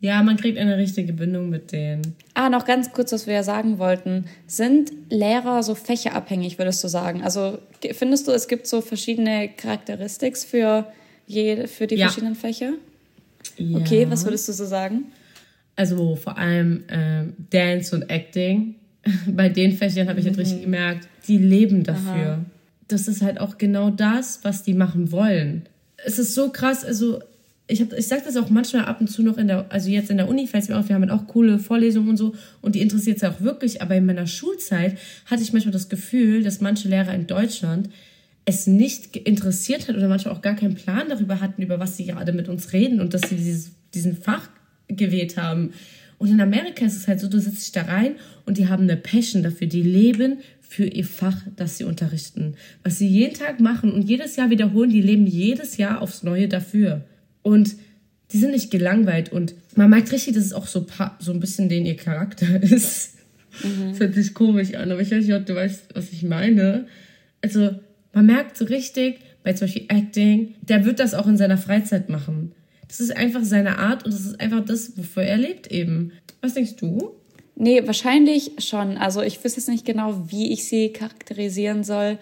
Ja, 0.00 0.22
man 0.22 0.36
kriegt 0.36 0.58
eine 0.58 0.76
richtige 0.76 1.12
Bindung 1.12 1.50
mit 1.50 1.72
denen. 1.72 2.14
Ah, 2.34 2.48
noch 2.48 2.64
ganz 2.64 2.92
kurz, 2.92 3.10
was 3.10 3.26
wir 3.26 3.34
ja 3.34 3.42
sagen 3.42 3.78
wollten. 3.78 4.26
Sind 4.46 4.92
Lehrer 5.10 5.62
so 5.64 5.74
fächerabhängig, 5.74 6.58
würdest 6.58 6.84
du 6.84 6.88
sagen? 6.88 7.22
Also 7.22 7.58
findest 7.92 8.28
du, 8.28 8.32
es 8.32 8.46
gibt 8.46 8.68
so 8.68 8.80
verschiedene 8.80 9.48
Charakteristik 9.48 10.36
für, 10.36 10.86
jede, 11.26 11.66
für 11.66 11.88
die 11.88 11.96
ja. 11.96 12.06
verschiedenen 12.06 12.36
Fächer? 12.36 12.74
Ja. 13.56 13.78
Okay, 13.78 14.06
was 14.08 14.24
würdest 14.24 14.48
du 14.48 14.52
so 14.52 14.66
sagen? 14.66 15.06
Also 15.74 16.14
vor 16.14 16.38
allem 16.38 16.84
ähm, 16.88 17.34
Dance 17.50 17.94
und 17.94 18.08
Acting. 18.08 18.76
Bei 19.26 19.48
den 19.48 19.72
Fächern 19.72 20.08
habe 20.08 20.20
ich 20.20 20.26
mhm. 20.26 20.30
halt 20.30 20.38
richtig 20.38 20.62
gemerkt, 20.62 21.08
die 21.26 21.38
leben 21.38 21.82
dafür. 21.82 22.12
Aha. 22.12 22.44
Das 22.86 23.08
ist 23.08 23.20
halt 23.20 23.40
auch 23.40 23.58
genau 23.58 23.90
das, 23.90 24.40
was 24.44 24.62
die 24.62 24.74
machen 24.74 25.10
wollen. 25.10 25.68
Es 26.04 26.20
ist 26.20 26.34
so 26.34 26.50
krass, 26.50 26.84
also 26.84 27.20
ich, 27.68 27.80
ich 27.80 28.08
sage 28.08 28.22
das 28.24 28.36
auch 28.36 28.48
manchmal 28.48 28.86
ab 28.86 29.00
und 29.00 29.08
zu 29.08 29.22
noch 29.22 29.36
in 29.36 29.46
der, 29.46 29.66
also 29.68 29.90
jetzt 29.90 30.10
in 30.10 30.16
der 30.16 30.28
Uni 30.28 30.46
fällt 30.46 30.64
es 30.64 30.68
mir 30.70 30.78
auf, 30.78 30.88
wir 30.88 30.94
haben 30.94 31.08
halt 31.08 31.12
auch 31.12 31.26
coole 31.26 31.58
Vorlesungen 31.58 32.08
und 32.08 32.16
so 32.16 32.34
und 32.62 32.74
die 32.74 32.80
interessiert 32.80 33.18
es 33.18 33.24
auch 33.24 33.40
wirklich, 33.40 33.82
aber 33.82 33.94
in 33.94 34.06
meiner 34.06 34.26
Schulzeit 34.26 34.96
hatte 35.26 35.42
ich 35.42 35.52
manchmal 35.52 35.72
das 35.72 35.90
Gefühl, 35.90 36.42
dass 36.42 36.60
manche 36.60 36.88
Lehrer 36.88 37.14
in 37.14 37.26
Deutschland 37.26 37.90
es 38.46 38.66
nicht 38.66 39.14
interessiert 39.14 39.86
hat 39.86 39.96
oder 39.96 40.08
manchmal 40.08 40.34
auch 40.34 40.40
gar 40.40 40.56
keinen 40.56 40.74
Plan 40.74 41.08
darüber 41.10 41.40
hatten, 41.40 41.60
über 41.60 41.78
was 41.78 41.98
sie 41.98 42.06
gerade 42.06 42.32
mit 42.32 42.48
uns 42.48 42.72
reden 42.72 43.00
und 43.00 43.12
dass 43.12 43.28
sie 43.28 43.36
dieses, 43.36 43.72
diesen 43.92 44.16
Fach 44.16 44.48
gewählt 44.88 45.36
haben. 45.36 45.74
Und 46.16 46.30
in 46.30 46.40
Amerika 46.40 46.86
ist 46.86 46.96
es 46.96 47.06
halt 47.06 47.20
so, 47.20 47.28
du 47.28 47.38
sitzt 47.38 47.60
dich 47.60 47.72
da 47.72 47.82
rein 47.82 48.14
und 48.46 48.56
die 48.56 48.68
haben 48.68 48.84
eine 48.84 48.96
Passion 48.96 49.42
dafür, 49.42 49.66
die 49.66 49.82
leben 49.82 50.38
für 50.62 50.86
ihr 50.86 51.04
Fach, 51.04 51.36
das 51.56 51.76
sie 51.76 51.84
unterrichten. 51.84 52.54
Was 52.82 52.98
sie 52.98 53.06
jeden 53.06 53.34
Tag 53.34 53.60
machen 53.60 53.92
und 53.92 54.02
jedes 54.02 54.36
Jahr 54.36 54.48
wiederholen, 54.48 54.90
die 54.90 55.02
leben 55.02 55.26
jedes 55.26 55.76
Jahr 55.76 56.00
aufs 56.00 56.22
Neue 56.22 56.48
dafür. 56.48 57.04
Und 57.42 57.76
die 58.32 58.38
sind 58.38 58.50
nicht 58.50 58.70
gelangweilt 58.70 59.32
und 59.32 59.54
man 59.74 59.90
merkt 59.90 60.12
richtig, 60.12 60.34
dass 60.34 60.44
es 60.44 60.52
auch 60.52 60.66
so, 60.66 60.86
so 61.18 61.32
ein 61.32 61.40
bisschen 61.40 61.68
den 61.68 61.86
ihr 61.86 61.96
Charakter 61.96 62.62
ist. 62.62 63.14
Mhm. 63.62 63.90
Das 63.90 64.00
hört 64.00 64.14
sich 64.14 64.34
komisch 64.34 64.74
an, 64.74 64.92
aber 64.92 65.00
ich 65.00 65.10
weiß 65.10 65.24
nicht, 65.24 65.34
ob 65.34 65.46
du 65.46 65.54
weißt, 65.54 65.94
was 65.94 66.12
ich 66.12 66.22
meine. 66.22 66.86
Also, 67.42 67.70
man 68.12 68.26
merkt 68.26 68.56
so 68.56 68.64
richtig, 68.64 69.20
bei 69.42 69.52
zum 69.52 69.66
Beispiel 69.66 69.86
Acting, 69.88 70.54
der 70.62 70.84
wird 70.84 71.00
das 71.00 71.14
auch 71.14 71.26
in 71.26 71.36
seiner 71.36 71.58
Freizeit 71.58 72.08
machen. 72.08 72.52
Das 72.86 73.00
ist 73.00 73.16
einfach 73.16 73.44
seine 73.44 73.78
Art 73.78 74.04
und 74.04 74.12
das 74.12 74.22
ist 74.22 74.40
einfach 74.40 74.64
das, 74.64 74.96
wofür 74.96 75.22
er 75.22 75.36
lebt 75.36 75.68
eben. 75.68 76.12
Was 76.40 76.54
denkst 76.54 76.76
du? 76.76 77.14
Nee, 77.54 77.86
wahrscheinlich 77.86 78.52
schon. 78.58 78.96
Also 78.96 79.20
ich 79.20 79.42
wüsste 79.42 79.60
jetzt 79.60 79.68
nicht 79.68 79.84
genau, 79.84 80.30
wie 80.30 80.52
ich 80.52 80.68
sie 80.68 80.90
charakterisieren 80.90 81.82
soll, 81.82 82.18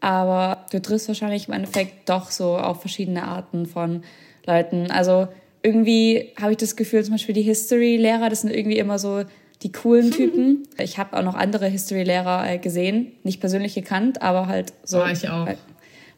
aber 0.00 0.66
du 0.72 0.80
triffst 0.80 1.08
wahrscheinlich 1.08 1.48
im 1.48 1.54
Endeffekt 1.54 2.08
doch 2.08 2.30
so 2.30 2.56
auf 2.56 2.80
verschiedene 2.80 3.24
Arten 3.24 3.66
von 3.66 4.02
Leuten. 4.46 4.90
Also 4.90 5.28
irgendwie 5.62 6.32
habe 6.40 6.52
ich 6.52 6.58
das 6.58 6.76
Gefühl, 6.76 7.04
zum 7.04 7.14
Beispiel 7.14 7.34
die 7.34 7.42
History-Lehrer, 7.42 8.28
das 8.28 8.42
sind 8.42 8.54
irgendwie 8.54 8.78
immer 8.78 8.98
so 8.98 9.24
die 9.62 9.72
coolen 9.72 10.10
Typen. 10.12 10.68
Ich 10.78 10.98
habe 10.98 11.16
auch 11.16 11.22
noch 11.22 11.34
andere 11.34 11.66
History-Lehrer 11.66 12.50
äh, 12.50 12.58
gesehen, 12.58 13.12
nicht 13.24 13.40
persönlich 13.40 13.74
gekannt, 13.74 14.22
aber 14.22 14.46
halt 14.46 14.72
so. 14.84 14.98
War 14.98 15.12
ich 15.12 15.28
auch. 15.28 15.48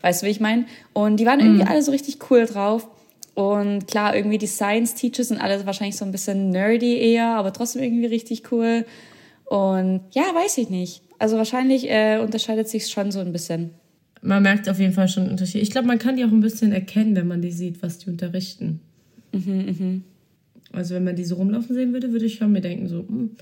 Weißt 0.01 0.23
du, 0.23 0.27
wie 0.27 0.31
ich 0.31 0.41
meine? 0.41 0.67
Und 0.93 1.19
die 1.19 1.27
waren 1.27 1.39
irgendwie 1.39 1.65
mm. 1.65 1.69
alle 1.69 1.83
so 1.83 1.93
richtig 1.93 2.19
cool 2.31 2.47
drauf. 2.47 2.89
Und 3.35 3.87
klar, 3.87 4.15
irgendwie 4.17 4.39
die 4.39 4.47
Science-Teachers 4.47 5.29
sind 5.29 5.41
alle 5.41 5.65
wahrscheinlich 5.65 5.97
so 5.97 6.05
ein 6.05 6.13
bisschen 6.13 6.51
nerdy 6.51 6.99
eher, 6.99 7.29
aber 7.29 7.53
trotzdem 7.53 7.83
irgendwie 7.83 8.07
richtig 8.07 8.51
cool. 8.51 8.85
Und 9.45 10.01
ja, 10.11 10.23
weiß 10.23 10.59
ich 10.59 10.71
nicht. 10.71 11.03
Also 11.19 11.37
wahrscheinlich 11.37 11.89
äh, 11.89 12.19
unterscheidet 12.19 12.69
sich 12.69 12.89
schon 12.89 13.13
so 13.13 13.21
ein 13.21 13.33
bisschen 13.33 13.75
man 14.23 14.43
merkt 14.43 14.69
auf 14.69 14.79
jeden 14.79 14.93
Fall 14.93 15.09
schon 15.09 15.25
einen 15.25 15.33
Unterschied. 15.33 15.63
Ich 15.63 15.71
glaube, 15.71 15.89
man 15.89 15.99
kann 15.99 16.17
die 16.17 16.25
auch 16.25 16.31
ein 16.31 16.41
bisschen 16.41 16.73
erkennen, 16.73 17.15
wenn 17.17 17.27
man 17.27 17.43
die 17.43 17.51
sieht, 17.51 17.83
was 17.83 17.99
die 17.99 18.09
unterrichten. 18.09 18.81
Mhm, 19.33 19.77
mhm. 19.79 20.05
Also 20.73 20.95
wenn 20.95 21.05
man 21.05 21.17
die 21.17 21.25
so 21.25 21.35
rumlaufen 21.35 21.75
sehen 21.75 21.93
würde, 21.93 22.13
würde 22.13 22.25
ich 22.25 22.37
schon 22.37 22.53
mir 22.53 22.61
denken, 22.61 22.89
so, 22.89 23.01
hm, 23.01 23.33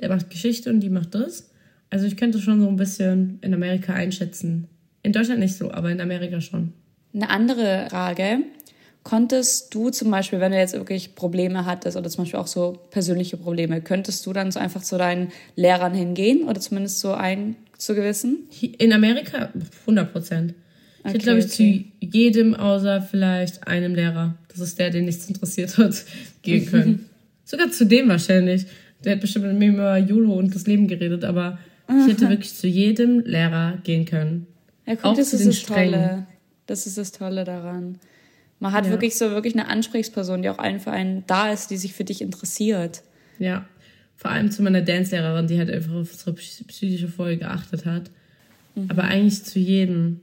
der 0.00 0.08
macht 0.08 0.30
Geschichte 0.30 0.70
und 0.70 0.80
die 0.80 0.90
macht 0.90 1.14
das. 1.14 1.50
Also 1.90 2.06
ich 2.06 2.16
könnte 2.16 2.38
schon 2.38 2.60
so 2.60 2.68
ein 2.68 2.76
bisschen 2.76 3.38
in 3.42 3.52
Amerika 3.52 3.92
einschätzen. 3.92 4.68
In 5.02 5.12
Deutschland 5.12 5.40
nicht 5.40 5.56
so, 5.56 5.70
aber 5.72 5.90
in 5.90 6.00
Amerika 6.00 6.40
schon. 6.40 6.72
Eine 7.12 7.30
andere 7.30 7.86
Frage. 7.90 8.38
Konntest 9.02 9.74
du 9.74 9.90
zum 9.90 10.10
Beispiel, 10.10 10.38
wenn 10.38 10.52
du 10.52 10.58
jetzt 10.58 10.74
wirklich 10.74 11.14
Probleme 11.14 11.64
hattest 11.64 11.96
oder 11.96 12.10
zum 12.10 12.24
Beispiel 12.24 12.40
auch 12.40 12.46
so 12.46 12.78
persönliche 12.90 13.38
Probleme, 13.38 13.80
könntest 13.80 14.26
du 14.26 14.32
dann 14.32 14.52
so 14.52 14.60
einfach 14.60 14.82
zu 14.82 14.98
deinen 14.98 15.28
Lehrern 15.56 15.94
hingehen 15.94 16.44
oder 16.46 16.60
zumindest 16.60 17.00
so 17.00 17.12
ein 17.12 17.56
zu 17.78 17.94
gewissen? 17.94 18.48
In 18.78 18.92
Amerika 18.92 19.50
100 19.82 20.12
Prozent. 20.12 20.54
Ich 20.98 21.04
okay, 21.04 21.14
hätte, 21.14 21.24
glaube 21.24 21.38
ich, 21.38 21.44
okay. 21.46 21.86
zu 22.00 22.06
jedem 22.06 22.54
außer 22.54 23.00
vielleicht 23.00 23.66
einem 23.66 23.94
Lehrer, 23.94 24.36
das 24.48 24.60
ist 24.60 24.78
der, 24.78 24.90
den 24.90 25.06
nichts 25.06 25.26
interessiert 25.28 25.78
hat, 25.78 26.04
gehen 26.42 26.66
können. 26.66 27.08
Sogar 27.44 27.70
zu 27.70 27.86
dem 27.86 28.08
wahrscheinlich. 28.08 28.66
Der 29.04 29.12
hat 29.12 29.20
bestimmt 29.20 29.46
mit 29.46 29.58
mir 29.58 29.68
über 29.68 29.96
YOLO 29.96 30.34
und 30.34 30.54
das 30.54 30.66
Leben 30.66 30.88
geredet, 30.88 31.24
aber 31.24 31.58
ich 31.88 32.12
hätte 32.12 32.28
wirklich 32.28 32.52
zu 32.52 32.66
jedem 32.66 33.20
Lehrer 33.20 33.78
gehen 33.84 34.04
können. 34.04 34.46
Ja, 34.86 34.96
guck, 34.96 35.04
Auch 35.04 35.16
das 35.16 35.32
ist 35.32 35.46
das 35.46 35.62
Tolle. 35.62 36.26
Das 36.66 36.86
ist 36.86 36.98
das 36.98 37.12
Tolle 37.12 37.44
daran. 37.44 37.98
Man 38.58 38.72
hat 38.72 38.86
ja. 38.86 38.90
wirklich 38.90 39.16
so 39.16 39.30
wirklich 39.30 39.54
eine 39.54 39.68
Ansprechperson, 39.68 40.42
die 40.42 40.50
auch 40.50 40.58
allen 40.58 40.80
für 40.80 40.90
einen 40.90 41.24
da 41.26 41.52
ist, 41.52 41.70
die 41.70 41.76
sich 41.76 41.94
für 41.94 42.04
dich 42.04 42.20
interessiert. 42.20 43.02
Ja, 43.38 43.66
vor 44.18 44.32
allem 44.32 44.50
zu 44.50 44.62
meiner 44.64 44.82
Dance-Lehrerin, 44.82 45.46
die 45.46 45.58
halt 45.58 45.70
einfach 45.70 45.92
auf 45.92 46.12
unsere 46.12 46.32
psychische 46.32 47.06
Folge 47.06 47.38
geachtet 47.38 47.86
hat. 47.86 48.10
Mhm. 48.74 48.90
Aber 48.90 49.04
eigentlich 49.04 49.44
zu 49.44 49.60
jedem. 49.60 50.20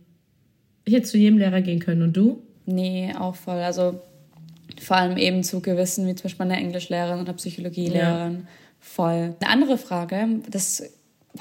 Ich 0.84 0.94
hätte 0.94 1.08
zu 1.08 1.18
jedem 1.18 1.40
Lehrer 1.40 1.62
gehen 1.62 1.80
können. 1.80 2.02
Und 2.02 2.16
du? 2.16 2.44
Nee, 2.66 3.14
auch 3.18 3.36
voll. 3.36 3.56
Also 3.56 4.02
vor 4.82 4.98
allem 4.98 5.18
eben 5.18 5.44
zu 5.44 5.62
gewissen, 5.62 6.06
wie 6.08 6.16
zum 6.16 6.24
Beispiel 6.24 6.46
eine 6.46 6.58
Englischlehrerin 6.58 7.22
oder 7.22 7.34
Psychologielehrerin. 7.34 8.34
Ja. 8.34 8.48
Voll. 8.82 9.36
Eine 9.40 9.50
andere 9.50 9.78
Frage, 9.78 10.28
das 10.52 10.84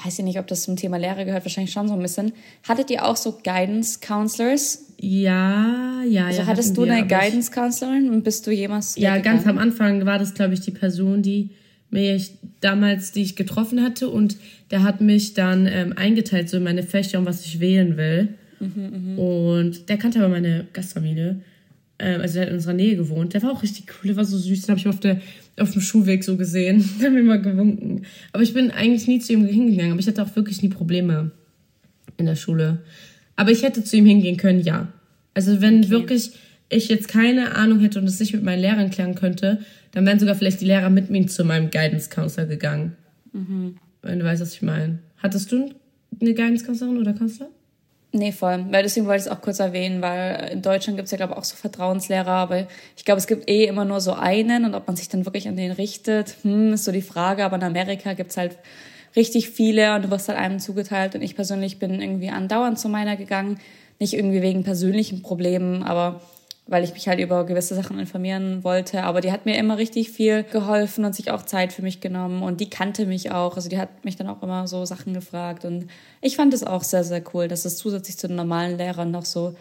weiß 0.03 0.19
ich 0.19 0.25
nicht, 0.25 0.39
ob 0.39 0.47
das 0.47 0.63
zum 0.63 0.77
Thema 0.77 0.97
Lehre 0.97 1.25
gehört, 1.25 1.43
wahrscheinlich 1.43 1.73
schon 1.73 1.89
so 1.89 1.93
ein 1.93 2.01
bisschen. 2.01 2.31
Hattet 2.67 2.89
ihr 2.89 3.05
auch 3.05 3.17
so 3.17 3.33
Guidance 3.43 3.99
Counselors? 3.99 4.93
Ja, 4.99 6.03
ja, 6.07 6.27
Also 6.27 6.41
ja. 6.41 6.47
hattest 6.47 6.77
du 6.77 6.85
wir, 6.85 6.93
eine 6.93 7.07
Guidance 7.07 7.51
Counselorin 7.51 8.09
und 8.09 8.23
bist 8.23 8.47
du 8.47 8.51
jemals 8.51 8.95
Ja, 8.95 9.17
ganz 9.17 9.45
am 9.45 9.57
Anfang 9.57 10.05
war 10.05 10.19
das, 10.19 10.33
glaube 10.33 10.53
ich, 10.53 10.61
die 10.61 10.71
Person, 10.71 11.21
die 11.21 11.49
mich 11.95 12.31
damals, 12.61 13.11
die 13.11 13.23
ich 13.23 13.35
getroffen 13.35 13.81
hatte 13.81 14.09
und 14.09 14.37
der 14.69 14.83
hat 14.83 15.01
mich 15.01 15.33
dann 15.33 15.67
ähm, 15.67 15.93
eingeteilt, 15.95 16.49
so 16.49 16.57
in 16.57 16.63
meine 16.63 16.83
Fächer 16.83 17.19
und 17.19 17.25
was 17.25 17.45
ich 17.45 17.59
wählen 17.59 17.97
will. 17.97 18.35
Und 19.17 19.89
der 19.89 19.97
kannte 19.97 20.19
aber 20.19 20.29
meine 20.29 20.65
Gastfamilie. 20.73 21.41
Ähm, 21.99 22.21
also 22.21 22.35
der 22.35 22.43
hat 22.43 22.49
in 22.49 22.55
unserer 22.55 22.73
Nähe 22.73 22.95
gewohnt. 22.95 23.33
Der 23.33 23.43
war 23.43 23.51
auch 23.51 23.63
richtig 23.63 23.85
cool, 23.89 24.07
der 24.07 24.15
war 24.17 24.25
so 24.25 24.37
süß. 24.37 24.61
Den 24.61 24.69
habe 24.69 24.79
ich 24.79 24.87
auf, 24.87 24.99
der, 24.99 25.21
auf 25.57 25.71
dem 25.71 25.81
Schulweg 25.81 26.23
so 26.23 26.37
gesehen. 26.37 26.83
Der 26.99 27.07
hat 27.07 27.13
mir 27.13 27.23
mal 27.23 27.41
gewunken. 27.41 28.03
Aber 28.33 28.43
ich 28.43 28.53
bin 28.53 28.71
eigentlich 28.71 29.07
nie 29.07 29.19
zu 29.19 29.33
ihm 29.33 29.45
hingegangen. 29.45 29.91
Aber 29.91 29.99
ich 29.99 30.07
hatte 30.07 30.23
auch 30.23 30.35
wirklich 30.35 30.61
nie 30.61 30.69
Probleme 30.69 31.31
in 32.17 32.25
der 32.25 32.35
Schule. 32.35 32.79
Aber 33.35 33.51
ich 33.51 33.63
hätte 33.63 33.83
zu 33.83 33.97
ihm 33.97 34.05
hingehen 34.05 34.37
können, 34.37 34.61
ja. 34.61 34.87
Also 35.33 35.61
wenn 35.61 35.89
wirklich 35.89 36.31
ich 36.75 36.89
jetzt 36.89 37.07
keine 37.07 37.55
Ahnung 37.55 37.79
hätte 37.79 37.99
und 37.99 38.05
es 38.05 38.19
nicht 38.19 38.33
mit 38.33 38.43
meinen 38.43 38.59
Lehrern 38.59 38.89
klären 38.89 39.15
könnte, 39.15 39.59
dann 39.91 40.05
wären 40.05 40.19
sogar 40.19 40.35
vielleicht 40.35 40.61
die 40.61 40.65
Lehrer 40.65 40.89
mit 40.89 41.09
mir 41.09 41.27
zu 41.27 41.43
meinem 41.43 41.71
Guidance 41.71 42.09
Counselor 42.09 42.47
gegangen. 42.47 42.95
Wenn 44.01 44.19
du 44.19 44.25
weißt, 44.25 44.41
was 44.41 44.53
ich 44.53 44.61
meine. 44.61 44.99
Hattest 45.17 45.51
du 45.51 45.73
eine 46.21 46.33
Guidance 46.33 46.65
Counselorin 46.65 46.99
oder 46.99 47.13
Counselor? 47.13 47.49
Nee, 48.13 48.31
voll. 48.31 48.65
Weil 48.69 48.83
deswegen 48.83 49.07
wollte 49.07 49.21
ich 49.21 49.25
es 49.25 49.31
auch 49.31 49.41
kurz 49.41 49.59
erwähnen, 49.59 50.01
weil 50.01 50.51
in 50.53 50.61
Deutschland 50.61 50.95
gibt 50.95 51.07
es 51.07 51.11
ja, 51.11 51.17
glaube 51.17 51.33
ich, 51.33 51.37
auch 51.37 51.43
so 51.43 51.57
Vertrauenslehrer, 51.57 52.31
aber 52.31 52.65
ich 52.95 53.03
glaube, 53.03 53.19
es 53.19 53.27
gibt 53.27 53.49
eh 53.49 53.65
immer 53.65 53.83
nur 53.83 53.99
so 53.99 54.13
einen 54.13 54.63
und 54.63 54.73
ob 54.73 54.87
man 54.87 54.95
sich 54.95 55.09
dann 55.09 55.25
wirklich 55.25 55.49
an 55.49 55.57
den 55.57 55.71
richtet, 55.71 56.37
hm, 56.43 56.73
ist 56.73 56.85
so 56.85 56.93
die 56.93 57.01
Frage. 57.01 57.43
Aber 57.43 57.57
in 57.57 57.63
Amerika 57.63 58.13
gibt 58.13 58.31
es 58.31 58.37
halt 58.37 58.57
richtig 59.17 59.49
viele 59.49 59.95
und 59.95 60.05
du 60.05 60.11
wirst 60.11 60.29
halt 60.29 60.37
einem 60.37 60.59
zugeteilt 60.59 61.15
und 61.15 61.23
ich 61.23 61.35
persönlich 61.35 61.77
bin 61.77 62.01
irgendwie 62.01 62.29
andauernd 62.29 62.79
zu 62.79 62.87
meiner 62.87 63.17
gegangen. 63.17 63.59
Nicht 63.99 64.13
irgendwie 64.13 64.41
wegen 64.41 64.63
persönlichen 64.63 65.21
Problemen, 65.21 65.83
aber 65.83 66.21
weil 66.67 66.83
ich 66.83 66.93
mich 66.93 67.07
halt 67.07 67.19
über 67.19 67.45
gewisse 67.45 67.75
Sachen 67.75 67.99
informieren 67.99 68.63
wollte. 68.63 69.03
Aber 69.03 69.21
die 69.21 69.31
hat 69.31 69.45
mir 69.45 69.57
immer 69.57 69.77
richtig 69.77 70.09
viel 70.09 70.43
geholfen 70.43 71.05
und 71.05 71.13
sich 71.13 71.29
auch 71.29 71.43
Zeit 71.43 71.73
für 71.73 71.83
mich 71.83 72.01
genommen. 72.01 72.41
Und 72.41 72.59
die 72.59 72.69
kannte 72.69 73.05
mich 73.05 73.31
auch. 73.31 73.55
Also 73.55 73.69
die 73.69 73.77
hat 73.77 74.03
mich 74.03 74.15
dann 74.15 74.27
auch 74.27 74.41
immer 74.41 74.67
so 74.67 74.83
Sachen 74.85 75.13
gefragt. 75.13 75.63
Und 75.63 75.87
ich 76.21 76.35
fand 76.35 76.53
es 76.53 76.63
auch 76.63 76.83
sehr, 76.83 77.03
sehr 77.03 77.21
cool, 77.33 77.47
dass 77.47 77.65
es 77.65 77.77
zusätzlich 77.77 78.17
zu 78.17 78.27
den 78.27 78.35
normalen 78.35 78.77
Lehrern 78.77 79.11
noch 79.11 79.25
so 79.25 79.55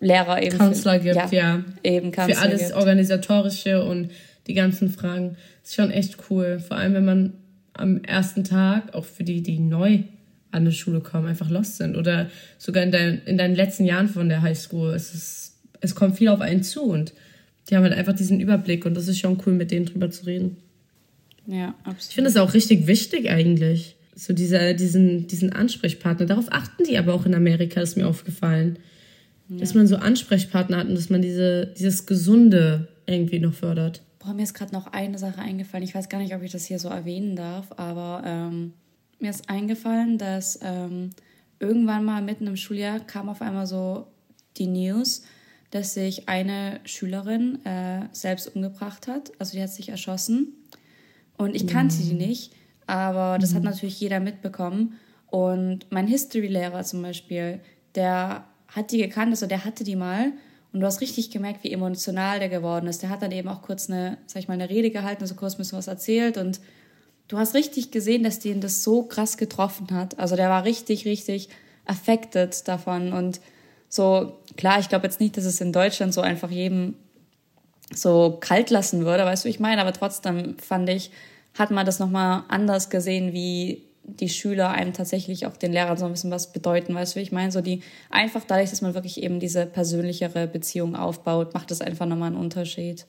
Lehrer 0.00 0.42
eben. 0.42 0.58
Counselor 0.58 0.98
gibt, 0.98 1.32
ja. 1.32 1.62
Eben 1.84 2.12
Für 2.12 2.20
Counselor 2.22 2.42
alles 2.42 2.60
gibt. 2.62 2.74
Organisatorische 2.74 3.84
und 3.84 4.10
die 4.46 4.54
ganzen 4.54 4.90
Fragen. 4.90 5.36
ist 5.62 5.74
schon 5.74 5.90
echt 5.90 6.16
cool. 6.30 6.58
Vor 6.58 6.76
allem, 6.76 6.94
wenn 6.94 7.04
man 7.04 7.32
am 7.74 8.02
ersten 8.02 8.44
Tag, 8.44 8.94
auch 8.94 9.04
für 9.04 9.24
die, 9.24 9.42
die 9.42 9.58
neu 9.58 10.00
an 10.50 10.62
eine 10.62 10.72
Schule 10.72 11.00
kommen, 11.00 11.26
einfach 11.26 11.50
lost 11.50 11.76
sind. 11.76 11.96
Oder 11.96 12.28
sogar 12.58 12.82
in, 12.82 12.92
dein, 12.92 13.22
in 13.24 13.38
deinen 13.38 13.54
letzten 13.54 13.84
Jahren 13.84 14.08
von 14.08 14.28
der 14.28 14.42
Highschool. 14.42 14.94
Es, 14.94 15.14
ist, 15.14 15.43
es 15.84 15.94
kommt 15.94 16.16
viel 16.16 16.28
auf 16.28 16.40
einen 16.40 16.62
zu 16.62 16.82
und 16.82 17.12
die 17.68 17.76
haben 17.76 17.84
halt 17.84 17.94
einfach 17.94 18.14
diesen 18.14 18.40
Überblick 18.40 18.84
und 18.84 18.94
das 18.94 19.08
ist 19.08 19.18
schon 19.18 19.40
cool, 19.46 19.52
mit 19.52 19.70
denen 19.70 19.86
drüber 19.86 20.10
zu 20.10 20.26
reden. 20.26 20.56
Ja, 21.46 21.74
Ich 21.82 21.86
absolut. 21.86 22.12
finde 22.14 22.30
es 22.30 22.36
auch 22.36 22.54
richtig 22.54 22.86
wichtig 22.86 23.30
eigentlich. 23.30 23.96
So 24.16 24.32
dieser, 24.32 24.74
diesen, 24.74 25.26
diesen 25.26 25.52
Ansprechpartner. 25.52 26.26
Darauf 26.26 26.46
achten 26.50 26.84
die 26.84 26.98
aber 26.98 27.14
auch 27.14 27.26
in 27.26 27.34
Amerika, 27.34 27.80
ist 27.80 27.96
mir 27.96 28.06
aufgefallen. 28.06 28.78
Dass 29.48 29.74
man 29.74 29.86
so 29.86 29.96
Ansprechpartner 29.96 30.78
hat 30.78 30.88
und 30.88 30.94
dass 30.94 31.10
man 31.10 31.20
diese, 31.20 31.66
dieses 31.78 32.06
Gesunde 32.06 32.88
irgendwie 33.06 33.40
noch 33.40 33.52
fördert. 33.52 34.02
Boah, 34.20 34.32
mir 34.32 34.42
ist 34.42 34.54
gerade 34.54 34.72
noch 34.72 34.86
eine 34.86 35.18
Sache 35.18 35.38
eingefallen. 35.38 35.84
Ich 35.84 35.94
weiß 35.94 36.08
gar 36.08 36.18
nicht, 36.18 36.34
ob 36.34 36.42
ich 36.42 36.50
das 36.52 36.64
hier 36.64 36.78
so 36.78 36.88
erwähnen 36.88 37.36
darf, 37.36 37.66
aber 37.76 38.22
ähm, 38.24 38.72
mir 39.20 39.28
ist 39.30 39.50
eingefallen, 39.50 40.16
dass 40.16 40.58
ähm, 40.62 41.10
irgendwann 41.60 42.04
mal 42.04 42.22
mitten 42.22 42.46
im 42.46 42.56
Schuljahr 42.56 43.00
kam 43.00 43.28
auf 43.28 43.42
einmal 43.42 43.66
so 43.66 44.06
die 44.56 44.66
News, 44.66 45.24
dass 45.74 45.92
sich 45.92 46.28
eine 46.28 46.78
Schülerin 46.84 47.58
äh, 47.66 48.02
selbst 48.12 48.54
umgebracht 48.54 49.08
hat. 49.08 49.32
Also 49.40 49.56
die 49.56 49.62
hat 49.62 49.70
sich 49.70 49.88
erschossen. 49.88 50.52
Und 51.36 51.56
ich 51.56 51.66
kannte 51.66 51.96
die 51.96 52.14
nicht, 52.14 52.52
aber 52.86 53.38
das 53.40 53.56
hat 53.56 53.64
natürlich 53.64 53.98
jeder 53.98 54.20
mitbekommen. 54.20 55.00
Und 55.32 55.90
mein 55.90 56.06
History-Lehrer 56.06 56.84
zum 56.84 57.02
Beispiel, 57.02 57.58
der 57.96 58.44
hat 58.68 58.92
die 58.92 58.98
gekannt, 58.98 59.32
also 59.32 59.48
der 59.48 59.64
hatte 59.64 59.82
die 59.82 59.96
mal. 59.96 60.30
Und 60.72 60.78
du 60.78 60.86
hast 60.86 61.00
richtig 61.00 61.32
gemerkt, 61.32 61.64
wie 61.64 61.72
emotional 61.72 62.38
der 62.38 62.50
geworden 62.50 62.86
ist. 62.86 63.02
Der 63.02 63.10
hat 63.10 63.22
dann 63.22 63.32
eben 63.32 63.48
auch 63.48 63.62
kurz 63.62 63.90
eine, 63.90 64.18
sag 64.26 64.42
ich 64.42 64.46
mal, 64.46 64.54
eine 64.54 64.70
Rede 64.70 64.90
gehalten, 64.90 65.22
also 65.22 65.34
kurz 65.34 65.54
ein 65.54 65.58
bisschen 65.58 65.78
was 65.78 65.88
erzählt. 65.88 66.38
Und 66.38 66.60
du 67.26 67.36
hast 67.36 67.54
richtig 67.54 67.90
gesehen, 67.90 68.22
dass 68.22 68.38
den 68.38 68.60
das 68.60 68.84
so 68.84 69.02
krass 69.02 69.38
getroffen 69.38 69.88
hat. 69.90 70.20
Also 70.20 70.36
der 70.36 70.50
war 70.50 70.62
richtig, 70.62 71.04
richtig 71.04 71.48
affected 71.84 72.68
davon. 72.68 73.12
Und 73.12 73.40
so, 73.88 74.38
klar, 74.56 74.78
ich 74.80 74.88
glaube 74.88 75.06
jetzt 75.06 75.20
nicht, 75.20 75.36
dass 75.36 75.44
es 75.44 75.60
in 75.60 75.72
Deutschland 75.72 76.14
so 76.14 76.20
einfach 76.20 76.50
jedem 76.50 76.94
so 77.94 78.38
kalt 78.40 78.70
lassen 78.70 79.04
würde, 79.04 79.24
weißt 79.24 79.44
du, 79.44 79.48
ich 79.48 79.60
meine, 79.60 79.80
aber 79.80 79.92
trotzdem 79.92 80.56
fand 80.58 80.88
ich, 80.88 81.10
hat 81.54 81.70
man 81.70 81.86
das 81.86 81.98
nochmal 81.98 82.44
anders 82.48 82.90
gesehen, 82.90 83.32
wie 83.32 83.82
die 84.06 84.28
Schüler 84.28 84.70
einem 84.70 84.92
tatsächlich 84.92 85.46
auch 85.46 85.56
den 85.56 85.72
Lehrern 85.72 85.96
so 85.96 86.04
ein 86.04 86.12
bisschen 86.12 86.30
was 86.30 86.52
bedeuten, 86.52 86.94
weißt 86.94 87.16
du, 87.16 87.20
ich 87.20 87.32
meine, 87.32 87.52
so 87.52 87.60
die, 87.60 87.82
einfach 88.10 88.44
dadurch, 88.46 88.70
dass 88.70 88.82
man 88.82 88.94
wirklich 88.94 89.22
eben 89.22 89.40
diese 89.40 89.66
persönlichere 89.66 90.46
Beziehung 90.46 90.94
aufbaut, 90.94 91.54
macht 91.54 91.70
das 91.70 91.80
einfach 91.80 92.06
nochmal 92.06 92.28
einen 92.28 92.40
Unterschied. 92.40 93.06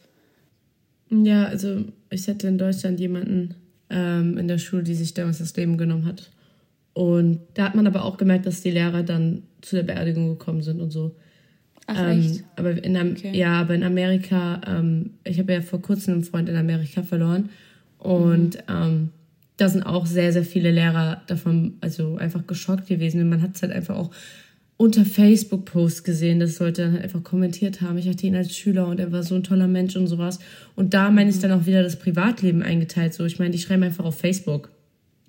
Ja, 1.10 1.46
also 1.46 1.84
ich 2.10 2.28
hatte 2.28 2.48
in 2.48 2.58
Deutschland 2.58 3.00
jemanden 3.00 3.56
ähm, 3.90 4.38
in 4.38 4.48
der 4.48 4.58
Schule, 4.58 4.84
die 4.84 4.96
sich 4.96 5.14
damals 5.14 5.40
das 5.40 5.56
Leben 5.56 5.78
genommen 5.78 6.06
hat. 6.06 6.32
Und 6.94 7.42
da 7.56 7.66
hat 7.66 7.76
man 7.76 7.88
aber 7.88 8.06
auch 8.06 8.18
gemerkt, 8.18 8.46
dass 8.46 8.62
die 8.62 8.72
Lehrer 8.72 9.04
dann 9.04 9.44
zu 9.62 9.76
der 9.76 9.84
Beerdigung 9.84 10.30
gekommen 10.30 10.62
sind 10.62 10.82
und 10.82 10.92
so. 10.92 11.16
Ach, 11.88 11.96
Ähm, 11.98 12.20
echt? 12.20 12.44
aber 12.56 12.84
in, 12.84 12.98
Am 12.98 13.12
Okay. 13.12 13.38
ja, 13.38 13.62
aber 13.62 13.76
in 13.76 13.84
Amerika, 13.84 14.62
ähm, 14.68 15.12
ich 15.24 15.40
habe 15.40 15.54
ja 15.54 15.62
vor 15.62 15.82
kurzem 15.82 16.16
einen 16.16 16.24
Freund 16.24 16.50
in 16.50 16.56
Amerika 16.56 17.04
verloren 17.04 17.50
und 18.00 18.58
ähm, 18.70 19.10
da 19.58 19.70
sind 19.70 19.84
auch 19.84 20.06
sehr, 20.06 20.34
sehr 20.34 20.44
viele 20.44 20.72
Lehrer 20.72 21.22
davon, 21.28 21.74
also 21.82 22.18
einfach 22.18 22.46
geschockt 22.46 22.88
gewesen. 22.88 23.22
Und 23.22 23.30
man 23.30 23.42
hat 23.42 23.56
es 23.56 23.62
halt 23.62 23.72
einfach 23.72 23.96
auch 23.96 24.12
unter 24.78 25.06
Facebook-Posts 25.06 26.04
gesehen, 26.04 26.42
dass 26.42 26.60
Leute 26.60 26.82
dann 26.82 26.94
halt 26.94 27.04
einfach 27.04 27.24
kommentiert 27.24 27.80
haben. 27.82 27.98
Ich 27.98 28.10
hatte 28.10 28.28
ihn 28.28 28.36
als 28.36 28.54
Schüler 28.56 28.88
und 28.88 29.00
er 29.00 29.14
war 29.14 29.24
so 29.24 29.34
ein 29.36 29.44
toller 29.44 29.70
Mensch 29.70 29.96
und 29.96 30.08
sowas. 30.08 30.40
Und 30.76 30.94
da 30.94 31.10
meine 31.10 31.30
ich 31.30 31.40
dann 31.40 31.52
auch 31.54 31.66
wieder 31.66 31.82
das 31.84 31.98
Privatleben 31.98 32.62
eingeteilt. 32.64 33.14
So, 33.14 33.24
ich 33.24 33.40
meine, 33.40 33.52
die 33.52 33.60
schreiben 33.60 33.84
einfach 33.84 34.04
auf 34.04 34.20
Facebook 34.20 34.70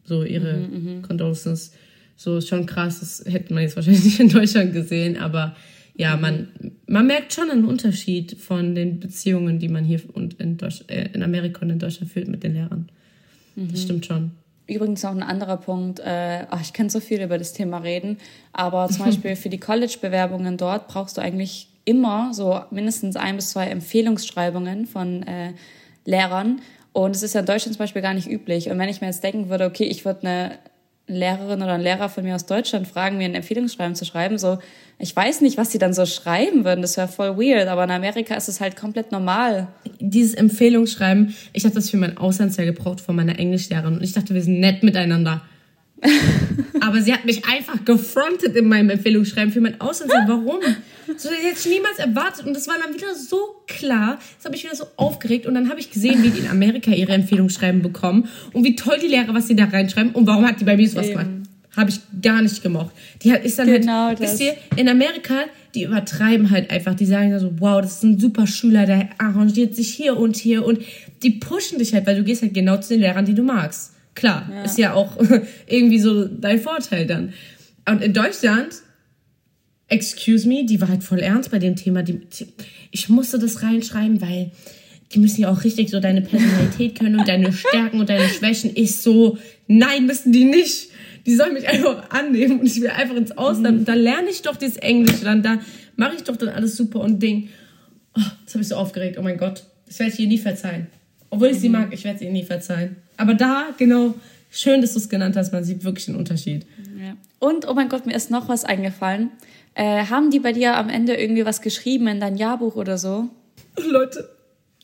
so 0.05 0.25
ihre 0.25 0.69
Condolences. 1.03 1.73
So 2.16 2.38
ist 2.38 2.49
schon 2.49 2.66
krass, 2.66 2.99
das 3.01 3.25
hätte 3.33 3.55
man 3.55 3.62
jetzt 3.62 3.77
wahrscheinlich 3.77 4.05
nicht 4.05 4.19
in 4.21 4.29
Deutschland 4.29 4.73
gesehen, 4.73 5.16
aber 5.19 5.55
ja, 5.97 6.17
man, 6.17 6.49
man 6.87 7.07
merkt 7.07 7.33
schon 7.33 7.51
einen 7.51 7.65
Unterschied 7.65 8.39
von 8.39 8.75
den 8.75 9.01
Beziehungen, 9.01 9.59
die 9.59 9.69
man 9.69 9.85
hier 9.85 10.01
und 10.13 10.35
in, 10.35 10.59
Deutsch, 10.59 10.85
äh, 10.89 11.09
in 11.13 11.23
Amerika 11.23 11.63
und 11.63 11.71
in 11.71 11.79
Deutschland 11.79 12.13
führt 12.13 12.29
mit 12.29 12.43
den 12.43 12.55
Lehrern. 12.55 12.89
Das 13.57 13.83
stimmt 13.83 14.05
schon. 14.05 14.33
Übrigens 14.67 15.03
noch 15.03 15.13
ein 15.13 15.23
anderer 15.23 15.57
Punkt, 15.57 16.01
äh, 16.01 16.45
ach, 16.51 16.61
ich 16.61 16.73
kann 16.73 16.91
so 16.91 17.01
viel 17.01 17.23
über 17.23 17.39
das 17.39 17.53
Thema 17.53 17.79
reden, 17.79 18.19
aber 18.53 18.89
zum 18.89 19.05
Beispiel 19.07 19.37
für 19.37 19.49
die 19.49 19.59
College-Bewerbungen 19.59 20.57
dort 20.57 20.89
brauchst 20.89 21.17
du 21.17 21.23
eigentlich 21.23 21.69
immer 21.85 22.35
so 22.35 22.61
mindestens 22.71 23.17
ein 23.17 23.37
bis 23.37 23.51
zwei 23.51 23.69
Empfehlungsschreibungen 23.69 24.87
von 24.87 25.23
äh, 25.23 25.53
Lehrern. 26.05 26.61
Und 26.93 27.15
es 27.15 27.23
ist 27.23 27.35
ja 27.35 27.41
in 27.41 27.47
Deutschland 27.47 27.77
zum 27.77 27.85
Beispiel 27.85 28.03
gar 28.03 28.15
nicht 28.15 28.29
üblich. 28.29 28.69
Und 28.69 28.79
wenn 28.79 28.89
ich 28.89 29.01
mir 29.01 29.07
jetzt 29.07 29.23
denken 29.23 29.49
würde, 29.49 29.67
okay, 29.67 29.85
ich 29.85 30.05
würde 30.05 30.27
eine 30.27 30.59
Lehrerin 31.09 31.62
oder 31.62 31.75
einen 31.75 31.85
Lehrer 31.85 32.09
von 32.09 32.25
mir 32.25 32.35
aus 32.35 32.47
Deutschland 32.47 32.88
fragen, 32.88 33.19
mir 33.19 33.27
ein 33.27 33.35
Empfehlungsschreiben 33.35 33.95
zu 33.95 34.05
schreiben, 34.05 34.38
so, 34.38 34.59
ich 34.99 35.14
weiß 35.14 35.40
nicht, 35.40 35.57
was 35.57 35.71
sie 35.71 35.79
dann 35.79 35.92
so 35.92 36.05
schreiben 36.07 36.64
würden, 36.64 36.83
das 36.83 36.97
wäre 36.97 37.07
voll 37.07 37.37
weird, 37.37 37.69
aber 37.69 37.85
in 37.85 37.90
Amerika 37.90 38.35
ist 38.35 38.49
es 38.49 38.61
halt 38.61 38.77
komplett 38.77 39.12
normal. 39.12 39.69
Dieses 40.01 40.35
Empfehlungsschreiben, 40.35 41.35
ich 41.53 41.64
habe 41.64 41.75
das 41.75 41.90
für 41.90 41.97
mein 41.97 42.16
Auslandsjahr 42.16 42.66
gebraucht 42.66 43.01
von 43.01 43.14
meiner 43.14 43.38
Englischlehrerin 43.38 43.95
und 43.95 44.03
ich 44.03 44.12
dachte, 44.12 44.35
wir 44.35 44.42
sind 44.42 44.59
nett 44.59 44.83
miteinander. 44.83 45.42
Aber 46.81 47.01
sie 47.01 47.13
hat 47.13 47.25
mich 47.25 47.45
einfach 47.47 47.85
gefrontet 47.85 48.55
in 48.55 48.69
meinem 48.69 48.91
Empfehlungsschreiben 48.91 49.53
für 49.53 49.61
mein 49.61 49.81
Auslandsjahr. 49.81 50.29
Warum? 50.29 50.61
So, 51.17 51.29
das 51.29 51.39
hätte 51.39 51.59
ich 51.59 51.67
niemals 51.67 51.99
erwartet. 51.99 52.47
Und 52.47 52.55
das 52.55 52.69
war 52.69 52.77
dann 52.83 52.95
wieder 52.95 53.15
so 53.15 53.39
klar. 53.67 54.19
Das 54.37 54.45
habe 54.45 54.57
ich 54.57 54.65
wieder 54.65 54.77
so 54.77 54.87
aufgeregt. 54.97 55.47
Und 55.47 55.55
dann 55.55 55.69
habe 55.71 55.81
ich 55.81 55.91
gesehen, 55.91 56.23
wie 56.23 56.31
die 56.31 56.41
in 56.41 56.49
Amerika 56.49 56.91
ihre 56.91 57.13
Empfehlungsschreiben 57.13 57.83
bekommen. 57.83 58.29
Und 58.53 58.65
wie 58.65 58.77
toll 58.77 58.99
die 59.01 59.07
Lehrer, 59.09 59.33
was 59.35 59.47
sie 59.49 59.57
da 59.57 59.65
reinschreiben. 59.65 60.13
Und 60.13 60.27
warum 60.27 60.47
hat 60.47 60.61
die 60.61 60.65
bei 60.65 60.77
mir 60.77 60.89
sowas 60.89 61.07
Eben. 61.07 61.19
gemacht? 61.19 61.31
Habe 61.77 61.91
ich 61.91 62.01
gar 62.23 62.41
nicht 62.41 62.63
gemocht. 62.63 62.91
Die 63.23 63.33
hat, 63.33 63.45
ist 63.45 63.59
dann 63.59 63.67
Genau 63.67 64.07
halt, 64.07 64.21
das. 64.21 64.33
wisst 64.33 64.43
ihr, 64.43 64.55
in 64.77 64.89
Amerika, 64.89 65.45
die 65.75 65.83
übertreiben 65.85 66.51
halt 66.51 66.71
einfach. 66.71 66.95
Die 66.95 67.05
sagen 67.05 67.31
dann 67.31 67.41
so, 67.41 67.53
wow, 67.59 67.83
das 67.83 67.97
ist 67.99 68.03
ein 68.03 68.19
super 68.19 68.47
Schüler, 68.47 68.87
der 68.87 69.11
arrangiert 69.19 69.75
sich 69.75 69.93
hier 69.95 70.17
und 70.17 70.37
hier. 70.37 70.65
Und 70.65 70.81
die 71.23 71.31
pushen 71.31 71.79
dich 71.79 71.92
halt, 71.92 72.07
weil 72.07 72.17
du 72.17 72.25
gehst 72.25 72.42
halt 72.42 72.55
genau 72.55 72.79
zu 72.79 72.94
den 72.94 73.01
Lehrern, 73.01 73.27
die 73.27 73.35
du 73.35 73.42
magst. 73.42 73.92
Klar, 74.17 74.50
ist 74.64 74.79
ja 74.79 74.94
auch 74.94 75.17
irgendwie 75.69 76.00
so 76.00 76.25
dein 76.25 76.58
Vorteil 76.58 77.06
dann. 77.06 77.33
Und 77.88 78.02
in 78.02 78.12
Deutschland, 78.12 78.75
excuse 79.88 80.48
me, 80.48 80.64
die 80.67 80.81
war 80.81 80.88
halt 80.88 81.04
voll 81.04 81.21
ernst 81.21 81.50
bei 81.50 81.60
dem 81.60 81.77
Thema. 81.77 82.02
Die, 82.02 82.21
ich 82.90 83.08
musste 83.08 83.38
das 83.38 83.62
reinschreiben, 83.62 84.21
weil 84.21 84.50
die 85.12 85.19
müssen 85.21 85.42
ja 85.42 85.50
auch 85.50 85.62
richtig 85.62 85.90
so 85.90 86.00
deine 86.00 86.23
Personalität 86.23 86.98
können 86.98 87.21
und 87.21 87.29
deine 87.29 87.52
Stärken 87.52 88.00
und 88.00 88.08
deine 88.08 88.29
Schwächen. 88.29 88.73
Ich 88.75 88.96
so, 88.96 89.38
nein, 89.69 90.06
müssen 90.06 90.33
die 90.33 90.44
nicht. 90.44 90.88
Die 91.27 91.35
soll 91.35 91.52
mich 91.52 91.69
einfach 91.69 92.10
annehmen 92.10 92.60
und 92.60 92.67
ich 92.67 92.81
will 92.81 92.88
einfach 92.88 93.17
ins 93.17 93.37
Ausland. 93.37 93.81
Und 93.81 93.85
da 93.88 93.94
lerne 93.94 94.31
ich 94.31 94.42
doch 94.42 94.56
dieses 94.56 94.79
Englisch. 94.79 95.21
Dann 95.23 95.42
da 95.42 95.60
mache 95.96 96.17
ich 96.17 96.25
doch 96.25 96.37
dann 96.37 96.48
alles 96.48 96.77
super 96.77 97.00
und 97.00 97.23
Ding. 97.23 97.50
Oh, 98.17 98.23
das 98.44 98.54
habe 98.54 98.62
ich 98.62 98.69
so 98.69 98.77
aufgeregt. 98.77 99.19
Oh 99.19 99.23
mein 99.23 99.37
Gott. 99.37 99.64
Das 99.87 99.98
werde 99.98 100.12
ich 100.12 100.19
ihr 100.19 100.27
nie 100.27 100.38
verzeihen. 100.38 100.87
Obwohl 101.31 101.48
ich 101.48 101.60
sie 101.60 101.68
mag, 101.68 101.92
ich 101.92 102.04
werde 102.04 102.18
sie 102.18 102.31
nie 102.31 102.44
verzeihen. 102.44 102.96
Aber 103.16 103.35
da, 103.35 103.68
genau, 103.77 104.14
schön, 104.50 104.81
dass 104.81 104.92
du 104.92 104.98
es 104.98 105.08
genannt 105.08 105.37
hast. 105.37 105.52
Man 105.52 105.64
sieht 105.64 105.85
wirklich 105.85 106.06
den 106.06 106.16
Unterschied. 106.16 106.66
Ja. 106.98 107.16
Und, 107.38 107.68
oh 107.68 107.74
mein 107.74 107.88
Gott, 107.88 108.06
mir 108.06 108.14
ist 108.14 108.31
noch 108.31 108.48
was 108.48 108.64
eingefallen. 108.64 109.31
Äh, 109.74 110.06
haben 110.06 110.31
die 110.31 110.40
bei 110.40 110.52
dir 110.52 110.77
am 110.77 110.88
Ende 110.88 111.14
irgendwie 111.14 111.44
was 111.44 111.60
geschrieben 111.60 112.06
in 112.08 112.20
dein 112.20 112.37
Jahrbuch 112.37 112.77
oder 112.77 112.96
so? 112.96 113.29
Leute, 113.77 114.29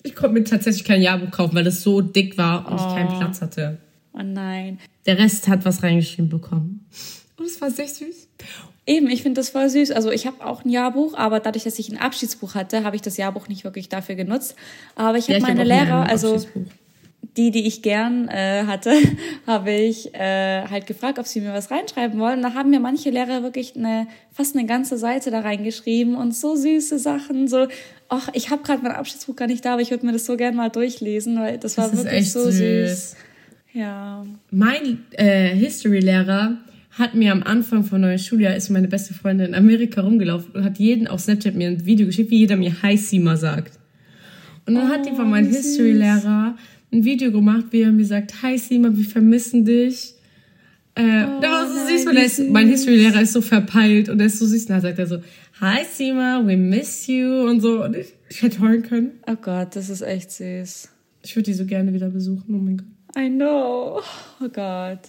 ich 0.03 0.14
konnte 0.14 0.34
mir 0.34 0.45
tatsächlich 0.45 0.84
kein 0.84 1.01
Jahrbuch 1.01 1.30
kaufen, 1.30 1.55
weil 1.55 1.66
es 1.66 1.82
so 1.82 2.01
dick 2.01 2.36
war 2.36 2.66
und 2.66 2.74
oh. 2.74 2.76
ich 2.76 2.95
keinen 2.95 3.18
Platz 3.18 3.40
hatte. 3.40 3.78
Oh 4.12 4.22
nein. 4.22 4.78
Der 5.07 5.18
Rest 5.18 5.49
hat 5.49 5.64
was 5.64 5.82
reingeschrieben 5.82 6.28
bekommen. 6.28 6.86
Und 7.38 7.47
es 7.47 7.61
war 7.61 7.70
sehr 7.70 7.88
süß. 7.88 8.28
Eben, 8.85 9.09
ich 9.09 9.22
finde 9.22 9.41
das 9.41 9.51
voll 9.51 9.68
süß. 9.68 9.93
Also 9.93 10.11
ich 10.11 10.26
habe 10.26 10.45
auch 10.45 10.64
ein 10.64 10.68
Jahrbuch, 10.68 11.14
aber 11.14 11.39
dadurch, 11.39 11.64
dass 11.64 11.78
ich 11.78 11.89
ein 11.89 11.99
Abschiedsbuch 11.99 12.55
hatte, 12.57 12.83
habe 12.83 12.97
ich 12.97 13.03
das 13.03 13.16
Jahrbuch 13.16 13.47
nicht 13.47 13.62
wirklich 13.62 13.89
dafür 13.89 14.16
genutzt. 14.16 14.57
Aber 14.97 15.18
ich 15.18 15.28
habe 15.28 15.39
ja, 15.39 15.41
meine 15.41 15.62
Lehrer, 15.62 16.09
also 16.09 16.41
die, 17.37 17.53
die 17.53 17.66
ich 17.66 17.80
gern 17.80 18.26
äh, 18.28 18.64
hatte, 18.66 18.93
habe 19.47 19.70
ich 19.70 20.12
äh, 20.14 20.66
halt 20.68 20.89
gefragt, 20.89 21.20
ob 21.20 21.26
sie 21.26 21.41
mir 21.41 21.53
was 21.53 21.70
reinschreiben 21.70 22.18
wollen. 22.18 22.43
Da 22.43 22.55
haben 22.55 22.70
mir 22.70 22.80
manche 22.80 23.11
Lehrer 23.11 23.45
wirklich 23.45 23.76
eine, 23.76 24.09
fast 24.33 24.57
eine 24.57 24.66
ganze 24.66 24.99
Seite 24.99 25.30
da 25.30 25.41
reingeschrieben 25.41 26.16
und 26.16 26.35
so 26.35 26.57
süße 26.57 26.99
Sachen. 26.99 27.47
So, 27.47 27.68
ach, 28.09 28.30
ich 28.33 28.51
habe 28.51 28.64
gerade 28.64 28.83
mein 28.83 28.93
Abschiedsbuch 28.93 29.37
gar 29.37 29.47
nicht 29.47 29.64
da, 29.64 29.74
aber 29.74 29.83
ich 29.83 29.91
würde 29.91 30.05
mir 30.05 30.12
das 30.12 30.26
so 30.26 30.37
gern 30.37 30.57
mal 30.57 30.70
durchlesen, 30.70 31.39
weil 31.39 31.59
das 31.59 31.78
war 31.78 31.89
das 31.89 32.05
wirklich 32.05 32.33
so 32.33 32.51
süß. 32.51 32.55
süß. 32.55 33.16
Ja. 33.74 34.26
Mein 34.51 35.05
äh, 35.12 35.55
History-Lehrer 35.55 36.59
hat 36.93 37.14
mir 37.14 37.32
am 37.32 37.43
Anfang 37.43 37.84
von 37.84 38.03
neuer 38.03 38.18
Schuljahr 38.18 38.55
ist 38.55 38.68
meine 38.68 38.88
beste 38.88 39.14
Freundin 39.14 39.49
in 39.49 39.55
Amerika 39.55 40.03
rumgelaufen 40.03 40.53
und 40.55 40.64
hat 40.64 40.78
jeden 40.78 41.07
auf 41.07 41.20
Snapchat 41.20 41.55
mir 41.55 41.68
ein 41.68 41.86
Video 41.86 42.07
geschickt, 42.07 42.30
wie 42.30 42.38
jeder 42.38 42.57
mir 42.57 42.82
Hi 42.82 42.97
Sima 42.97 43.36
sagt. 43.36 43.78
Und 44.66 44.74
dann 44.74 44.90
oh, 44.90 44.93
hat 44.93 45.07
die 45.07 45.14
von 45.16 45.28
meinem 45.28 45.49
History-Lehrer 45.49 46.57
ein 46.93 47.05
Video 47.05 47.32
gemacht, 47.32 47.66
wie 47.70 47.82
er 47.82 47.93
mir 47.93 48.05
sagt, 48.05 48.43
Hi 48.43 48.59
Sima, 48.59 48.90
wir 48.93 49.05
vermissen 49.05 49.64
dich. 49.64 50.14
Äh, 50.95 51.24
oh, 51.24 51.40
da 51.40 51.51
war 51.51 51.66
so 51.66 51.88
süß, 51.88 52.07
weil 52.07 52.18
ist, 52.18 52.51
mein 52.51 52.68
History-Lehrer 52.68 53.22
ist 53.22 53.32
so 53.32 53.40
verpeilt 53.40 54.11
und 54.11 54.20
er 54.20 54.26
ist 54.26 54.38
so 54.38 54.47
süß. 54.47 54.64
Und 54.64 54.70
dann 54.70 54.80
sagt 54.82 54.99
er 54.99 55.07
so, 55.07 55.18
Hi 55.61 55.84
Sima, 55.90 56.43
we 56.45 56.59
miss 56.59 57.07
you 57.07 57.49
und 57.49 57.61
so. 57.61 57.82
Und 57.82 57.97
ich, 57.97 58.09
ich 58.28 58.43
hätte 58.43 58.61
heulen 58.61 58.82
können. 58.82 59.12
Oh 59.26 59.36
Gott, 59.40 59.74
das 59.76 59.88
ist 59.88 60.03
echt 60.03 60.30
süß. 60.30 60.90
Ich 61.22 61.36
würde 61.36 61.45
die 61.45 61.55
so 61.55 61.64
gerne 61.64 61.95
wieder 61.95 62.11
besuchen, 62.11 62.55
oh 62.55 62.59
mein 62.59 62.76
Gott. 62.76 62.86
I 63.16 63.30
know. 63.30 64.01
Oh 64.40 64.49
Gott. 64.53 65.01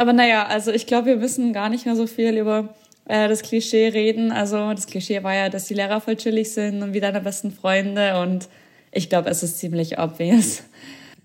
Aber 0.00 0.14
naja, 0.14 0.46
also 0.46 0.72
ich 0.72 0.86
glaube, 0.86 1.08
wir 1.08 1.16
müssen 1.18 1.52
gar 1.52 1.68
nicht 1.68 1.84
mehr 1.84 1.94
so 1.94 2.06
viel 2.06 2.38
über 2.38 2.74
äh, 3.04 3.28
das 3.28 3.42
Klischee 3.42 3.88
reden. 3.88 4.32
Also 4.32 4.70
das 4.70 4.86
Klischee 4.86 5.22
war 5.22 5.34
ja, 5.34 5.50
dass 5.50 5.66
die 5.66 5.74
Lehrer 5.74 6.00
voll 6.00 6.16
chillig 6.16 6.52
sind 6.52 6.82
und 6.82 6.94
wie 6.94 7.00
deine 7.00 7.20
besten 7.20 7.50
Freunde. 7.50 8.18
Und 8.18 8.48
ich 8.92 9.10
glaube, 9.10 9.28
es 9.28 9.42
ist 9.42 9.58
ziemlich 9.58 9.98
obvious. 9.98 10.62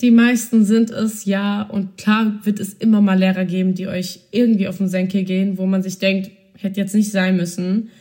Die 0.01 0.11
meisten 0.11 0.65
sind 0.65 0.89
es, 0.89 1.23
ja. 1.23 1.61
Und 1.61 1.97
klar 1.97 2.37
wird 2.43 2.59
es 2.59 2.73
immer 2.73 2.99
mal 2.99 3.17
Lehrer 3.17 3.45
geben, 3.45 3.75
die 3.75 3.87
euch 3.87 4.19
irgendwie 4.31 4.67
auf 4.67 4.79
den 4.79 4.89
Senkel 4.89 5.23
gehen, 5.23 5.57
wo 5.57 5.65
man 5.65 5.81
sich 5.81 5.97
denkt, 5.99 6.31
hätte 6.57 6.81
jetzt 6.81 6.95
nicht 6.95 7.11
sein 7.11 7.37
müssen. 7.37 7.91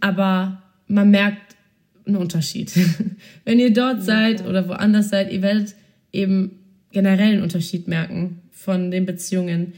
Aber 0.00 0.64
man 0.88 1.12
merkt 1.12 1.54
einen 2.08 2.16
Unterschied. 2.16 2.72
Wenn 3.44 3.60
ihr 3.60 3.72
dort 3.72 4.02
seid 4.02 4.44
oder 4.44 4.66
woanders 4.66 5.10
seid, 5.10 5.30
ihr 5.30 5.42
werdet 5.42 5.76
eben 6.10 6.58
generell 6.90 7.34
einen 7.34 7.42
Unterschied 7.44 7.86
merken 7.86 8.42
von 8.50 8.90
den 8.90 9.06
Beziehungen. 9.06 9.74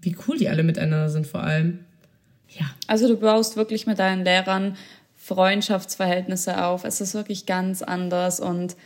Wie 0.00 0.16
cool 0.26 0.38
die 0.38 0.48
alle 0.48 0.62
miteinander 0.62 1.08
sind 1.08 1.26
vor 1.26 1.42
allem. 1.42 1.80
Ja. 2.48 2.66
Also 2.86 3.08
du 3.08 3.16
baust 3.16 3.56
wirklich 3.56 3.86
mit 3.86 3.98
deinen 3.98 4.24
Lehrern 4.24 4.76
Freundschaftsverhältnisse 5.16 6.64
auf. 6.64 6.84
Es 6.84 7.00
ist 7.00 7.14
wirklich 7.14 7.44
ganz 7.44 7.82
anders 7.82 8.40
und 8.40 8.76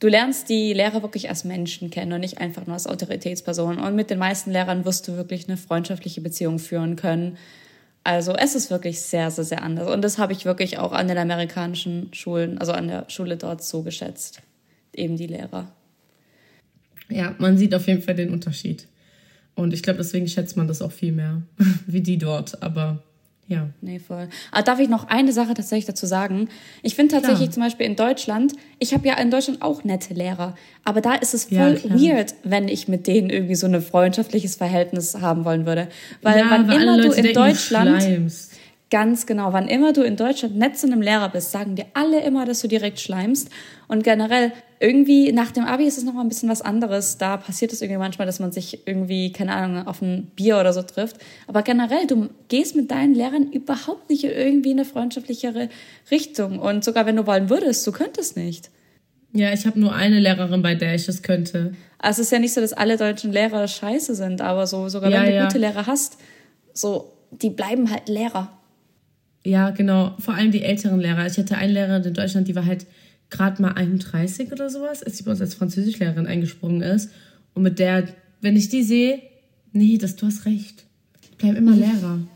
du 0.00 0.08
lernst 0.08 0.48
die 0.48 0.72
Lehrer 0.72 1.02
wirklich 1.02 1.28
als 1.28 1.44
Menschen 1.44 1.90
kennen 1.90 2.12
und 2.12 2.20
nicht 2.20 2.38
einfach 2.38 2.66
nur 2.66 2.74
als 2.74 2.86
Autoritätsperson. 2.86 3.78
Und 3.78 3.94
mit 3.94 4.10
den 4.10 4.18
meisten 4.18 4.50
Lehrern 4.50 4.84
wirst 4.84 5.06
du 5.06 5.16
wirklich 5.16 5.48
eine 5.48 5.56
freundschaftliche 5.56 6.20
Beziehung 6.20 6.58
führen 6.58 6.96
können. 6.96 7.36
Also 8.02 8.34
es 8.34 8.54
ist 8.54 8.70
wirklich 8.70 9.00
sehr, 9.00 9.30
sehr, 9.30 9.44
sehr 9.44 9.62
anders. 9.62 9.88
Und 9.88 10.02
das 10.02 10.18
habe 10.18 10.32
ich 10.32 10.44
wirklich 10.44 10.78
auch 10.78 10.92
an 10.92 11.08
den 11.08 11.16
amerikanischen 11.16 12.12
Schulen, 12.12 12.58
also 12.58 12.72
an 12.72 12.88
der 12.88 13.08
Schule 13.08 13.36
dort 13.36 13.62
so 13.62 13.82
geschätzt. 13.82 14.42
Eben 14.92 15.16
die 15.16 15.26
Lehrer. 15.26 15.72
Ja, 17.08 17.34
man 17.38 17.56
sieht 17.56 17.74
auf 17.74 17.86
jeden 17.86 18.02
Fall 18.02 18.14
den 18.14 18.30
Unterschied. 18.30 18.86
Und 19.54 19.72
ich 19.72 19.82
glaube, 19.82 19.98
deswegen 19.98 20.26
schätzt 20.28 20.56
man 20.56 20.68
das 20.68 20.82
auch 20.82 20.92
viel 20.92 21.12
mehr, 21.12 21.42
wie 21.86 22.00
die 22.00 22.18
dort. 22.18 22.62
Aber 22.62 23.02
ja. 23.46 23.68
Nee, 23.80 23.98
voll. 23.98 24.28
Aber 24.52 24.62
darf 24.62 24.80
ich 24.80 24.88
noch 24.88 25.08
eine 25.08 25.32
Sache 25.32 25.54
tatsächlich 25.54 25.84
dazu 25.84 26.06
sagen? 26.06 26.48
Ich 26.82 26.94
finde 26.94 27.14
tatsächlich 27.14 27.50
klar. 27.50 27.52
zum 27.52 27.62
Beispiel 27.62 27.86
in 27.86 27.96
Deutschland, 27.96 28.54
ich 28.78 28.94
habe 28.94 29.06
ja 29.06 29.18
in 29.18 29.30
Deutschland 29.30 29.60
auch 29.60 29.84
nette 29.84 30.14
Lehrer, 30.14 30.54
aber 30.82 31.02
da 31.02 31.14
ist 31.14 31.34
es 31.34 31.44
voll 31.44 31.80
ja, 31.84 31.90
weird, 31.90 32.34
wenn 32.42 32.68
ich 32.68 32.88
mit 32.88 33.06
denen 33.06 33.28
irgendwie 33.28 33.54
so 33.54 33.66
ein 33.66 33.80
freundschaftliches 33.82 34.56
Verhältnis 34.56 35.20
haben 35.20 35.44
wollen 35.44 35.66
würde. 35.66 35.88
Weil 36.22 36.38
ja, 36.38 36.46
wann 36.48 36.70
immer 36.70 37.02
du 37.02 37.12
in 37.12 37.34
Deutschland. 37.34 38.02
Schleimst. 38.02 38.52
Ganz 38.94 39.26
genau. 39.26 39.52
Wann 39.52 39.66
immer 39.66 39.92
du 39.92 40.02
in 40.02 40.14
Deutschland 40.14 40.56
nett 40.56 40.78
zu 40.78 40.86
einem 40.86 41.02
Lehrer 41.02 41.28
bist, 41.28 41.50
sagen 41.50 41.74
dir 41.74 41.86
alle 41.94 42.22
immer, 42.22 42.44
dass 42.44 42.60
du 42.60 42.68
direkt 42.68 43.00
schleimst. 43.00 43.50
Und 43.88 44.04
generell, 44.04 44.52
irgendwie 44.78 45.32
nach 45.32 45.50
dem 45.50 45.64
Abi 45.64 45.84
ist 45.84 45.98
es 45.98 46.04
nochmal 46.04 46.24
ein 46.24 46.28
bisschen 46.28 46.48
was 46.48 46.62
anderes. 46.62 47.18
Da 47.18 47.36
passiert 47.36 47.72
es 47.72 47.82
irgendwie 47.82 47.98
manchmal, 47.98 48.24
dass 48.24 48.38
man 48.38 48.52
sich 48.52 48.86
irgendwie, 48.86 49.32
keine 49.32 49.52
Ahnung, 49.52 49.88
auf 49.88 50.00
ein 50.00 50.30
Bier 50.36 50.60
oder 50.60 50.72
so 50.72 50.82
trifft. 50.82 51.16
Aber 51.48 51.62
generell, 51.62 52.06
du 52.06 52.28
gehst 52.46 52.76
mit 52.76 52.92
deinen 52.92 53.16
Lehrern 53.16 53.50
überhaupt 53.50 54.10
nicht 54.10 54.22
in 54.22 54.30
irgendwie 54.30 54.70
eine 54.70 54.84
freundschaftlichere 54.84 55.70
Richtung. 56.12 56.60
Und 56.60 56.84
sogar 56.84 57.04
wenn 57.04 57.16
du 57.16 57.26
wollen 57.26 57.50
würdest, 57.50 57.84
du 57.88 57.90
könntest 57.90 58.36
nicht. 58.36 58.70
Ja, 59.32 59.52
ich 59.52 59.66
habe 59.66 59.80
nur 59.80 59.92
eine 59.92 60.20
Lehrerin, 60.20 60.62
bei 60.62 60.76
der 60.76 60.94
ich 60.94 61.08
es 61.08 61.24
könnte. 61.24 61.74
Also 61.98 62.22
es 62.22 62.28
ist 62.28 62.30
ja 62.30 62.38
nicht 62.38 62.54
so, 62.54 62.60
dass 62.60 62.72
alle 62.72 62.96
deutschen 62.96 63.32
Lehrer 63.32 63.66
scheiße 63.66 64.14
sind, 64.14 64.40
aber 64.40 64.68
so, 64.68 64.88
sogar 64.88 65.10
ja, 65.10 65.22
wenn 65.22 65.30
du 65.30 65.34
ja. 65.34 65.44
gute 65.46 65.58
Lehrer 65.58 65.88
hast, 65.88 66.16
so, 66.72 67.10
die 67.32 67.50
bleiben 67.50 67.90
halt 67.90 68.08
Lehrer. 68.08 68.52
Ja, 69.44 69.70
genau. 69.70 70.14
Vor 70.18 70.34
allem 70.34 70.50
die 70.50 70.62
älteren 70.62 71.00
Lehrer. 71.00 71.26
Ich 71.26 71.36
hatte 71.38 71.56
eine 71.56 71.72
Lehrerin 71.72 72.02
in 72.02 72.14
Deutschland, 72.14 72.48
die 72.48 72.54
war 72.54 72.64
halt 72.64 72.86
gerade 73.30 73.60
mal 73.60 73.72
31 73.72 74.52
oder 74.52 74.70
sowas, 74.70 75.02
als 75.02 75.18
sie 75.18 75.24
bei 75.24 75.32
uns 75.32 75.40
als 75.40 75.54
Französischlehrerin 75.54 76.26
eingesprungen 76.26 76.82
ist. 76.82 77.10
Und 77.52 77.62
mit 77.62 77.78
der, 77.78 78.08
wenn 78.40 78.56
ich 78.56 78.68
die 78.68 78.82
sehe, 78.82 79.20
nee, 79.72 79.98
das, 79.98 80.16
du 80.16 80.26
hast 80.26 80.46
recht. 80.46 80.84
Bleib 81.38 81.56
immer 81.56 81.76
Lehrer. 81.76 82.20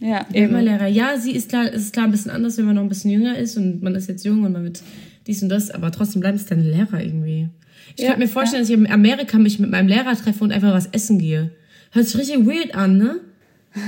Ja, 0.00 0.26
Bleib 0.28 0.50
immer 0.50 0.60
Lehrer. 0.60 0.88
Ja, 0.88 1.16
sie 1.16 1.30
ist 1.30 1.48
klar, 1.48 1.66
es 1.72 1.82
ist 1.82 1.92
klar 1.92 2.06
ein 2.06 2.10
bisschen 2.10 2.32
anders, 2.32 2.58
wenn 2.58 2.64
man 2.64 2.74
noch 2.74 2.82
ein 2.82 2.88
bisschen 2.88 3.12
jünger 3.12 3.38
ist 3.38 3.56
und 3.56 3.84
man 3.84 3.94
ist 3.94 4.08
jetzt 4.08 4.24
jung 4.24 4.42
und 4.42 4.50
man 4.50 4.64
wird 4.64 4.82
dies 5.28 5.44
und 5.44 5.48
das, 5.48 5.70
aber 5.70 5.92
trotzdem 5.92 6.20
bleiben 6.20 6.36
es 6.36 6.44
deine 6.44 6.64
Lehrer 6.64 7.00
irgendwie. 7.00 7.50
Ich 7.94 8.02
ja, 8.02 8.08
könnte 8.08 8.24
mir 8.24 8.28
vorstellen, 8.28 8.64
ja. 8.64 8.68
dass 8.68 8.70
ich 8.70 8.76
in 8.76 8.90
Amerika 8.90 9.38
mich 9.38 9.60
mit 9.60 9.70
meinem 9.70 9.86
Lehrer 9.86 10.16
treffe 10.16 10.42
und 10.42 10.50
einfach 10.50 10.72
was 10.72 10.86
essen 10.86 11.20
gehe. 11.20 11.52
Hört 11.92 12.08
sich 12.08 12.18
richtig 12.18 12.44
weird 12.44 12.74
an, 12.74 12.98
ne? 12.98 13.20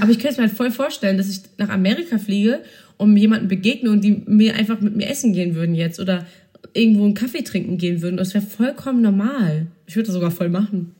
Aber 0.00 0.10
ich 0.10 0.18
könnte 0.18 0.32
es 0.32 0.36
mir 0.38 0.44
halt 0.44 0.56
voll 0.56 0.70
vorstellen, 0.70 1.16
dass 1.16 1.28
ich 1.28 1.40
nach 1.58 1.68
Amerika 1.68 2.18
fliege 2.18 2.60
und 2.96 3.16
jemanden 3.16 3.48
begegne 3.48 3.90
und 3.90 4.02
die 4.02 4.22
mir 4.26 4.54
einfach 4.54 4.80
mit 4.80 4.96
mir 4.96 5.08
essen 5.08 5.32
gehen 5.32 5.54
würden 5.54 5.74
jetzt 5.74 6.00
oder 6.00 6.26
irgendwo 6.72 7.04
einen 7.04 7.14
Kaffee 7.14 7.42
trinken 7.42 7.78
gehen 7.78 8.02
würden. 8.02 8.16
Das 8.16 8.34
wäre 8.34 8.44
vollkommen 8.44 9.02
normal. 9.02 9.66
Ich 9.86 9.96
würde 9.96 10.06
das 10.06 10.14
sogar 10.14 10.30
voll 10.30 10.48
machen. 10.48 10.94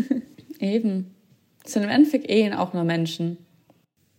Eben. 0.60 1.06
Das 1.62 1.72
sind 1.72 1.82
im 1.82 1.90
Endeffekt 1.90 2.30
eh 2.30 2.52
auch 2.52 2.74
nur 2.74 2.84
Menschen. 2.84 3.36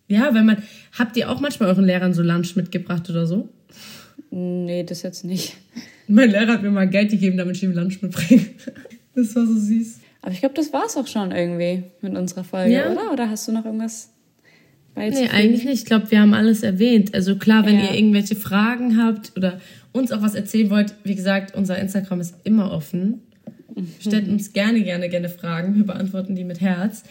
Ja, 0.08 0.34
wenn 0.34 0.46
man. 0.46 0.64
Habt 0.98 1.16
ihr 1.18 1.30
auch 1.30 1.40
manchmal 1.40 1.70
euren 1.70 1.86
Lehrern 1.86 2.14
so 2.14 2.22
Lunch 2.22 2.56
mitgebracht 2.56 3.10
oder 3.10 3.28
so? 3.28 3.50
Nee, 4.32 4.84
das 4.84 5.04
jetzt 5.04 5.24
nicht. 5.24 5.56
Mein 6.08 6.32
Lehrer 6.32 6.54
hat 6.54 6.64
mir 6.64 6.72
mal 6.72 6.90
Geld 6.90 7.12
gegeben, 7.12 7.38
damit 7.38 7.58
ich 7.58 7.64
ihm 7.64 7.74
Lunch 7.74 8.02
mitbringe. 8.02 8.46
Das 9.16 9.36
war 9.36 9.46
so 9.46 9.58
süß. 9.58 10.00
Aber 10.22 10.32
ich 10.32 10.40
glaube, 10.40 10.56
das 10.56 10.74
war 10.74 10.86
es 10.86 10.98
auch 10.98 11.08
schon 11.08 11.32
irgendwie 11.32 11.84
mit 12.02 12.16
unserer 12.16 12.44
Folge, 12.44 12.74
ja. 12.74 12.92
oder? 12.92 13.12
Oder 13.12 13.30
hast 13.30 13.48
du 13.48 13.52
noch 13.52 13.66
irgendwas 13.66 14.10
Nee, 14.96 15.30
eigentlich 15.30 15.64
nicht. 15.64 15.82
Ich 15.82 15.86
glaube, 15.86 16.12
wir 16.12 16.20
haben 16.20 16.34
alles 16.34 16.64
erwähnt. 16.64 17.14
Also 17.14 17.38
klar, 17.38 17.66
wenn 17.66 17.76
ja. 17.76 17.86
ihr 17.86 17.94
irgendwelche 17.94 18.36
Fragen 18.36 19.02
habt 19.02 19.32
oder 19.38 19.62
uns 19.92 20.12
auch 20.12 20.22
was 20.22 20.36
erzählen 20.36 20.70
wollt, 20.70 20.94
wie 21.04 21.16
gesagt, 21.16 21.56
unser 21.56 21.78
Instagram 21.78 22.20
ist 22.20 22.36
immer 22.44 22.72
offen. 22.72 23.22
Mhm. 23.76 23.88
Stellt 24.00 24.28
uns 24.28 24.52
gerne, 24.52 24.84
gerne, 24.84 25.10
gerne 25.10 25.30
Fragen. 25.30 25.76
Wir 25.76 25.86
beantworten 25.86 26.36
die 26.36 26.44
mit 26.44 26.60
Herz. 26.60 27.04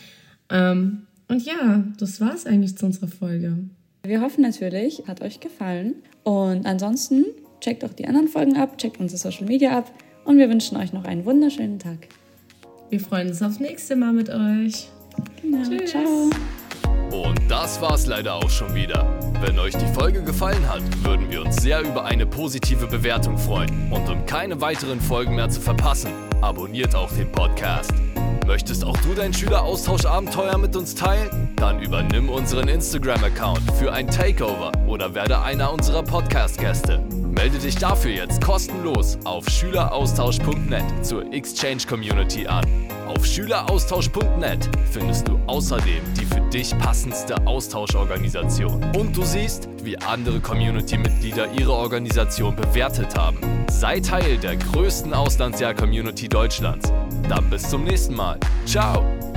Ähm, 0.51 1.07
und 1.29 1.45
ja, 1.45 1.85
das 1.99 2.21
war 2.21 2.35
es 2.35 2.47
eigentlich 2.47 2.77
zu 2.77 2.87
unserer 2.87 3.09
Folge. 3.09 3.57
Wir 4.03 4.21
hoffen 4.21 4.43
natürlich, 4.43 5.05
hat 5.07 5.23
euch 5.23 5.41
gefallen. 5.41 5.95
Und 6.25 6.67
ansonsten 6.67 7.25
checkt 7.61 7.85
auch 7.85 7.93
die 7.93 8.07
anderen 8.07 8.29
Folgen 8.29 8.57
ab, 8.57 8.79
checkt 8.79 9.01
unsere 9.01 9.19
Social 9.19 9.47
Media 9.47 9.77
ab 9.77 9.93
und 10.25 10.39
wir 10.39 10.49
wünschen 10.49 10.77
euch 10.77 10.93
noch 10.93 11.05
einen 11.05 11.25
wunderschönen 11.25 11.79
Tag. 11.79 12.09
Wir 12.91 13.01
freuen 13.01 13.29
uns 13.29 13.43
aufs 13.43 13.61
nächste 13.61 13.97
Mal 13.97 14.13
mit 14.13 14.31
euch. 14.31 14.89
Genau. 15.43 15.63
Tschüss. 15.69 15.91
Ciao. 15.91 16.31
Und 17.11 17.41
das 17.49 17.81
war's 17.81 18.07
leider 18.07 18.35
auch 18.35 18.49
schon 18.49 18.75
wieder. 18.75 19.07
Wenn 19.41 19.59
euch 19.59 19.75
die 19.75 19.87
Folge 19.93 20.23
gefallen 20.23 20.67
hat, 20.69 20.83
würden 21.05 21.31
wir 21.31 21.43
uns 21.43 21.57
sehr 21.57 21.83
über 21.83 22.05
eine 22.05 22.27
positive 22.27 22.87
Bewertung 22.87 23.37
freuen. 23.37 23.93
Und 23.93 24.09
um 24.09 24.25
keine 24.25 24.61
weiteren 24.61 25.01
Folgen 25.01 25.35
mehr 25.35 25.51
zu 25.51 25.61
verpassen, 25.61 26.11
abonniert 26.41 26.95
auch 26.95 27.13
den 27.13 27.31
Podcast. 27.31 27.93
Möchtest 28.47 28.85
auch 28.85 28.97
du 28.99 29.13
dein 29.15 29.35
Schüleraustauschabenteuer 29.35 30.57
mit 30.57 30.75
uns 30.75 30.95
teilen? 30.95 31.51
Dann 31.57 31.83
übernimm 31.83 32.31
unseren 32.31 32.69
Instagram-Account 32.69 33.71
für 33.79 33.93
ein 33.93 34.07
Takeover 34.09 34.73
oder 34.87 35.15
werde 35.15 35.43
einer 35.43 35.71
unserer 35.73 36.03
Podcast-Gäste. 36.03 37.03
Melde 37.31 37.59
dich 37.59 37.77
dafür 37.77 38.11
jetzt 38.11 38.43
kostenlos 38.43 39.19
auf 39.25 39.49
schüleraustausch.net 39.49 41.05
zur 41.05 41.33
Exchange 41.33 41.83
Community 41.89 42.47
an. 42.47 42.65
Auf 43.07 43.25
schüleraustausch.net 43.25 44.69
findest 44.91 45.29
du 45.29 45.39
außerdem 45.47 46.03
die 46.19 46.25
für 46.25 46.41
dich 46.51 46.77
passendste 46.79 47.47
Austauschorganisation. 47.47 48.83
Und 48.97 49.17
du 49.17 49.23
siehst, 49.23 49.69
wie 49.83 49.99
andere 49.99 50.41
Community-Mitglieder 50.41 51.53
ihre 51.59 51.73
Organisation 51.73 52.55
bewertet 52.57 53.17
haben. 53.17 53.39
Sei 53.71 54.01
Teil 54.01 54.39
der 54.39 54.57
größten 54.57 55.15
Auslandsjahr-Community 55.15 56.29
Deutschlands. 56.29 56.93
Dann 57.29 57.49
bis 57.51 57.69
zum 57.69 57.85
nächsten 57.85 58.15
Mal. 58.15 58.39
Ciao! 58.67 59.28